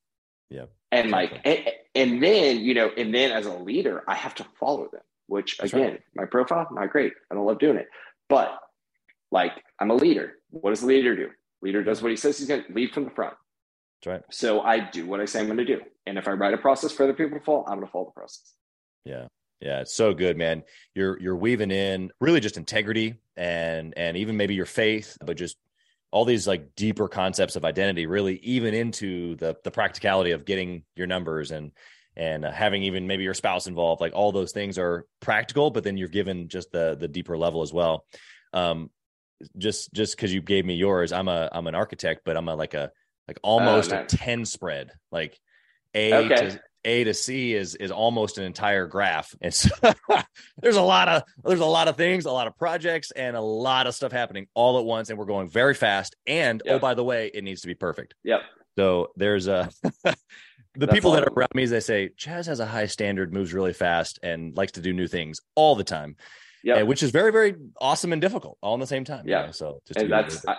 Yep. 0.51 0.70
And 0.93 1.11
like, 1.11 1.41
and, 1.45 1.70
and 1.95 2.22
then, 2.22 2.61
you 2.61 2.74
know, 2.74 2.91
and 2.95 3.14
then 3.14 3.32
as 3.32 3.47
a 3.47 3.55
leader, 3.55 4.05
I 4.07 4.14
have 4.14 4.35
to 4.37 4.47
follow 4.61 4.89
them, 4.93 5.01
which 5.26 5.57
That's 5.57 5.72
again, 5.72 5.99
my 6.14 6.26
profile, 6.26 6.68
not 6.70 6.91
great. 6.91 7.14
I 7.30 7.35
don't 7.35 7.47
love 7.47 7.59
doing 7.59 7.78
it. 7.78 7.87
But 8.28 8.59
like 9.32 9.53
I'm 9.80 9.91
a 9.91 9.95
leader. 9.95 10.35
What 10.51 10.70
does 10.70 10.82
the 10.82 10.87
leader 10.87 11.16
do? 11.16 11.30
Leader 11.62 11.82
does 11.82 12.03
what 12.03 12.11
he 12.11 12.16
says 12.16 12.37
he's 12.37 12.47
going 12.47 12.62
to 12.62 12.72
lead 12.74 12.93
from 12.93 13.05
the 13.05 13.11
front. 13.11 13.35
That's 14.03 14.12
right. 14.12 14.22
So 14.30 14.61
I 14.61 14.80
do 14.91 15.07
what 15.07 15.20
I 15.20 15.24
say 15.24 15.41
I'm 15.41 15.47
going 15.47 15.57
to 15.57 15.64
do. 15.64 15.80
And 16.07 16.18
if 16.18 16.28
I 16.28 16.32
write 16.32 16.53
a 16.53 16.59
process 16.59 16.93
for 16.93 17.05
other 17.05 17.14
people 17.14 17.39
to 17.39 17.45
follow, 17.45 17.64
I'm 17.66 17.76
going 17.78 17.87
to 17.87 17.91
follow 17.91 18.05
the 18.05 18.20
process. 18.20 18.53
Yeah. 19.07 19.28
Yeah, 19.62 19.80
it's 19.80 19.95
so 19.95 20.12
good, 20.12 20.37
man. 20.37 20.62
You're 20.95 21.18
you're 21.20 21.37
weaving 21.37 21.70
in 21.70 22.11
really 22.20 22.41
just 22.41 22.59
integrity 22.59 23.14
and 23.35 23.95
and 23.97 24.14
even 24.14 24.37
maybe 24.37 24.55
your 24.55 24.66
faith, 24.66 25.16
but 25.24 25.39
just 25.39 25.57
all 26.15 26.25
these 26.25 26.47
like 26.47 26.77
deeper 26.77 27.09
concepts 27.09 27.57
of 27.57 27.65
identity, 27.65 28.07
really 28.07 28.37
even 28.37 28.73
into 28.73 29.35
the 29.35 29.57
the 29.65 29.71
practicality 29.73 30.31
of 30.31 30.45
getting 30.45 30.85
your 30.95 31.09
numbers 31.09 31.51
and 31.51 31.73
and 32.17 32.45
uh, 32.45 32.53
having 32.53 32.85
even 32.85 33.09
maybe 33.09 33.25
your 33.25 33.35
spouse 33.35 33.67
involved. 33.67 34.01
Like 34.01 34.12
all 34.15 34.31
those 34.31 34.53
things 34.53 34.79
are 34.79 35.07
practical, 35.19 35.73
but 35.73 35.83
then 35.83 35.97
you're 35.97 36.07
given 36.07 36.47
just 36.49 36.71
the 36.71 36.97
the 36.99 37.09
deeper 37.09 37.37
level 37.37 37.62
as 37.62 37.73
well. 37.73 38.07
Um, 38.53 38.91
just 39.59 39.93
just 39.93 40.17
because 40.17 40.33
you 40.33 40.41
gave 40.41 40.65
me 40.65 40.77
yours, 40.77 41.12
I'm 41.12 41.27
a 41.27 41.49
I'm 41.51 41.67
an 41.67 41.75
architect, 41.75 42.21
but 42.25 42.37
I'm 42.37 42.49
a 42.49 42.55
like 42.55 42.75
a 42.75 42.93
like 43.27 43.41
almost 43.43 43.93
oh, 43.93 43.97
nice. 43.97 44.12
a 44.12 44.17
ten 44.17 44.45
spread, 44.45 44.93
like 45.11 45.37
a 45.95 46.15
okay. 46.15 46.51
to 46.51 46.61
a 46.85 47.05
to 47.05 47.14
C 47.14 47.55
is 47.55 47.74
is 47.74 47.91
almost 47.91 48.39
an 48.39 48.45
entire 48.45 48.87
graph. 48.87 49.35
And 49.41 49.53
so 49.53 49.70
there's 50.59 50.76
a 50.76 50.82
lot 50.82 51.09
of 51.09 51.22
there's 51.45 51.61
a 51.61 51.64
lot 51.64 51.89
of 51.89 51.97
things, 51.97 52.26
a 52.26 52.30
lot 52.30 52.47
of 52.47 52.57
projects, 52.57 53.11
and 53.11 53.37
a 53.37 53.41
lot 53.41 53.87
of 53.87 53.95
stuff 53.95 54.12
happening 54.12 54.47
all 54.55 54.78
at 54.78 54.85
once, 54.85 55.11
and 55.11 55.18
we're 55.18 55.24
going 55.24 55.49
very 55.49 55.74
fast. 55.74 56.16
And 56.26 56.62
oh, 56.64 56.70
yep. 56.72 56.76
oh, 56.76 56.78
by 56.78 56.95
the 56.95 57.05
way, 57.05 57.30
it 57.32 57.45
needs 57.45 57.62
to 57.62 57.66
be 57.66 57.74
perfect. 57.74 58.14
Yep. 58.24 58.41
So 58.76 59.09
there's 59.16 59.49
uh, 59.49 59.68
a 59.82 59.91
the 60.05 60.16
That's 60.87 60.93
people 60.93 61.12
that 61.12 61.24
are 61.24 61.32
around 61.32 61.55
me, 61.55 61.66
they 61.66 61.80
say 61.80 62.11
Chaz 62.18 62.47
has 62.47 62.61
a 62.61 62.66
high 62.66 62.87
standard, 62.87 63.32
moves 63.32 63.53
really 63.53 63.72
fast, 63.72 64.18
and 64.22 64.57
likes 64.57 64.72
to 64.72 64.80
do 64.80 64.93
new 64.93 65.07
things 65.07 65.41
all 65.55 65.76
the 65.76 65.85
time. 65.85 66.16
Yeah, 66.62 66.82
which 66.82 67.03
is 67.03 67.11
very 67.11 67.30
very 67.30 67.57
awesome 67.78 68.12
and 68.12 68.22
difficult 68.22 68.57
all 68.62 68.72
in 68.72 68.80
the 68.80 68.87
same 68.87 69.05
time. 69.05 69.28
Yeah. 69.28 69.41
You 69.41 69.47
know? 69.47 69.53
So 69.53 69.80
just 69.87 70.01
and 70.01 70.11
that's 70.11 70.47
I, 70.49 70.57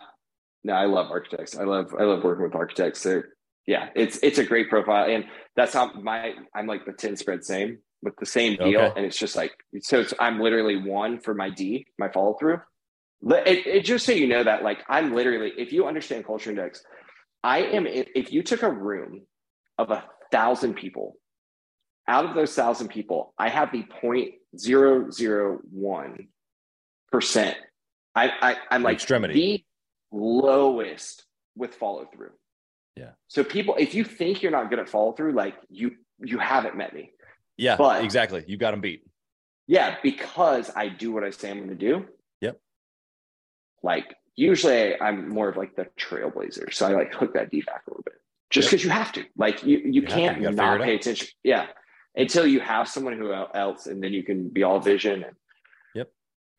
no, 0.64 0.74
I 0.74 0.86
love 0.86 1.12
architects. 1.12 1.58
I 1.58 1.64
love 1.64 1.96
I 1.98 2.04
love 2.04 2.24
working 2.24 2.44
with 2.44 2.56
architects. 2.56 3.04
They're 3.04 3.30
yeah, 3.68 3.90
it's 3.96 4.20
it's 4.22 4.38
a 4.38 4.46
great 4.46 4.70
profile, 4.70 5.10
and 5.10 5.26
that's 5.56 5.74
how 5.74 5.92
my 5.94 6.34
I'm 6.54 6.68
like 6.68 6.86
the 6.86 6.94
ten 6.94 7.18
spread 7.18 7.44
same 7.44 7.80
with 8.04 8.16
the 8.20 8.26
same 8.26 8.58
deal, 8.58 8.82
okay. 8.82 8.94
and 8.96 9.06
it's 9.06 9.18
just 9.18 9.36
like 9.36 9.52
so. 9.82 10.02
It's, 10.02 10.14
I'm 10.20 10.40
literally 10.40 10.78
one 10.78 11.20
for 11.20 11.34
my 11.34 11.50
D, 11.50 11.88
my 11.98 12.10
follow 12.10 12.36
through. 12.40 12.60
It, 13.24 13.66
it, 13.66 13.86
just 13.86 14.06
so 14.06 14.12
you 14.12 14.28
know 14.28 14.44
that 14.44 14.64
like 14.64 14.80
I'm 14.88 15.16
literally, 15.16 15.52
if 15.58 15.74
you 15.74 15.88
understand 15.88 16.26
culture 16.26 16.52
index, 16.52 16.84
I 17.44 17.60
am. 17.60 17.88
If 17.88 18.32
you 18.32 18.44
took 18.44 18.62
a 18.62 18.72
room 18.72 19.22
of 19.80 19.90
a 19.90 20.04
thousand 20.32 20.76
people, 20.76 21.16
out 22.08 22.26
of 22.26 22.36
those 22.36 22.54
thousand 22.54 22.90
people, 22.90 23.34
I 23.40 23.50
have 23.50 23.72
the 23.72 23.84
point 23.84 24.36
zero 24.56 25.10
zero 25.10 25.60
one 25.72 26.28
percent. 27.12 27.58
I, 28.14 28.30
I 28.42 28.56
I'm 28.70 28.84
like 28.84 28.96
extremity 28.96 29.66
the 30.12 30.18
lowest 30.18 31.26
with 31.56 31.74
follow 31.74 32.08
through. 32.14 32.32
Yeah. 32.96 33.12
So 33.28 33.44
people, 33.44 33.76
if 33.78 33.94
you 33.94 34.04
think 34.04 34.42
you're 34.42 34.52
not 34.52 34.70
good 34.70 34.80
at 34.80 34.90
follow 34.90 35.12
through, 35.12 35.34
like 35.34 35.56
you 35.70 35.92
you 36.20 36.38
haven't 36.38 36.78
met 36.78 36.94
me. 36.94 37.12
Yeah. 37.58 37.76
But 37.76 38.04
exactly. 38.04 38.44
You 38.48 38.58
got 38.58 38.72
them 38.72 38.82
beat. 38.82 39.04
Yeah, 39.68 39.98
because 40.04 40.72
I 40.76 40.90
do 40.90 41.12
what 41.12 41.24
I 41.24 41.32
say 41.32 41.50
I'm 41.50 41.58
going 41.58 41.70
to 41.70 41.76
do. 41.76 42.06
Yep. 42.42 42.60
Like 43.84 44.16
usually 44.36 45.00
I'm 45.02 45.30
more 45.30 45.50
of 45.50 45.58
like 45.58 45.76
the 45.76 45.88
trailblazer, 46.00 46.74
so 46.74 46.88
I 46.88 46.94
like 46.94 47.14
hook 47.14 47.34
that 47.34 47.50
D 47.50 47.62
back 47.62 47.82
a 47.88 47.90
little 47.90 48.04
bit, 48.04 48.16
just 48.50 48.70
because 48.70 48.84
yep. 48.84 48.94
you 48.94 48.98
have 48.98 49.12
to. 49.14 49.26
Like 49.38 49.64
you 49.64 49.78
you, 49.78 49.92
you 49.92 50.02
can't 50.04 50.42
you 50.42 50.52
not 50.52 50.82
pay 50.82 50.96
attention. 50.96 51.28
Yeah. 51.44 51.68
Until 52.18 52.48
you 52.48 52.62
have 52.62 52.88
someone 52.88 53.18
who 53.18 53.34
else, 53.34 53.88
and 53.88 54.02
then 54.02 54.14
you 54.14 54.24
can 54.24 54.48
be 54.48 54.64
all 54.64 54.80
vision 54.80 55.24
and 55.24 55.36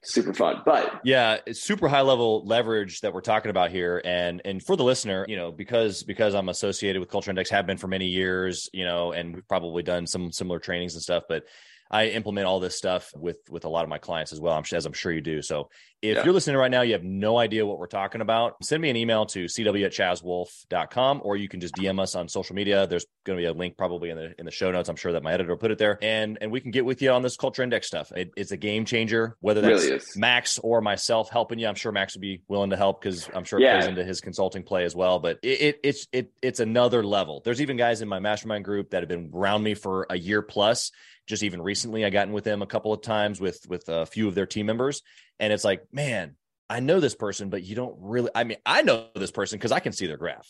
super 0.06 0.32
fun. 0.32 0.62
But 0.64 1.00
yeah, 1.04 1.38
it's 1.46 1.60
super 1.60 1.88
high 1.88 2.00
level 2.00 2.44
leverage 2.44 3.00
that 3.00 3.12
we're 3.12 3.20
talking 3.20 3.50
about 3.50 3.70
here. 3.70 4.00
And 4.04 4.40
and 4.44 4.62
for 4.62 4.76
the 4.76 4.84
listener, 4.84 5.26
you 5.28 5.36
know, 5.36 5.52
because 5.52 6.02
because 6.02 6.34
I'm 6.34 6.48
associated 6.48 7.00
with 7.00 7.08
Culture 7.08 7.30
Index, 7.30 7.50
have 7.50 7.66
been 7.66 7.78
for 7.78 7.88
many 7.88 8.06
years, 8.06 8.68
you 8.72 8.84
know, 8.84 9.12
and 9.12 9.34
we've 9.34 9.48
probably 9.48 9.82
done 9.82 10.06
some 10.06 10.32
similar 10.32 10.58
trainings 10.58 10.94
and 10.94 11.02
stuff. 11.02 11.24
But 11.28 11.44
I 11.90 12.06
implement 12.08 12.46
all 12.46 12.60
this 12.60 12.76
stuff 12.76 13.12
with 13.14 13.38
with 13.50 13.64
a 13.64 13.68
lot 13.68 13.84
of 13.84 13.88
my 13.88 13.98
clients 13.98 14.32
as 14.32 14.40
well. 14.40 14.54
I'm 14.54 14.64
as 14.72 14.86
I'm 14.86 14.92
sure 14.92 15.12
you 15.12 15.20
do. 15.20 15.42
So 15.42 15.68
if 16.02 16.16
yeah. 16.16 16.24
you're 16.24 16.34
listening 16.34 16.56
right 16.56 16.70
now, 16.70 16.82
you 16.82 16.92
have 16.92 17.04
no 17.04 17.38
idea 17.38 17.64
what 17.64 17.78
we're 17.78 17.86
talking 17.86 18.20
about, 18.20 18.62
send 18.62 18.82
me 18.82 18.90
an 18.90 18.96
email 18.96 19.24
to 19.26 19.46
cw 19.46 19.84
at 19.84 19.92
chazwolfe.com 19.92 21.20
or 21.24 21.36
you 21.36 21.48
can 21.48 21.60
just 21.60 21.74
DM 21.74 22.00
us 22.00 22.14
on 22.14 22.28
social 22.28 22.54
media. 22.54 22.86
There's 22.86 23.06
going 23.24 23.38
to 23.38 23.42
be 23.42 23.46
a 23.46 23.52
link 23.52 23.76
probably 23.76 24.10
in 24.10 24.16
the 24.16 24.34
in 24.38 24.44
the 24.44 24.50
show 24.50 24.70
notes. 24.70 24.88
I'm 24.88 24.96
sure 24.96 25.12
that 25.12 25.22
my 25.22 25.32
editor 25.32 25.56
put 25.56 25.70
it 25.70 25.78
there, 25.78 25.98
and 26.02 26.38
and 26.40 26.50
we 26.50 26.60
can 26.60 26.70
get 26.70 26.84
with 26.84 27.00
you 27.02 27.10
on 27.10 27.22
this 27.22 27.36
culture 27.36 27.62
index 27.62 27.86
stuff. 27.86 28.12
It, 28.12 28.30
it's 28.36 28.52
a 28.52 28.56
game 28.56 28.84
changer. 28.84 29.36
Whether 29.40 29.60
that's 29.60 29.84
really 29.84 30.00
Max 30.16 30.58
or 30.58 30.80
myself 30.80 31.30
helping 31.30 31.58
you, 31.58 31.66
I'm 31.66 31.74
sure 31.74 31.92
Max 31.92 32.14
would 32.14 32.20
be 32.22 32.42
willing 32.48 32.70
to 32.70 32.76
help 32.76 33.00
because 33.00 33.28
I'm 33.34 33.44
sure 33.44 33.58
it 33.58 33.62
yeah. 33.62 33.78
plays 33.78 33.88
into 33.88 34.04
his 34.04 34.20
consulting 34.20 34.62
play 34.62 34.84
as 34.84 34.94
well. 34.94 35.18
But 35.18 35.38
it, 35.42 35.60
it 35.60 35.80
it's 35.82 36.08
it 36.12 36.32
it's 36.42 36.60
another 36.60 37.04
level. 37.04 37.42
There's 37.44 37.60
even 37.60 37.76
guys 37.76 38.02
in 38.02 38.08
my 38.08 38.18
mastermind 38.18 38.64
group 38.64 38.90
that 38.90 39.02
have 39.02 39.08
been 39.08 39.30
around 39.34 39.62
me 39.62 39.74
for 39.74 40.06
a 40.10 40.18
year 40.18 40.42
plus 40.42 40.92
just 41.26 41.42
even 41.42 41.60
recently 41.60 42.04
i 42.04 42.10
gotten 42.10 42.32
with 42.32 42.44
them 42.44 42.62
a 42.62 42.66
couple 42.66 42.92
of 42.92 43.02
times 43.02 43.40
with 43.40 43.60
with 43.68 43.88
a 43.88 44.06
few 44.06 44.28
of 44.28 44.34
their 44.34 44.46
team 44.46 44.66
members. 44.66 45.02
And 45.38 45.52
it's 45.52 45.64
like 45.64 45.82
man 45.92 46.36
i 46.68 46.80
know 46.80 46.98
this 46.98 47.14
person 47.14 47.48
but 47.50 47.62
you 47.62 47.76
don't 47.76 47.94
really 47.98 48.30
i 48.34 48.44
mean 48.44 48.58
i 48.66 48.82
know 48.82 49.06
this 49.14 49.30
person 49.30 49.58
because 49.58 49.72
i 49.72 49.80
can 49.80 49.92
see 49.92 50.06
their 50.06 50.16
graph. 50.16 50.48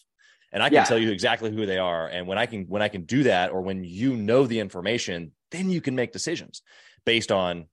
And 0.52 0.62
i 0.62 0.68
can 0.68 0.74
yeah. 0.74 0.84
tell 0.84 0.98
you 0.98 1.10
exactly 1.10 1.50
who 1.50 1.66
they 1.66 1.78
are. 1.78 2.06
And 2.06 2.26
when 2.26 2.38
i 2.38 2.46
can 2.46 2.64
when 2.64 2.82
i 2.82 2.88
can 2.88 3.02
do 3.02 3.24
that 3.24 3.50
or 3.50 3.62
when 3.62 3.84
you 3.84 4.16
know 4.16 4.46
the 4.46 4.60
information 4.60 5.32
then 5.50 5.70
you 5.70 5.80
can 5.80 5.94
make 5.94 6.12
decisions 6.12 6.62
based 7.04 7.30
on 7.30 7.66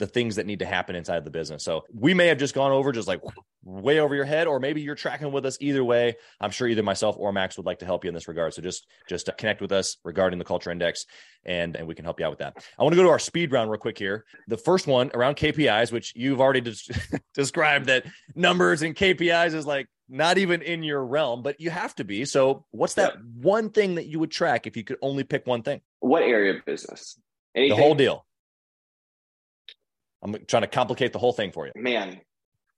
the 0.00 0.06
things 0.06 0.36
that 0.36 0.46
need 0.46 0.58
to 0.58 0.64
happen 0.64 0.96
inside 0.96 1.18
of 1.18 1.24
the 1.24 1.30
business. 1.30 1.62
So 1.62 1.84
we 1.94 2.14
may 2.14 2.26
have 2.26 2.38
just 2.38 2.54
gone 2.54 2.72
over 2.72 2.90
just 2.90 3.06
like 3.06 3.20
way 3.62 4.00
over 4.00 4.14
your 4.14 4.24
head, 4.24 4.46
or 4.46 4.58
maybe 4.58 4.80
you're 4.80 4.94
tracking 4.94 5.30
with 5.30 5.44
us 5.44 5.58
either 5.60 5.84
way. 5.84 6.16
I'm 6.40 6.50
sure 6.50 6.66
either 6.66 6.82
myself 6.82 7.16
or 7.18 7.32
Max 7.32 7.58
would 7.58 7.66
like 7.66 7.80
to 7.80 7.84
help 7.84 8.02
you 8.02 8.08
in 8.08 8.14
this 8.14 8.26
regard. 8.26 8.54
So 8.54 8.62
just 8.62 8.86
just 9.08 9.30
connect 9.36 9.60
with 9.60 9.72
us 9.72 9.98
regarding 10.02 10.38
the 10.38 10.44
culture 10.44 10.70
index 10.70 11.04
and 11.44 11.76
and 11.76 11.86
we 11.86 11.94
can 11.94 12.04
help 12.04 12.18
you 12.18 12.26
out 12.26 12.30
with 12.30 12.38
that. 12.40 12.64
I 12.78 12.82
want 12.82 12.94
to 12.94 12.96
go 12.96 13.02
to 13.02 13.10
our 13.10 13.18
speed 13.18 13.52
round 13.52 13.70
real 13.70 13.78
quick 13.78 13.98
here. 13.98 14.24
The 14.48 14.56
first 14.56 14.86
one 14.86 15.10
around 15.12 15.36
KPIs, 15.36 15.92
which 15.92 16.14
you've 16.16 16.40
already 16.40 16.62
des- 16.62 16.94
described 17.34 17.86
that 17.86 18.06
numbers 18.34 18.80
and 18.80 18.96
KPIs 18.96 19.54
is 19.54 19.66
like 19.66 19.86
not 20.08 20.38
even 20.38 20.62
in 20.62 20.82
your 20.82 21.04
realm, 21.04 21.42
but 21.42 21.60
you 21.60 21.68
have 21.68 21.94
to 21.96 22.04
be. 22.04 22.24
So 22.24 22.64
what's 22.70 22.94
that 22.94 23.22
one 23.22 23.68
thing 23.68 23.96
that 23.96 24.06
you 24.06 24.18
would 24.18 24.30
track 24.30 24.66
if 24.66 24.76
you 24.78 24.82
could 24.82 24.98
only 25.02 25.24
pick 25.24 25.46
one 25.46 25.62
thing? 25.62 25.82
What 26.00 26.22
area 26.22 26.54
of 26.54 26.64
business? 26.64 27.20
Anything? 27.54 27.76
The 27.76 27.82
whole 27.82 27.94
deal. 27.94 28.24
I'm 30.22 30.36
trying 30.46 30.62
to 30.62 30.68
complicate 30.68 31.12
the 31.12 31.18
whole 31.18 31.32
thing 31.32 31.52
for 31.52 31.66
you. 31.66 31.72
Man, 31.74 32.20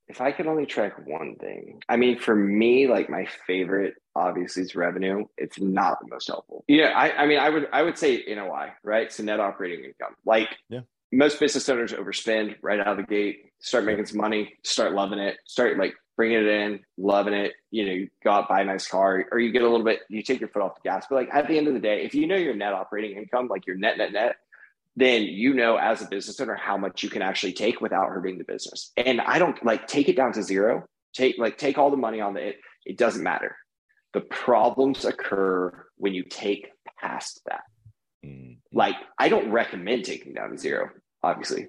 if 0.08 0.20
I 0.20 0.32
could 0.32 0.46
only 0.46 0.66
track 0.66 0.94
one 1.06 1.36
thing, 1.36 1.80
I 1.88 1.96
mean, 1.96 2.18
for 2.18 2.34
me, 2.34 2.86
like 2.86 3.08
my 3.08 3.26
favorite 3.46 3.94
obviously 4.14 4.62
is 4.62 4.74
revenue. 4.74 5.24
It's 5.36 5.60
not 5.60 5.98
the 6.00 6.08
most 6.08 6.28
helpful. 6.28 6.64
Yeah, 6.68 6.92
I, 6.94 7.22
I 7.22 7.26
mean, 7.26 7.38
I 7.38 7.48
would 7.48 7.68
I 7.72 7.82
would 7.82 7.98
say 7.98 8.24
NOI, 8.28 8.72
right? 8.84 9.12
So 9.12 9.22
net 9.22 9.40
operating 9.40 9.84
income. 9.84 10.14
Like 10.24 10.48
yeah. 10.68 10.80
most 11.10 11.40
business 11.40 11.68
owners 11.68 11.92
overspend 11.92 12.56
right 12.62 12.80
out 12.80 12.88
of 12.88 12.96
the 12.98 13.02
gate, 13.04 13.52
start 13.60 13.84
making 13.84 14.06
some 14.06 14.18
money, 14.18 14.54
start 14.64 14.92
loving 14.92 15.18
it, 15.18 15.38
start 15.46 15.78
like 15.78 15.94
bringing 16.16 16.38
it 16.38 16.46
in, 16.46 16.80
loving 16.98 17.34
it. 17.34 17.54
You 17.70 17.86
know, 17.86 17.92
you 17.92 18.08
go 18.22 18.32
out 18.32 18.48
buy 18.48 18.60
a 18.60 18.64
nice 18.64 18.86
car, 18.86 19.24
or 19.32 19.38
you 19.38 19.50
get 19.50 19.62
a 19.62 19.68
little 19.68 19.84
bit, 19.84 20.00
you 20.08 20.22
take 20.22 20.40
your 20.40 20.48
foot 20.50 20.62
off 20.62 20.74
the 20.74 20.88
gas. 20.88 21.06
But 21.08 21.16
like 21.16 21.28
at 21.32 21.48
the 21.48 21.56
end 21.56 21.68
of 21.68 21.74
the 21.74 21.80
day, 21.80 22.04
if 22.04 22.14
you 22.14 22.26
know 22.26 22.36
your 22.36 22.54
net 22.54 22.74
operating 22.74 23.16
income, 23.16 23.48
like 23.48 23.66
your 23.66 23.76
net 23.76 23.98
net 23.98 24.12
net, 24.12 24.36
then 24.96 25.22
you 25.22 25.54
know 25.54 25.76
as 25.76 26.02
a 26.02 26.08
business 26.08 26.38
owner 26.40 26.54
how 26.54 26.76
much 26.76 27.02
you 27.02 27.08
can 27.08 27.22
actually 27.22 27.52
take 27.52 27.80
without 27.80 28.08
hurting 28.08 28.38
the 28.38 28.44
business. 28.44 28.92
And 28.96 29.20
I 29.20 29.38
don't 29.38 29.62
like 29.64 29.86
take 29.86 30.08
it 30.08 30.16
down 30.16 30.32
to 30.32 30.42
zero. 30.42 30.84
Take 31.14 31.38
like 31.38 31.58
take 31.58 31.78
all 31.78 31.90
the 31.90 31.96
money 31.96 32.20
on 32.20 32.34
the 32.34 32.48
it. 32.48 32.56
It 32.84 32.98
doesn't 32.98 33.22
matter. 33.22 33.56
The 34.12 34.20
problems 34.20 35.04
occur 35.04 35.86
when 35.96 36.14
you 36.14 36.24
take 36.24 36.68
past 37.00 37.40
that. 37.46 37.62
Mm-hmm. 38.24 38.54
Like 38.72 38.96
I 39.18 39.28
don't 39.28 39.50
recommend 39.50 40.04
taking 40.04 40.34
down 40.34 40.50
to 40.50 40.58
zero, 40.58 40.90
obviously, 41.22 41.68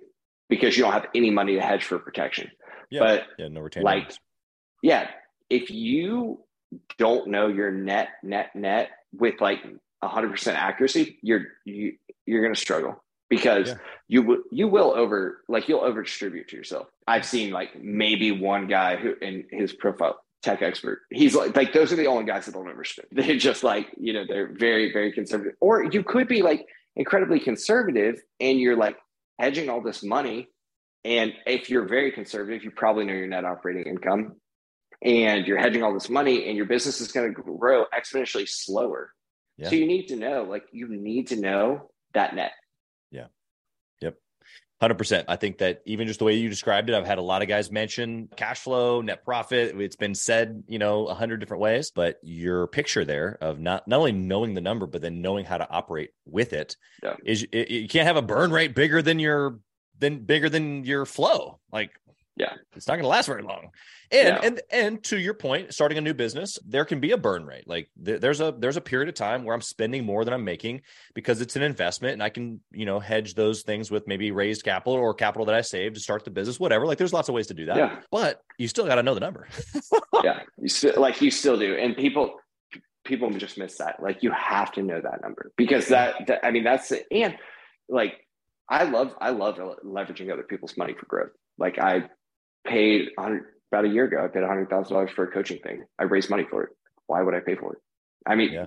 because 0.49 0.75
you 0.75 0.83
don't 0.83 0.93
have 0.93 1.07
any 1.15 1.29
money 1.29 1.55
to 1.55 1.61
hedge 1.61 1.83
for 1.83 1.99
protection. 1.99 2.51
Yeah. 2.89 2.99
But 2.99 3.23
yeah, 3.39 3.47
no 3.47 3.61
retention. 3.61 3.85
Like, 3.85 4.13
yeah, 4.81 5.09
if 5.49 5.71
you 5.71 6.43
don't 6.97 7.29
know 7.29 7.47
your 7.47 7.71
net 7.71 8.09
net 8.21 8.53
net 8.53 8.89
with 9.13 9.39
like 9.39 9.59
100% 10.03 10.53
accuracy, 10.53 11.19
you're 11.21 11.45
you 11.65 11.93
you're 12.25 12.41
going 12.41 12.53
to 12.53 12.59
struggle 12.59 13.02
because 13.35 13.69
yeah. 13.69 13.75
you 14.07 14.21
will 14.21 14.37
you 14.51 14.67
will 14.67 14.93
over 14.95 15.41
like 15.49 15.67
you'll 15.67 15.81
over 15.81 16.03
distribute 16.03 16.47
to 16.49 16.55
yourself. 16.55 16.87
I've 17.07 17.25
seen 17.25 17.51
like 17.51 17.81
maybe 17.81 18.31
one 18.31 18.67
guy 18.67 18.95
who 18.95 19.15
in 19.21 19.45
his 19.51 19.73
profile 19.73 20.19
tech 20.43 20.61
expert. 20.61 20.99
He's 21.09 21.35
like 21.35 21.55
like 21.55 21.73
those 21.73 21.91
are 21.91 21.95
the 21.95 22.07
only 22.07 22.25
guys 22.25 22.45
that 22.45 22.53
don't 22.53 22.67
overspend. 22.67 23.05
They're 23.11 23.37
just 23.37 23.63
like 23.63 23.87
you 23.97 24.13
know 24.13 24.25
they're 24.27 24.53
very 24.53 24.93
very 24.93 25.11
conservative. 25.11 25.55
Or 25.59 25.83
you 25.83 26.03
could 26.03 26.27
be 26.27 26.41
like 26.41 26.65
incredibly 26.95 27.39
conservative 27.39 28.21
and 28.39 28.59
you're 28.59 28.77
like 28.77 28.97
hedging 29.39 29.69
all 29.69 29.81
this 29.81 30.03
money. 30.03 30.49
And 31.03 31.33
if 31.45 31.69
you're 31.69 31.87
very 31.87 32.11
conservative, 32.11 32.63
you 32.63 32.71
probably 32.71 33.05
know 33.05 33.13
your 33.13 33.27
net 33.27 33.43
operating 33.43 33.91
income, 33.91 34.37
and 35.01 35.45
you're 35.45 35.59
hedging 35.59 35.83
all 35.83 35.93
this 35.93 36.09
money, 36.09 36.47
and 36.47 36.55
your 36.55 36.65
business 36.65 37.01
is 37.01 37.11
going 37.11 37.27
to 37.27 37.41
grow 37.41 37.83
exponentially 37.93 38.47
slower. 38.47 39.11
Yeah. 39.57 39.67
So 39.67 39.75
you 39.75 39.85
need 39.85 40.07
to 40.07 40.15
know, 40.15 40.43
like, 40.43 40.63
you 40.71 40.87
need 40.87 41.27
to 41.27 41.35
know 41.35 41.91
that 42.13 42.35
net 42.35 42.51
Hundred 44.83 44.97
percent. 44.97 45.27
I 45.29 45.37
think 45.37 45.59
that 45.59 45.81
even 45.85 46.07
just 46.09 46.19
the 46.19 46.25
way 46.25 46.33
you 46.33 46.49
described 46.49 46.89
it, 46.89 46.93
I've 46.93 47.05
had 47.05 47.17
a 47.17 47.21
lot 47.21 47.41
of 47.41 47.47
guys 47.47 47.71
mention 47.71 48.27
cash 48.35 48.59
flow, 48.59 48.99
net 48.99 49.23
profit. 49.23 49.79
It's 49.79 49.95
been 49.95 50.13
said, 50.13 50.65
you 50.67 50.77
know, 50.77 51.07
a 51.07 51.13
hundred 51.13 51.37
different 51.37 51.61
ways. 51.61 51.89
But 51.95 52.19
your 52.21 52.67
picture 52.67 53.05
there 53.05 53.37
of 53.39 53.61
not 53.61 53.87
not 53.87 53.99
only 53.99 54.11
knowing 54.11 54.55
the 54.55 54.59
number, 54.59 54.85
but 54.85 55.01
then 55.01 55.21
knowing 55.21 55.45
how 55.45 55.57
to 55.57 55.69
operate 55.71 56.09
with 56.25 56.51
it 56.51 56.75
yeah. 57.01 57.15
is 57.23 57.47
it, 57.53 57.69
you 57.69 57.87
can't 57.87 58.07
have 58.07 58.17
a 58.17 58.21
burn 58.21 58.51
rate 58.51 58.75
bigger 58.75 59.01
than 59.01 59.19
your 59.19 59.61
than 59.99 60.19
bigger 60.25 60.49
than 60.49 60.83
your 60.83 61.05
flow. 61.05 61.61
Like 61.71 61.91
yeah, 62.35 62.53
it's 62.75 62.87
not 62.87 62.95
going 62.95 63.03
to 63.03 63.09
last 63.09 63.27
very 63.27 63.43
long. 63.43 63.69
And 64.11 64.43
and 64.43 64.61
and 64.71 65.03
to 65.05 65.19
your 65.19 65.33
point, 65.33 65.73
starting 65.73 65.97
a 65.97 66.01
new 66.01 66.13
business, 66.13 66.57
there 66.65 66.85
can 66.85 66.99
be 66.99 67.11
a 67.11 67.17
burn 67.17 67.45
rate. 67.45 67.67
Like 67.67 67.89
th- 68.03 68.21
there's 68.21 68.41
a 68.41 68.53
there's 68.57 68.77
a 68.77 68.81
period 68.81 69.09
of 69.09 69.15
time 69.15 69.43
where 69.43 69.53
I'm 69.53 69.61
spending 69.61 70.05
more 70.05 70.25
than 70.25 70.33
I'm 70.33 70.43
making 70.43 70.81
because 71.13 71.41
it's 71.41 71.55
an 71.55 71.61
investment, 71.61 72.13
and 72.13 72.23
I 72.23 72.29
can 72.29 72.61
you 72.71 72.85
know 72.85 72.99
hedge 72.99 73.35
those 73.35 73.61
things 73.61 73.91
with 73.91 74.07
maybe 74.07 74.31
raised 74.31 74.63
capital 74.63 74.93
or 74.93 75.13
capital 75.13 75.45
that 75.45 75.55
I 75.55 75.61
saved 75.61 75.95
to 75.95 76.01
start 76.01 76.25
the 76.25 76.31
business, 76.31 76.59
whatever. 76.59 76.87
Like 76.87 76.97
there's 76.97 77.13
lots 77.13 77.29
of 77.29 77.35
ways 77.35 77.47
to 77.47 77.53
do 77.53 77.65
that. 77.67 77.77
Yeah. 77.77 77.99
But 78.11 78.41
you 78.57 78.67
still 78.67 78.85
got 78.85 78.95
to 78.95 79.03
know 79.03 79.13
the 79.13 79.19
number. 79.19 79.47
yeah, 80.23 80.41
you 80.57 80.69
still 80.69 80.99
like 80.99 81.21
you 81.21 81.29
still 81.29 81.57
do, 81.57 81.75
and 81.75 81.95
people 81.95 82.39
people 83.03 83.29
just 83.31 83.57
miss 83.57 83.77
that. 83.77 84.01
Like 84.01 84.23
you 84.23 84.31
have 84.31 84.71
to 84.73 84.81
know 84.81 84.99
that 85.01 85.21
number 85.21 85.51
because 85.57 85.87
that, 85.89 86.27
that 86.27 86.45
I 86.45 86.51
mean 86.51 86.63
that's 86.63 86.91
and 87.11 87.37
like 87.89 88.15
I 88.69 88.83
love 88.85 89.13
I 89.19 89.31
love 89.31 89.57
leveraging 89.85 90.31
other 90.31 90.43
people's 90.43 90.77
money 90.77 90.93
for 90.99 91.05
growth. 91.05 91.31
Like 91.57 91.77
I 91.79 92.09
paid 92.65 93.09
about 93.17 93.85
a 93.85 93.89
year 93.89 94.05
ago. 94.05 94.23
I 94.23 94.27
paid 94.27 94.43
hundred 94.43 94.69
thousand 94.69 94.93
dollars 94.93 95.11
for 95.11 95.23
a 95.23 95.31
coaching 95.31 95.59
thing. 95.59 95.83
I 95.99 96.03
raised 96.03 96.29
money 96.29 96.45
for 96.49 96.63
it. 96.63 96.69
Why 97.07 97.21
would 97.21 97.33
I 97.33 97.39
pay 97.39 97.55
for 97.55 97.73
it? 97.73 97.79
I 98.25 98.35
mean, 98.35 98.53
yeah. 98.53 98.65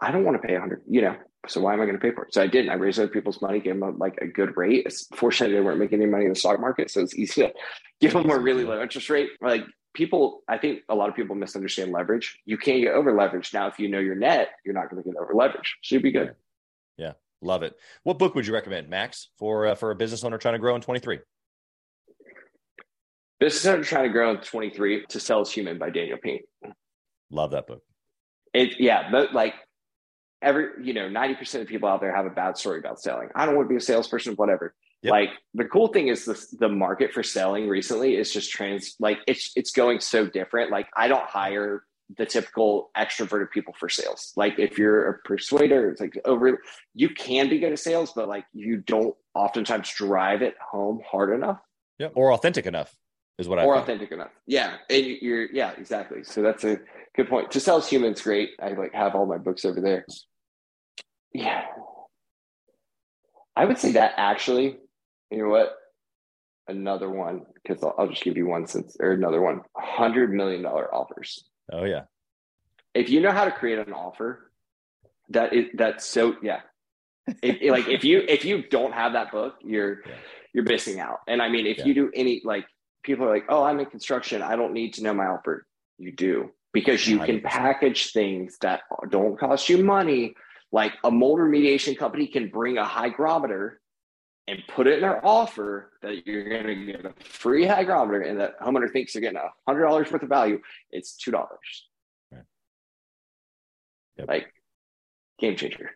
I 0.00 0.10
don't 0.10 0.24
want 0.24 0.40
to 0.40 0.46
pay 0.46 0.54
a 0.54 0.60
hundred. 0.60 0.82
You 0.88 1.02
know, 1.02 1.16
so 1.48 1.60
why 1.60 1.74
am 1.74 1.80
I 1.80 1.84
going 1.84 1.98
to 1.98 2.00
pay 2.00 2.12
for 2.12 2.24
it? 2.24 2.34
So 2.34 2.42
I 2.42 2.46
didn't. 2.46 2.70
I 2.70 2.74
raised 2.74 2.98
other 2.98 3.08
people's 3.08 3.40
money, 3.42 3.60
gave 3.60 3.74
them 3.74 3.82
a, 3.82 3.90
like 3.90 4.18
a 4.20 4.26
good 4.26 4.56
rate. 4.56 4.84
It's, 4.86 5.06
Fortunately, 5.14 5.54
they 5.54 5.62
weren't 5.62 5.78
making 5.78 6.00
any 6.00 6.10
money 6.10 6.24
in 6.24 6.30
the 6.30 6.38
stock 6.38 6.60
market, 6.60 6.90
so 6.90 7.00
it's 7.00 7.14
easy 7.14 7.42
to 7.42 7.52
give 8.00 8.12
them 8.12 8.30
a 8.30 8.38
really 8.38 8.64
low 8.64 8.80
interest 8.80 9.10
rate. 9.10 9.30
Like 9.40 9.62
people, 9.94 10.42
I 10.48 10.58
think 10.58 10.80
a 10.88 10.94
lot 10.94 11.08
of 11.08 11.16
people 11.16 11.36
misunderstand 11.36 11.92
leverage. 11.92 12.38
You 12.44 12.58
can't 12.58 12.82
get 12.82 12.94
over 12.94 13.14
leverage. 13.14 13.52
Now, 13.52 13.68
if 13.68 13.78
you 13.78 13.88
know 13.88 13.98
your 13.98 14.16
net, 14.16 14.50
you're 14.64 14.74
not 14.74 14.90
going 14.90 15.02
to 15.02 15.08
get 15.08 15.18
over 15.18 15.34
leverage. 15.34 15.76
Should 15.82 16.02
be 16.02 16.12
good. 16.12 16.34
Yeah, 16.96 17.12
love 17.40 17.62
it. 17.62 17.74
What 18.02 18.18
book 18.18 18.34
would 18.34 18.46
you 18.46 18.54
recommend, 18.54 18.88
Max, 18.88 19.28
for 19.38 19.66
uh, 19.66 19.74
for 19.74 19.90
a 19.90 19.96
business 19.96 20.24
owner 20.24 20.38
trying 20.38 20.54
to 20.54 20.58
grow 20.58 20.74
in 20.74 20.80
23? 20.80 21.20
Business 23.44 23.66
Owner 23.66 23.84
Trying 23.84 24.04
to 24.04 24.08
Grow 24.08 24.30
in 24.30 24.38
23 24.38 25.04
to 25.10 25.20
Sell 25.20 25.42
Is 25.42 25.50
Human 25.50 25.76
by 25.76 25.90
Daniel 25.90 26.16
Pink. 26.16 26.44
Love 27.30 27.50
that 27.50 27.66
book. 27.66 27.82
It, 28.54 28.80
yeah, 28.80 29.10
but 29.10 29.34
like 29.34 29.52
every, 30.40 30.68
you 30.82 30.94
know, 30.94 31.10
90% 31.10 31.60
of 31.60 31.66
people 31.66 31.86
out 31.86 32.00
there 32.00 32.16
have 32.16 32.24
a 32.24 32.30
bad 32.30 32.56
story 32.56 32.78
about 32.78 33.02
selling. 33.02 33.28
I 33.34 33.44
don't 33.44 33.54
want 33.54 33.68
to 33.68 33.68
be 33.68 33.76
a 33.76 33.80
salesperson, 33.80 34.32
whatever. 34.36 34.74
Yep. 35.02 35.10
Like 35.10 35.28
the 35.52 35.66
cool 35.66 35.88
thing 35.88 36.08
is 36.08 36.24
the, 36.24 36.42
the 36.58 36.70
market 36.70 37.12
for 37.12 37.22
selling 37.22 37.68
recently 37.68 38.16
is 38.16 38.32
just 38.32 38.50
trans, 38.50 38.94
like 38.98 39.18
it's, 39.26 39.52
it's 39.56 39.72
going 39.72 40.00
so 40.00 40.26
different. 40.26 40.70
Like 40.70 40.86
I 40.96 41.08
don't 41.08 41.28
hire 41.28 41.84
the 42.16 42.24
typical 42.24 42.90
extroverted 42.96 43.50
people 43.50 43.74
for 43.78 43.90
sales. 43.90 44.32
Like 44.36 44.58
if 44.58 44.78
you're 44.78 45.06
a 45.10 45.18
persuader, 45.18 45.90
it's 45.90 46.00
like 46.00 46.18
over, 46.24 46.62
you 46.94 47.10
can 47.10 47.50
be 47.50 47.58
good 47.58 47.72
at 47.72 47.78
sales, 47.78 48.10
but 48.16 48.26
like 48.26 48.46
you 48.54 48.78
don't 48.78 49.14
oftentimes 49.34 49.90
drive 49.90 50.40
it 50.40 50.54
home 50.66 51.02
hard 51.06 51.34
enough. 51.34 51.58
Yeah. 51.98 52.08
Or 52.14 52.32
authentic 52.32 52.64
enough 52.64 52.96
is 53.38 53.48
what 53.48 53.58
I 53.58 53.64
or 53.64 53.76
authentic 53.76 54.12
enough. 54.12 54.30
Yeah, 54.46 54.76
and 54.88 55.04
you're 55.04 55.46
yeah 55.52 55.72
exactly. 55.76 56.24
So 56.24 56.42
that's 56.42 56.64
a 56.64 56.78
good 57.16 57.28
point. 57.28 57.50
To 57.52 57.60
Sell 57.60 57.78
Is 57.78 57.88
Human, 57.88 58.14
great. 58.14 58.50
I 58.62 58.70
like 58.72 58.94
have 58.94 59.14
all 59.14 59.26
my 59.26 59.38
books 59.38 59.64
over 59.64 59.80
there. 59.80 60.06
Yeah, 61.32 61.64
I 63.56 63.64
would 63.64 63.78
say 63.78 63.92
that 63.92 64.14
actually. 64.16 64.78
You 65.30 65.38
know 65.38 65.48
what? 65.48 65.74
Another 66.68 67.10
one 67.10 67.42
because 67.54 67.82
I'll, 67.82 67.94
I'll, 67.98 68.08
just 68.08 68.22
give 68.22 68.36
you 68.36 68.46
one 68.46 68.66
since 68.66 68.96
or 69.00 69.12
another 69.12 69.40
one. 69.40 69.62
Hundred 69.76 70.32
million 70.32 70.62
dollar 70.62 70.92
offers. 70.94 71.44
Oh 71.72 71.84
yeah. 71.84 72.02
If 72.94 73.10
you 73.10 73.20
know 73.20 73.32
how 73.32 73.44
to 73.44 73.50
create 73.50 73.80
an 73.80 73.92
offer, 73.92 74.50
that 75.30 75.52
is 75.52 75.66
that's 75.74 76.04
so 76.06 76.36
yeah. 76.42 76.60
if, 77.42 77.70
like 77.70 77.88
if 77.88 78.04
you 78.04 78.24
if 78.28 78.44
you 78.44 78.62
don't 78.62 78.92
have 78.92 79.14
that 79.14 79.32
book, 79.32 79.56
you're 79.62 80.00
yeah. 80.06 80.14
you're 80.52 80.64
missing 80.64 81.00
out. 81.00 81.18
And 81.26 81.42
I 81.42 81.48
mean, 81.48 81.66
if 81.66 81.78
yeah. 81.78 81.86
you 81.86 81.94
do 81.94 82.10
any 82.14 82.40
like 82.44 82.66
people 83.04 83.26
are 83.26 83.30
like, 83.30 83.44
oh, 83.48 83.62
I'm 83.62 83.78
in 83.78 83.86
construction. 83.86 84.42
I 84.42 84.56
don't 84.56 84.72
need 84.72 84.94
to 84.94 85.02
know 85.02 85.14
my 85.14 85.26
offer. 85.26 85.66
You 85.98 86.12
do 86.12 86.50
because 86.72 87.06
you 87.06 87.20
100%. 87.20 87.26
can 87.26 87.40
package 87.42 88.12
things 88.12 88.56
that 88.60 88.80
don't 89.10 89.38
cost 89.38 89.68
you 89.68 89.84
money. 89.84 90.34
Like 90.72 90.92
a 91.04 91.10
mold 91.10 91.38
remediation 91.38 91.96
company 91.96 92.26
can 92.26 92.48
bring 92.48 92.78
a 92.78 92.84
hygrometer 92.84 93.80
and 94.48 94.58
put 94.68 94.86
it 94.86 94.94
in 94.94 95.00
their 95.02 95.24
offer 95.24 95.92
that 96.02 96.26
you're 96.26 96.48
going 96.48 96.66
to 96.66 96.92
get 96.92 97.06
a 97.06 97.14
free 97.22 97.64
hygrometer 97.64 98.22
and 98.22 98.40
that 98.40 98.58
homeowner 98.60 98.90
thinks 98.92 99.12
they're 99.12 99.22
getting 99.22 99.38
a 99.38 99.50
hundred 99.68 99.84
dollars 99.84 100.10
worth 100.10 100.22
of 100.22 100.28
value. 100.28 100.58
It's 100.90 101.16
two 101.16 101.30
dollars. 101.30 101.88
Right. 102.32 102.42
Yep. 104.16 104.28
Like 104.28 104.46
game 105.38 105.56
changer. 105.56 105.90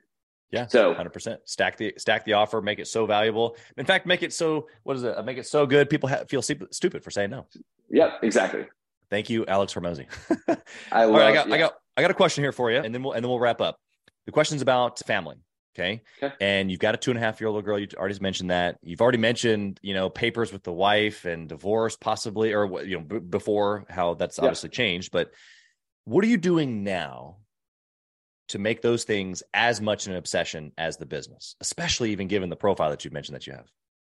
Yeah. 0.51 0.67
So 0.67 0.95
100% 0.95 1.39
stack 1.45 1.77
the 1.77 1.95
stack 1.99 2.25
the 2.25 2.33
offer, 2.35 2.63
make 2.63 2.79
it 2.79 2.87
so 2.87 3.07
valuable. 3.07 3.57
In 3.77 3.85
fact, 3.85 4.07
make 4.07 4.23
it 4.23 4.33
so 4.33 4.69
what 4.83 4.97
is 4.97 5.03
it? 5.03 5.17
Uh, 5.17 5.23
make 5.23 5.39
it 5.39 5.47
so 5.47 5.67
good 5.67 5.91
people 5.91 6.09
ha- 6.09 6.25
feel 6.29 6.43
stupid 6.43 7.05
for 7.05 7.11
saying 7.11 7.31
no. 7.31 7.47
Yep, 7.91 8.21
exactly. 8.23 8.67
Thank 9.11 9.31
you, 9.31 9.47
Alex 9.47 9.75
Hormozi. 9.75 10.07
I 10.93 11.05
love, 11.05 11.17
I 11.17 11.33
got 11.33 11.49
yeah. 11.49 11.55
I 11.55 11.59
got 11.59 11.75
I 11.97 12.03
got 12.03 12.11
a 12.11 12.15
question 12.15 12.45
here 12.45 12.53
for 12.53 12.71
you, 12.71 12.79
and 12.79 12.95
then 12.95 13.03
we'll 13.03 13.13
and 13.13 13.23
then 13.23 13.29
we'll 13.29 13.41
wrap 13.41 13.61
up. 13.61 13.79
The 14.27 14.33
question's 14.33 14.63
about 14.63 14.99
family. 15.01 15.37
Okay? 15.79 16.03
okay. 16.21 16.35
And 16.41 16.71
you've 16.71 16.81
got 16.81 16.95
a 16.95 16.99
two 16.99 17.13
and 17.13 17.19
a 17.19 17.21
half 17.21 17.41
year 17.41 17.49
old 17.49 17.65
girl. 17.65 17.79
You 17.79 17.87
already 17.97 18.19
mentioned 18.21 18.51
that. 18.51 18.79
You've 18.83 19.01
already 19.01 19.19
mentioned, 19.19 19.79
you 19.81 19.95
know, 19.95 20.11
papers 20.11 20.53
with 20.53 20.65
the 20.65 20.73
wife 20.73 21.25
and 21.25 21.49
divorce 21.49 21.97
possibly, 21.97 22.53
or 22.53 22.83
you 22.83 22.99
know, 22.99 23.05
b- 23.05 23.19
before 23.21 23.85
how 23.89 24.15
that's 24.15 24.39
obviously 24.39 24.71
changed. 24.71 25.13
But 25.13 25.31
what 26.05 26.25
are 26.25 26.29
you 26.29 26.37
doing 26.37 26.83
now 26.83 27.37
to 28.49 28.59
make 28.59 28.83
those 28.83 29.05
things 29.05 29.43
as 29.55 29.81
much 29.81 30.07
an 30.07 30.17
obsession 30.17 30.73
as 30.79 30.97
the 30.97 31.07
business, 31.07 31.55
especially 31.61 32.13
even 32.13 32.29
given 32.29 32.49
the 32.49 32.57
profile 32.57 32.91
that 32.91 33.05
you 33.05 33.11
mentioned 33.11 33.37
that 33.37 33.47
you 33.47 33.53
have? 33.53 33.71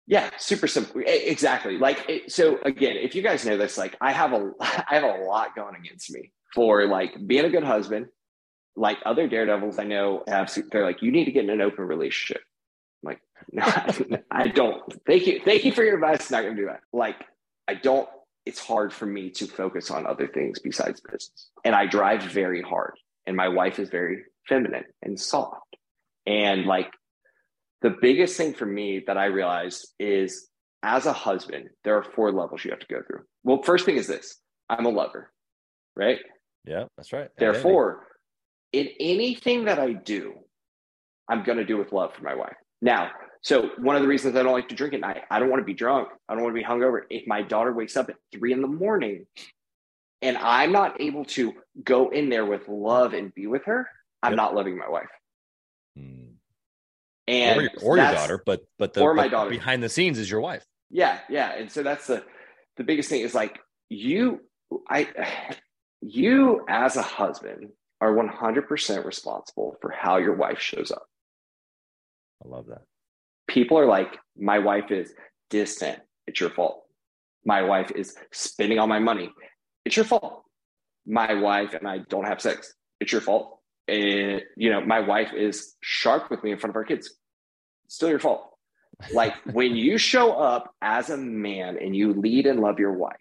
Yeah, 0.07 0.30
super 0.37 0.66
simple. 0.66 1.03
Exactly. 1.07 1.78
Like 1.78 2.24
so 2.28 2.59
again, 2.64 2.97
if 2.97 3.14
you 3.14 3.22
guys 3.22 3.47
know 3.47 3.57
this, 3.57 3.78
like 3.78 3.97
I 4.01 4.12
have 4.12 4.33
a 4.33 4.51
I 4.61 4.85
have 4.91 5.05
a 5.05 5.24
lot 5.24 5.55
going 5.55 5.76
against 5.76 6.11
me 6.12 6.33
for 6.55 6.87
like 6.87 7.14
being 7.26 7.45
a 7.45 7.51
good 7.51 7.64
husband. 7.64 8.07
Like 8.74 8.99
other 9.05 9.28
daredevils 9.28 9.78
I 9.78 9.85
know 9.85 10.24
have 10.26 10.53
they're 10.70 10.85
like, 10.85 11.03
you 11.03 11.12
need 11.12 11.26
to 11.26 11.33
get 11.33 11.45
in 11.45 11.51
an 11.51 11.61
open 11.61 11.85
relationship. 11.87 12.43
I'm 13.05 13.11
like, 13.11 13.20
no, 14.09 14.18
I 14.30 14.49
don't. 14.49 14.83
Thank 15.07 15.26
you. 15.26 15.41
Thank 15.45 15.64
you 15.64 15.72
for 15.72 15.85
your 15.85 15.95
advice. 15.95 16.30
Not 16.30 16.43
gonna 16.43 16.57
do 16.57 16.66
that. 16.66 16.80
Like, 16.93 17.16
I 17.68 17.74
don't 17.74 18.09
it's 18.45 18.59
hard 18.59 18.93
for 18.93 19.07
me 19.07 19.30
to 19.30 19.47
focus 19.47 19.91
on 19.91 20.07
other 20.07 20.26
things 20.26 20.59
besides 20.59 21.01
business. 21.01 21.51
And 21.64 21.74
I 21.74 21.87
drive 21.87 22.22
very 22.22 22.61
hard 22.61 22.95
and 23.26 23.36
my 23.36 23.48
wife 23.48 23.78
is 23.78 23.88
very 23.88 24.24
feminine 24.48 24.84
and 25.02 25.18
soft. 25.18 25.76
And 26.26 26.66
like 26.66 26.90
the 27.82 27.94
biggest 28.00 28.36
thing 28.36 28.54
for 28.54 28.66
me 28.66 29.02
that 29.06 29.16
I 29.16 29.26
realized 29.26 29.86
is 29.98 30.48
as 30.82 31.06
a 31.06 31.12
husband, 31.12 31.68
there 31.84 31.96
are 31.96 32.02
four 32.02 32.32
levels 32.32 32.64
you 32.64 32.70
have 32.70 32.80
to 32.80 32.86
go 32.86 33.00
through. 33.06 33.22
Well, 33.44 33.62
first 33.62 33.84
thing 33.84 33.96
is 33.96 34.06
this 34.06 34.38
I'm 34.68 34.86
a 34.86 34.90
lover, 34.90 35.30
right? 35.96 36.18
Yeah, 36.64 36.84
that's 36.96 37.12
right. 37.12 37.28
Therefore, 37.38 38.06
in 38.72 38.88
anything 39.00 39.64
that 39.64 39.78
I 39.78 39.92
do, 39.92 40.34
I'm 41.28 41.42
going 41.44 41.58
to 41.58 41.64
do 41.64 41.76
with 41.76 41.92
love 41.92 42.14
for 42.14 42.22
my 42.22 42.34
wife. 42.34 42.54
Now, 42.80 43.10
so 43.42 43.70
one 43.78 43.96
of 43.96 44.02
the 44.02 44.08
reasons 44.08 44.36
I 44.36 44.42
don't 44.42 44.52
like 44.52 44.68
to 44.68 44.74
drink 44.74 44.94
at 44.94 45.00
night, 45.00 45.22
I 45.30 45.40
don't 45.40 45.50
want 45.50 45.60
to 45.60 45.64
be 45.64 45.74
drunk. 45.74 46.08
I 46.28 46.34
don't 46.34 46.44
want 46.44 46.54
to 46.54 46.60
be 46.60 46.66
hungover. 46.66 47.00
If 47.10 47.26
my 47.26 47.42
daughter 47.42 47.72
wakes 47.72 47.96
up 47.96 48.08
at 48.08 48.16
three 48.32 48.52
in 48.52 48.62
the 48.62 48.68
morning 48.68 49.26
and 50.22 50.38
I'm 50.38 50.72
not 50.72 51.00
able 51.00 51.24
to 51.26 51.52
go 51.82 52.08
in 52.08 52.28
there 52.30 52.46
with 52.46 52.68
love 52.68 53.12
and 53.12 53.34
be 53.34 53.46
with 53.46 53.64
her, 53.66 53.88
I'm 54.22 54.32
yep. 54.32 54.36
not 54.36 54.54
loving 54.54 54.78
my 54.78 54.88
wife. 54.88 55.08
Hmm. 55.96 56.22
And 57.28 57.58
or, 57.58 57.62
your, 57.62 57.70
or 57.82 57.96
your, 57.98 58.12
daughter, 58.12 58.42
but 58.44 58.62
but 58.78 58.94
the 58.94 59.00
or 59.02 59.14
my 59.14 59.28
daughter 59.28 59.50
behind 59.50 59.82
the 59.82 59.88
scenes 59.88 60.18
is 60.18 60.30
your 60.30 60.40
wife. 60.40 60.64
Yeah, 60.90 61.18
yeah, 61.28 61.52
and 61.52 61.70
so 61.70 61.82
that's 61.82 62.06
the 62.06 62.24
the 62.76 62.84
biggest 62.84 63.08
thing 63.08 63.20
is 63.20 63.34
like 63.34 63.58
you, 63.88 64.40
I, 64.88 65.08
you 66.00 66.64
as 66.68 66.96
a 66.96 67.02
husband 67.02 67.68
are 68.00 68.12
100% 68.12 69.04
responsible 69.04 69.76
for 69.80 69.90
how 69.90 70.16
your 70.16 70.34
wife 70.34 70.58
shows 70.58 70.90
up. 70.90 71.06
I 72.44 72.48
love 72.48 72.66
that. 72.66 72.82
People 73.46 73.78
are 73.78 73.86
like, 73.86 74.18
my 74.36 74.58
wife 74.58 74.90
is 74.90 75.14
distant. 75.50 76.00
It's 76.26 76.40
your 76.40 76.50
fault. 76.50 76.82
My 77.44 77.62
wife 77.62 77.92
is 77.94 78.16
spending 78.32 78.78
all 78.78 78.86
my 78.86 78.98
money. 78.98 79.30
It's 79.85 79.97
your 79.97 80.05
fault. 80.05 80.45
My 81.07 81.35
wife 81.35 81.74
and 81.74 81.87
I 81.87 81.99
don't 82.09 82.24
have 82.24 82.41
sex. 82.41 82.74
It's 83.01 83.12
your 83.12 83.20
fault. 83.20 83.59
And, 83.89 84.43
you 84.57 84.70
know, 84.70 84.80
my 84.80 85.01
wife 85.01 85.33
is 85.37 85.74
sharp 85.80 86.30
with 86.30 86.43
me 86.45 86.53
in 86.53 86.59
front 86.59 86.70
of 86.70 86.76
our 86.76 86.85
kids. 86.85 87.14
still 87.89 88.09
your 88.09 88.20
fault. 88.20 88.49
Like 89.12 89.35
when 89.53 89.74
you 89.74 89.99
show 89.99 90.33
up 90.33 90.72
as 90.80 91.11
a 91.11 91.16
man 91.16 91.76
and 91.80 91.95
you 91.97 92.14
lead 92.14 92.47
and 92.47 92.61
love 92.61 92.78
your 92.78 92.93
wife, 92.93 93.16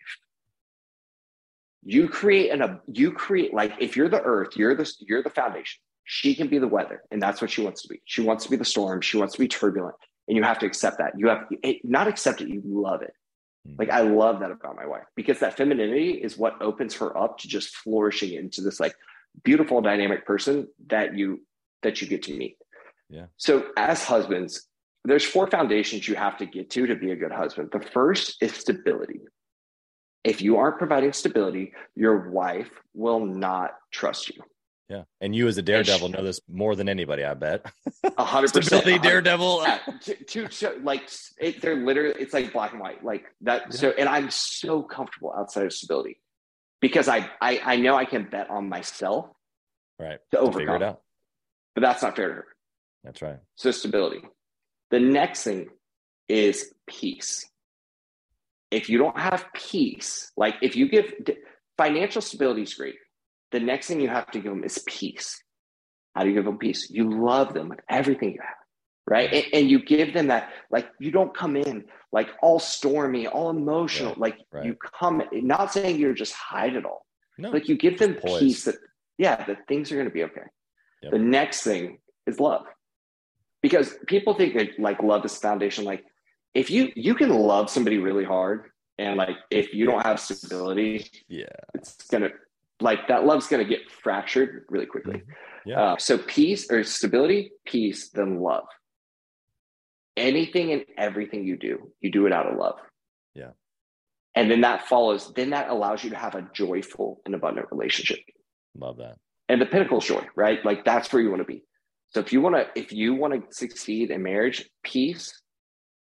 you 1.84 2.08
create 2.08 2.52
an, 2.52 2.80
you 2.92 3.12
create 3.12 3.54
like 3.56 3.74
if 3.80 3.98
you're 3.98 4.10
the 4.10 4.22
earth, 4.22 4.56
you're 4.56 4.76
the, 4.76 4.92
you're 5.00 5.24
the 5.24 5.32
foundation. 5.32 5.80
She 6.04 6.36
can 6.36 6.48
be 6.48 6.60
the 6.60 6.68
weather. 6.68 7.02
And 7.10 7.22
that's 7.22 7.42
what 7.42 7.50
she 7.50 7.64
wants 7.64 7.82
to 7.84 7.88
be. 7.88 8.02
She 8.06 8.22
wants 8.22 8.44
to 8.44 8.52
be 8.52 8.58
the 8.58 8.66
storm. 8.66 9.02
She 9.02 9.18
wants 9.18 9.34
to 9.34 9.40
be 9.40 9.48
turbulent. 9.48 9.96
and 10.28 10.38
you 10.38 10.44
have 10.44 10.60
to 10.60 10.66
accept 10.66 11.00
that. 11.00 11.14
You 11.18 11.30
have 11.30 11.46
it, 11.64 11.78
not 11.84 12.08
accept 12.08 12.42
it, 12.42 12.50
you 12.50 12.62
love 12.66 13.02
it. 13.02 13.14
Mm-hmm. 13.68 13.76
Like 13.80 13.90
I 13.90 14.02
love 14.02 14.40
that 14.40 14.52
about 14.52 14.76
my 14.76 14.86
wife 14.86 15.06
because 15.16 15.40
that 15.40 15.58
femininity 15.58 16.12
is 16.12 16.38
what 16.38 16.62
opens 16.62 16.96
her 16.96 17.16
up 17.18 17.38
to 17.40 17.48
just 17.48 17.76
flourishing 17.76 18.34
into 18.34 18.62
this 18.62 18.80
like 18.80 18.96
beautiful 19.44 19.82
dynamic 19.82 20.26
person 20.26 20.68
that 20.88 21.16
you 21.16 21.42
that 21.84 22.02
you 22.02 22.08
get 22.08 22.24
to 22.24 22.34
meet. 22.34 22.58
Yeah. 23.10 23.26
So 23.38 23.68
as 23.78 24.04
husbands, 24.04 24.68
there's 25.04 25.26
four 25.26 25.48
foundations 25.48 26.08
you 26.08 26.16
have 26.16 26.38
to 26.38 26.46
get 26.46 26.70
to 26.72 26.88
to 26.88 26.96
be 26.96 27.12
a 27.12 27.16
good 27.16 27.32
husband. 27.32 27.70
The 27.72 27.82
first 27.82 28.38
is 28.42 28.54
stability. 28.54 29.22
If 30.24 30.42
you 30.42 30.58
aren't 30.58 30.78
providing 30.78 31.14
stability, 31.14 31.74
your 31.96 32.30
wife 32.30 32.70
will 32.94 33.26
not 33.26 33.72
trust 33.92 34.30
you. 34.30 34.44
Yeah. 34.92 35.04
And 35.22 35.34
you 35.34 35.48
as 35.48 35.58
a 35.58 35.62
daredevil 35.62 36.10
know 36.10 36.22
this 36.22 36.42
more 36.50 36.76
than 36.76 36.90
anybody, 36.90 37.24
I 37.24 37.34
bet. 37.34 37.66
A 38.18 38.26
hundred 38.26 38.52
percent. 38.52 38.66
Stability 38.66 39.00
daredevil. 39.00 39.62
Yeah, 39.64 39.80
to, 40.28 40.48
to, 40.50 40.80
like 40.84 41.10
it, 41.40 41.62
they're 41.62 41.78
literally 41.78 42.20
it's 42.20 42.34
like 42.34 42.52
black 42.52 42.74
and 42.74 42.82
white. 42.82 43.02
Like 43.02 43.24
that. 43.42 43.68
Yeah. 43.70 43.78
So 43.78 43.90
and 43.98 44.10
I'm 44.10 44.30
so 44.30 44.84
comfortable 44.84 45.34
outside 45.34 45.66
of 45.66 45.72
stability 45.72 46.20
because 46.82 47.08
I, 47.08 47.30
I 47.40 47.62
I 47.64 47.76
know 47.78 47.96
I 47.96 48.04
can 48.04 48.28
bet 48.30 48.50
on 48.50 48.68
myself 48.68 49.28
right 49.98 50.20
to 50.32 50.40
overcome. 50.40 50.60
figure 50.60 50.76
it 50.76 50.84
out. 50.84 51.02
But 51.74 51.82
that's 51.84 52.04
not 52.04 52.18
fair 52.18 52.28
to 52.28 52.34
her. 52.34 52.48
That's 53.06 53.22
right. 53.22 53.40
So 53.56 53.72
stability. 53.72 54.24
The 54.90 55.00
next 55.00 55.44
thing 55.44 55.70
is 56.28 56.74
peace. 56.86 57.48
If 58.72 58.90
you 58.90 58.98
don't 58.98 59.18
have 59.18 59.46
peace, 59.54 60.34
like 60.36 60.56
if 60.62 60.76
you 60.76 60.90
give 60.90 61.14
financial 61.78 62.22
stability 62.22 62.64
is 62.64 62.74
great. 62.74 62.96
The 63.52 63.60
next 63.60 63.88
thing 63.88 64.00
you 64.00 64.10
have 64.10 64.32
to 64.32 64.40
give 64.40 64.52
them 64.52 64.64
is 64.64 64.84
peace. 64.88 65.42
How 66.16 66.24
do 66.24 66.30
you 66.30 66.36
give 66.36 66.46
them 66.46 66.58
peace? 66.58 66.90
You 66.90 67.10
love 67.10 67.54
them 67.54 67.70
with 67.70 67.80
everything 67.90 68.34
you 68.34 68.40
have, 68.42 68.56
right? 69.08 69.32
And, 69.32 69.46
and, 69.54 69.70
you 69.70 69.84
give 69.84 70.14
them 70.14 70.28
that, 70.28 70.50
like, 70.70 70.90
you 71.00 71.12
don't 71.12 71.36
come 71.36 71.56
in 71.56 71.86
like 72.12 72.30
all 72.42 72.60
stormy, 72.60 73.28
all 73.28 73.50
emotional. 73.50 74.14
like, 74.18 74.38
right. 74.52 74.66
you 74.66 74.76
come, 74.76 75.24
not 75.32 75.72
saying 75.72 75.98
you're 75.98 76.14
just 76.14 76.34
hide 76.34 76.76
it 76.76 76.86
all. 76.86 77.06
No, 77.38 77.50
like, 77.50 77.70
you 77.70 77.78
give 77.78 77.98
them 77.98 78.16
peace 78.16 78.66
that, 78.66 78.76
yeah, 79.18 79.44
that 79.46 79.68
things 79.68 79.92
are 79.92 79.96
going 79.96 80.08
to 80.08 80.14
be 80.14 80.24
okay. 80.24 80.42
Yep. 81.04 81.12
The 81.14 81.20
next 81.20 81.64
thing 81.64 82.00
is 82.28 82.40
love 82.40 82.66
because 83.62 83.96
people 84.08 84.34
think 84.34 84.56
that 84.56 84.80
like 84.80 85.02
love 85.02 85.26
is 85.26 85.38
foundation 85.38 85.86
like 85.86 86.04
if 86.54 86.70
you 86.70 86.92
you 86.96 87.16
can 87.16 87.30
love 87.30 87.70
somebody 87.70 87.98
really 87.98 88.24
hard 88.24 88.66
and 88.98 89.18
like 89.18 89.38
if 89.50 89.74
you 89.74 89.86
don't 89.86 90.06
have 90.06 90.20
stability 90.20 91.10
yeah 91.28 91.46
it's 91.74 91.96
gonna 92.08 92.30
like 92.82 93.08
that 93.08 93.26
love's 93.26 93.48
gonna 93.48 93.66
get 93.66 93.90
fractured 93.92 94.66
really 94.70 94.86
quickly. 94.86 95.16
Mm-hmm. 95.16 95.70
yeah. 95.70 95.82
Uh, 95.82 95.98
so 95.98 96.18
peace 96.18 96.70
or 96.72 96.84
stability 96.84 97.52
peace 97.66 98.10
then 98.10 98.40
love. 98.40 98.66
Anything 100.18 100.72
and 100.72 100.86
everything 100.98 101.46
you 101.46 101.58
do 101.58 101.92
you 102.02 102.12
do 102.12 102.26
it 102.26 102.34
out 102.34 102.48
of 102.48 102.58
love. 102.58 102.80
Yeah. 103.34 103.52
And 104.36 104.50
then 104.50 104.62
that 104.62 104.88
follows 104.88 105.32
then 105.36 105.52
that 105.52 105.70
allows 105.70 106.04
you 106.04 106.10
to 106.12 106.18
have 106.18 106.36
a 106.36 106.48
joyful 106.54 107.22
and 107.26 107.36
abundant 107.36 107.68
relationship. 107.72 108.20
Love 108.78 108.98
that. 108.98 109.18
And 109.50 109.62
the 109.62 109.66
pinnacle 109.66 110.00
joy 110.00 110.26
right? 110.36 110.64
Like 110.66 110.86
that's 110.86 111.12
where 111.12 111.22
you 111.22 111.30
want 111.30 111.42
to 111.42 111.46
be. 111.46 111.64
So 112.12 112.20
if 112.20 112.34
you 112.34 112.42
want 112.42 112.56
to, 112.56 112.68
if 112.76 112.92
you 112.92 113.16
want 113.16 113.34
to 113.34 113.56
succeed 113.56 114.12
in 114.12 114.22
marriage, 114.22 114.70
peace 114.84 115.42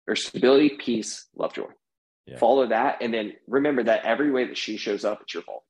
or 0.08 0.16
stability, 0.16 0.76
peace, 0.78 1.26
love, 1.36 1.52
joy. 1.52 1.66
Yeah. 2.26 2.38
Follow 2.38 2.68
that, 2.68 2.98
and 3.02 3.12
then 3.12 3.32
remember 3.46 3.84
that 3.84 4.04
every 4.04 4.30
way 4.30 4.46
that 4.46 4.56
she 4.56 4.76
shows 4.76 5.04
up, 5.04 5.20
it's 5.22 5.34
your 5.34 5.42
fault. 5.42 5.64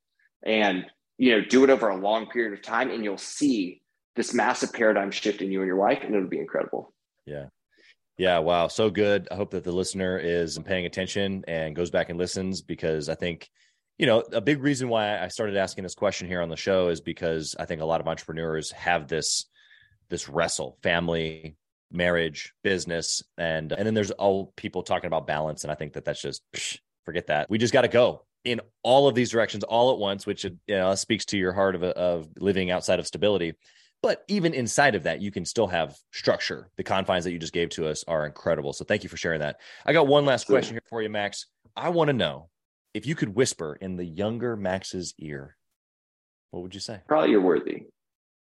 And 0.44 0.86
you 1.18 1.32
know, 1.32 1.44
do 1.44 1.64
it 1.64 1.70
over 1.70 1.88
a 1.88 1.96
long 1.96 2.26
period 2.26 2.54
of 2.54 2.62
time, 2.62 2.90
and 2.90 3.04
you'll 3.04 3.18
see 3.18 3.82
this 4.16 4.32
massive 4.32 4.72
paradigm 4.72 5.10
shift 5.10 5.42
in 5.42 5.52
you 5.52 5.60
and 5.60 5.66
your 5.66 5.76
wife, 5.76 6.00
and 6.02 6.14
it'll 6.14 6.28
be 6.28 6.38
incredible. 6.38 6.94
Yeah. 7.26 7.46
Yeah, 8.16 8.38
wow, 8.38 8.68
so 8.68 8.90
good. 8.90 9.28
I 9.30 9.36
hope 9.36 9.50
that 9.52 9.64
the 9.64 9.72
listener 9.72 10.18
is 10.18 10.58
paying 10.58 10.84
attention 10.84 11.42
and 11.48 11.74
goes 11.74 11.90
back 11.90 12.10
and 12.10 12.18
listens 12.18 12.60
because 12.60 13.08
I 13.08 13.14
think, 13.14 13.48
you 13.98 14.06
know, 14.06 14.22
a 14.32 14.42
big 14.42 14.62
reason 14.62 14.90
why 14.90 15.18
I 15.18 15.28
started 15.28 15.56
asking 15.56 15.84
this 15.84 15.94
question 15.94 16.28
here 16.28 16.42
on 16.42 16.50
the 16.50 16.56
show 16.56 16.88
is 16.88 17.00
because 17.00 17.54
I 17.58 17.64
think 17.64 17.80
a 17.80 17.86
lot 17.86 18.00
of 18.00 18.08
entrepreneurs 18.08 18.70
have 18.72 19.08
this 19.08 19.46
this 20.10 20.28
wrestle 20.28 20.76
family 20.82 21.56
marriage 21.90 22.52
business 22.62 23.22
and 23.38 23.72
and 23.72 23.86
then 23.86 23.94
there's 23.94 24.10
all 24.12 24.52
people 24.56 24.82
talking 24.82 25.08
about 25.08 25.26
balance 25.26 25.64
and 25.64 25.72
i 25.72 25.74
think 25.74 25.94
that 25.94 26.04
that's 26.04 26.22
just 26.22 26.42
psh, 26.54 26.78
forget 27.04 27.26
that 27.26 27.50
we 27.50 27.58
just 27.58 27.72
got 27.72 27.82
to 27.82 27.88
go 27.88 28.24
in 28.44 28.60
all 28.82 29.08
of 29.08 29.14
these 29.14 29.30
directions 29.30 29.64
all 29.64 29.92
at 29.92 29.98
once 29.98 30.26
which 30.26 30.44
uh, 30.44 30.50
you 30.66 30.76
know 30.76 30.94
speaks 30.94 31.24
to 31.24 31.38
your 31.38 31.52
heart 31.52 31.74
of, 31.74 31.82
of 31.82 32.28
living 32.38 32.70
outside 32.70 32.98
of 32.98 33.06
stability 33.06 33.54
but 34.02 34.24
even 34.28 34.54
inside 34.54 34.94
of 34.94 35.02
that 35.02 35.20
you 35.20 35.30
can 35.30 35.44
still 35.44 35.66
have 35.66 35.94
structure 36.12 36.70
the 36.76 36.84
confines 36.84 37.24
that 37.24 37.32
you 37.32 37.38
just 37.38 37.52
gave 37.52 37.68
to 37.68 37.86
us 37.86 38.04
are 38.08 38.26
incredible 38.26 38.72
so 38.72 38.84
thank 38.84 39.02
you 39.02 39.08
for 39.08 39.16
sharing 39.16 39.40
that 39.40 39.56
i 39.84 39.92
got 39.92 40.06
one 40.06 40.24
last 40.24 40.46
question 40.46 40.74
here 40.74 40.82
for 40.88 41.02
you 41.02 41.08
max 41.08 41.46
i 41.76 41.88
want 41.88 42.08
to 42.08 42.14
know 42.14 42.48
if 42.94 43.06
you 43.06 43.14
could 43.14 43.34
whisper 43.34 43.76
in 43.80 43.96
the 43.96 44.04
younger 44.04 44.56
max's 44.56 45.14
ear 45.18 45.56
what 46.50 46.62
would 46.62 46.74
you 46.74 46.80
say 46.80 47.00
probably 47.06 47.30
you're 47.30 47.40
worthy 47.40 47.84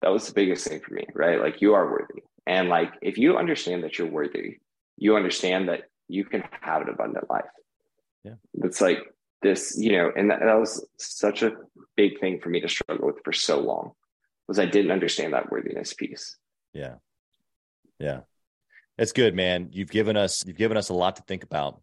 that 0.02 0.12
was 0.12 0.28
the 0.28 0.34
biggest 0.34 0.68
thing 0.68 0.80
for 0.80 0.94
me, 0.94 1.06
right? 1.14 1.42
Like 1.42 1.62
you 1.62 1.74
are 1.74 1.90
worthy. 1.90 2.24
And 2.48 2.70
like 2.70 2.94
if 3.02 3.18
you 3.18 3.38
understand 3.38 3.84
that 3.84 3.98
you're 3.98 4.10
worthy, 4.10 4.58
you 4.98 5.16
understand 5.16 5.70
that 5.70 5.84
you 6.08 6.26
can 6.26 6.44
have 6.62 6.82
an 6.82 6.90
abundant 6.90 7.30
life. 7.30 7.44
Yeah. 8.24 8.36
It's 8.64 8.82
like 8.82 9.00
this, 9.42 9.76
you 9.78 9.94
know, 9.94 10.12
and 10.16 10.32
that, 10.32 10.40
that 10.40 10.60
was 10.60 10.86
such 10.98 11.44
a 11.44 11.54
big 11.96 12.20
thing 12.20 12.40
for 12.40 12.50
me 12.50 12.62
to 12.62 12.70
struggle 12.70 13.08
with 13.08 13.18
for 13.24 13.34
so 13.34 13.60
long 13.60 13.92
was 14.48 14.60
I 14.60 14.66
didn't 14.66 14.92
understand 14.92 15.34
that 15.34 15.52
worthiness 15.52 15.94
piece. 15.94 16.38
Yeah. 16.74 16.96
Yeah. 18.00 18.22
That's 18.98 19.14
good, 19.14 19.36
man. 19.36 19.70
You've 19.72 19.92
given 19.92 20.18
us 20.18 20.46
you've 20.46 20.58
given 20.58 20.76
us 20.76 20.90
a 20.90 20.94
lot 20.94 21.16
to 21.18 21.24
think 21.24 21.44
about. 21.44 21.82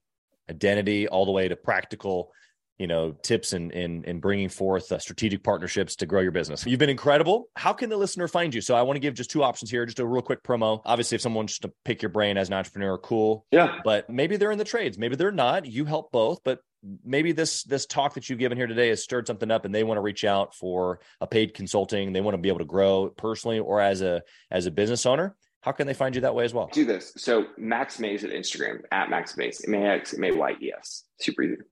Identity 0.51 1.09
all 1.09 1.25
the 1.25 1.33
way 1.33 1.49
to 1.49 1.57
practical 1.57 2.33
you 2.79 2.87
know 2.87 3.13
tips 3.23 3.53
in 3.53 3.71
in, 3.71 4.05
in 4.05 4.21
bringing 4.21 4.49
forth 4.49 4.93
uh, 4.93 4.99
strategic 4.99 5.43
partnerships 5.43 5.97
to 5.97 6.07
grow 6.07 6.21
your 6.21 6.33
business 6.33 6.67
you've 6.67 6.79
been 6.79 6.91
incredible 6.91 7.49
how 7.57 7.73
can 7.73 7.89
the 7.89 7.97
listener 7.97 8.29
find 8.29 8.55
you 8.55 8.61
so 8.61 8.75
i 8.75 8.83
want 8.83 8.97
to 8.97 9.01
give 9.01 9.15
just 9.15 9.31
two 9.31 9.43
options 9.43 9.71
here 9.71 9.87
just 9.87 9.99
a 9.99 10.07
real 10.07 10.23
quick 10.23 10.43
promo 10.43 10.81
obviously 10.85 11.15
if 11.15 11.23
someone 11.23 11.43
wants 11.43 11.59
to 11.59 11.73
pick 11.85 12.03
your 12.03 12.11
brain 12.11 12.37
as 12.37 12.49
an 12.49 12.55
entrepreneur 12.55 12.99
cool 12.99 13.47
yeah 13.51 13.79
but 13.85 14.09
maybe 14.11 14.37
they're 14.37 14.51
in 14.51 14.59
the 14.59 14.65
trades 14.65 14.99
maybe 14.99 15.17
they're 15.17 15.33
not 15.33 15.67
you 15.67 15.85
help 15.85 16.13
both 16.13 16.41
but 16.45 16.61
maybe 17.05 17.33
this 17.33 17.63
this 17.65 17.87
talk 17.87 18.15
that 18.15 18.29
you've 18.29 18.39
given 18.39 18.57
here 18.57 18.67
today 18.67 18.89
has 18.89 19.03
stirred 19.03 19.27
something 19.27 19.51
up 19.51 19.65
and 19.65 19.75
they 19.75 19.85
want 19.85 19.99
to 19.99 20.03
reach 20.03 20.25
out 20.25 20.55
for 20.55 21.01
a 21.21 21.27
paid 21.27 21.55
consulting 21.55 22.13
they 22.13 22.21
want 22.21 22.35
to 22.35 22.39
be 22.39 22.49
able 22.49 22.59
to 22.59 22.65
grow 22.65 23.13
personally 23.17 23.59
or 23.59 23.81
as 23.81 24.03
a 24.03 24.23
as 24.51 24.67
a 24.67 24.71
business 24.71 25.07
owner 25.07 25.37
how 25.63 25.73
can 25.73 25.87
they 25.89 25.95
find 25.95 26.15
you 26.15 26.21
that 26.21 26.33
way 26.33 26.45
as 26.45 26.55
well? 26.55 26.71
Do 26.73 26.85
this. 26.85 27.13
So 27.17 27.47
Max 27.59 27.99
Mayes 27.99 28.23
at 28.23 28.31
Instagram 28.31 28.83
at 28.93 29.11
Max 29.11 29.37
Mayes, 29.37 29.65
M 29.67 29.75
A 29.75 29.79
X 29.79 30.15
M 30.15 30.23
A 30.23 30.31
Y 30.31 30.55
E 30.63 30.73
S. 30.73 31.03
Super 31.19 31.43
easy 31.43 31.63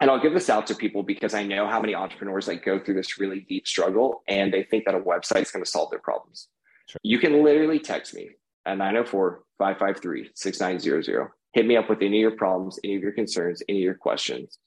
and 0.00 0.10
I'll 0.10 0.20
give 0.20 0.34
this 0.34 0.50
out 0.50 0.66
to 0.68 0.74
people 0.74 1.02
because 1.02 1.34
I 1.34 1.44
know 1.44 1.66
how 1.66 1.80
many 1.80 1.94
entrepreneurs 1.94 2.48
like 2.48 2.64
go 2.64 2.78
through 2.78 2.94
this 2.94 3.18
really 3.18 3.40
deep 3.40 3.66
struggle 3.66 4.22
and 4.28 4.52
they 4.52 4.64
think 4.64 4.84
that 4.86 4.94
a 4.94 5.00
website 5.00 5.42
is 5.42 5.50
going 5.50 5.64
to 5.64 5.70
solve 5.70 5.90
their 5.90 6.00
problems. 6.00 6.48
Sure. 6.88 7.00
You 7.02 7.18
can 7.18 7.42
literally 7.44 7.78
text 7.78 8.14
me 8.14 8.30
at 8.66 8.78
904 8.78 9.42
553 9.58 10.30
6900. 10.34 11.30
Hit 11.54 11.66
me 11.66 11.76
up 11.76 11.88
with 11.88 12.02
any 12.02 12.18
of 12.18 12.20
your 12.20 12.36
problems, 12.36 12.78
any 12.84 12.96
of 12.96 13.02
your 13.02 13.12
concerns, 13.12 13.62
any 13.68 13.78
of 13.78 13.84
your 13.84 13.94
questions, 13.94 14.58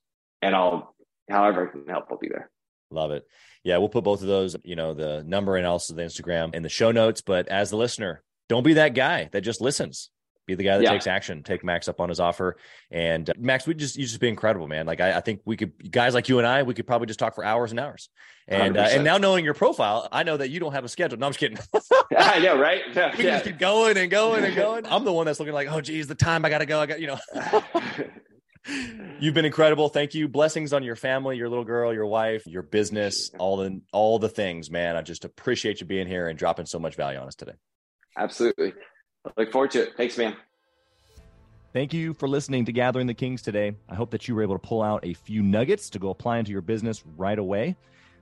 and 0.41 0.55
I'll, 0.55 0.95
however 1.29 1.67
I 1.67 1.71
can 1.71 1.85
help, 1.87 2.05
I'll 2.09 2.17
be 2.17 2.29
there. 2.29 2.49
Love 2.89 3.11
it. 3.11 3.27
Yeah, 3.63 3.77
we'll 3.77 3.89
put 3.89 4.05
both 4.05 4.21
of 4.21 4.27
those, 4.27 4.55
you 4.63 4.77
know, 4.77 4.93
the 4.93 5.23
number 5.25 5.57
and 5.57 5.67
also 5.67 5.93
the 5.93 6.01
Instagram 6.01 6.55
in 6.55 6.63
the 6.63 6.69
show 6.69 6.91
notes. 6.91 7.21
But 7.21 7.49
as 7.49 7.69
the 7.69 7.75
listener, 7.75 8.23
don't 8.47 8.63
be 8.63 8.73
that 8.73 8.95
guy 8.95 9.27
that 9.33 9.41
just 9.41 9.59
listens 9.59 10.09
be 10.47 10.55
the 10.55 10.63
guy 10.63 10.77
that 10.77 10.83
yeah. 10.83 10.91
takes 10.91 11.05
action, 11.05 11.43
take 11.43 11.63
Max 11.63 11.87
up 11.87 11.99
on 11.99 12.09
his 12.09 12.19
offer. 12.19 12.57
And 12.89 13.29
uh, 13.29 13.33
Max, 13.37 13.67
we 13.67 13.73
just, 13.73 13.97
you 13.97 14.05
just 14.05 14.19
be 14.19 14.29
incredible, 14.29 14.67
man. 14.67 14.85
Like, 14.85 15.01
I, 15.01 15.17
I, 15.17 15.21
think 15.21 15.41
we 15.45 15.57
could, 15.57 15.91
guys 15.91 16.13
like 16.13 16.29
you 16.29 16.39
and 16.39 16.47
I, 16.47 16.63
we 16.63 16.73
could 16.73 16.87
probably 16.87 17.07
just 17.07 17.19
talk 17.19 17.35
for 17.35 17.43
hours 17.43 17.71
and 17.71 17.79
hours. 17.79 18.09
And, 18.47 18.77
uh, 18.77 18.87
and 18.89 19.03
now 19.03 19.17
knowing 19.17 19.43
your 19.43 19.53
profile, 19.53 20.07
I 20.09 20.23
know 20.23 20.37
that 20.37 20.49
you 20.49 20.61
don't 20.61 20.71
have 20.71 20.85
a 20.85 20.89
schedule. 20.89 21.19
No, 21.19 21.27
I'm 21.27 21.33
just 21.33 21.39
kidding. 21.39 21.59
I 22.17 22.39
know, 22.39 22.57
right? 22.57 22.81
Yeah, 22.93 23.15
we 23.15 23.25
yeah. 23.25 23.31
just 23.31 23.45
keep 23.45 23.59
going 23.59 23.97
and 23.97 24.09
going 24.09 24.45
and 24.45 24.55
going. 24.55 24.85
I'm 24.89 25.03
the 25.03 25.11
one 25.11 25.25
that's 25.25 25.39
looking 25.39 25.53
like, 25.53 25.69
oh, 25.69 25.81
geez, 25.81 26.07
the 26.07 26.15
time 26.15 26.45
I 26.45 26.49
got 26.49 26.59
to 26.59 26.65
go. 26.65 26.79
I 26.79 26.85
got, 26.85 27.01
you 27.01 27.07
know. 27.07 27.19
You've 29.19 29.33
been 29.33 29.45
incredible. 29.45 29.89
Thank 29.89 30.13
you. 30.13 30.27
Blessings 30.27 30.73
on 30.73 30.83
your 30.83 30.95
family, 30.95 31.37
your 31.37 31.49
little 31.49 31.63
girl, 31.63 31.93
your 31.93 32.05
wife, 32.05 32.45
your 32.45 32.63
business, 32.63 33.31
all 33.39 33.57
the 33.57 33.81
all 33.93 34.19
the 34.19 34.27
things, 34.27 34.69
man. 34.69 34.97
I 34.97 35.01
just 35.01 35.23
appreciate 35.23 35.79
you 35.79 35.87
being 35.87 36.05
here 36.05 36.27
and 36.27 36.37
dropping 36.37 36.65
so 36.65 36.77
much 36.77 36.95
value 36.95 37.17
on 37.17 37.27
us 37.27 37.35
today. 37.35 37.53
Absolutely. 38.17 38.73
Look 39.35 39.51
forward 39.51 39.71
to 39.71 39.83
it. 39.83 39.97
Thanks, 39.97 40.17
man. 40.17 40.35
Thank 41.73 41.93
you 41.93 42.13
for 42.13 42.27
listening 42.27 42.65
to 42.65 42.71
Gathering 42.71 43.07
the 43.07 43.13
Kings 43.13 43.41
today. 43.41 43.75
I 43.89 43.95
hope 43.95 44.09
that 44.11 44.27
you 44.27 44.35
were 44.35 44.41
able 44.41 44.55
to 44.55 44.67
pull 44.67 44.81
out 44.81 45.05
a 45.05 45.13
few 45.13 45.43
nuggets 45.43 45.89
to 45.91 45.99
go 45.99 46.09
apply 46.09 46.39
into 46.39 46.51
your 46.51 46.61
business 46.61 47.03
right 47.17 47.37
away. 47.37 47.75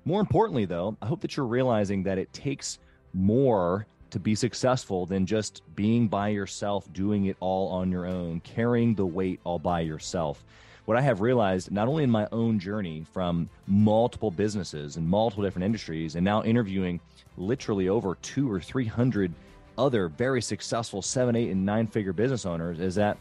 More 0.04 0.20
importantly, 0.20 0.66
though, 0.66 0.98
I 1.02 1.06
hope 1.06 1.22
that 1.22 1.38
you're 1.38 1.46
realizing 1.46 2.04
that 2.04 2.18
it 2.18 2.34
takes 2.34 2.80
more 3.14 3.88
to 4.10 4.20
be 4.20 4.36
successful 4.36 5.06
than 5.06 5.26
just 5.26 5.62
being 5.76 6.08
by 6.08 6.30
yourself, 6.30 6.92
doing 6.94 7.26
it 7.26 7.38
all 7.40 7.70
on 7.70 7.92
your 7.92 8.06
own, 8.06 8.40
carrying 8.42 8.96
the 8.96 9.06
weight 9.06 9.40
all 9.44 9.60
by 9.60 9.82
yourself. 9.82 10.44
What 10.86 10.98
I 10.98 11.02
have 11.02 11.22
realized, 11.22 11.72
not 11.72 11.88
only 11.88 12.04
in 12.04 12.12
my 12.12 12.28
own 12.32 12.60
journey 12.60 13.06
from 13.12 13.50
multiple 13.68 14.32
businesses 14.32 14.98
and 14.98 15.08
multiple 15.08 15.44
different 15.44 15.66
industries, 15.66 16.16
and 16.16 16.24
now 16.24 16.44
interviewing 16.44 17.00
literally 17.38 17.90
over 17.90 18.16
two 18.22 18.52
or 18.52 18.62
300 18.62 19.34
other 19.78 20.08
very 20.08 20.42
successful 20.42 21.02
seven, 21.02 21.36
eight, 21.36 21.50
and 21.50 21.66
nine 21.66 21.88
figure 21.88 22.14
business 22.14 22.46
owners 22.46 22.80
is 22.80 22.96
that 22.96 23.18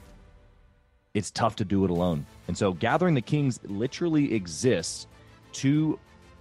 it's 1.15 1.31
tough 1.31 1.57
to 1.57 1.65
do 1.65 1.85
it 1.85 1.91
alone. 1.91 2.27
And 2.49 2.57
so 2.57 2.73
Gathering 2.73 3.15
the 3.15 3.21
Kings 3.21 3.61
literally 3.65 4.35
exists 4.35 5.07
to 5.55 5.99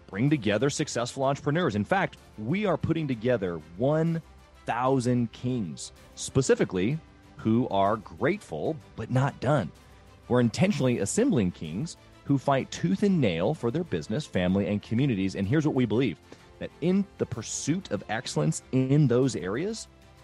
bring 0.07 0.30
together 0.30 0.70
successful 0.70 1.24
entrepreneurs. 1.24 1.76
In 1.76 1.86
fact, 1.86 2.18
we 2.38 2.66
are 2.66 2.78
putting 2.78 3.07
together 3.07 3.59
1,000 3.78 5.32
kings, 5.32 5.91
specifically 6.16 6.99
who 7.38 7.68
are 7.70 7.97
grateful 7.97 8.76
but 8.95 9.11
not 9.11 9.39
done. 9.39 9.72
We're 10.28 10.39
intentionally 10.39 10.99
assembling 10.99 11.51
kings 11.51 11.97
who 12.26 12.38
fight 12.38 12.72
tooth 12.72 13.03
and 13.03 13.20
nail 13.20 13.53
for 13.53 13.70
their 13.70 13.84
business, 13.84 14.26
family, 14.26 14.68
and 14.68 14.82
communities. 14.82 15.36
And 15.36 15.47
here's 15.47 15.66
what 15.66 15.76
we 15.76 15.86
believe 15.86 16.18
that 16.59 16.72
in 16.82 17.03
the 17.18 17.26
pursuit 17.26 17.91
of 17.91 18.03
excellence 18.07 18.64
in 18.72 19.07
those 19.07 19.36
areas, 19.36 19.88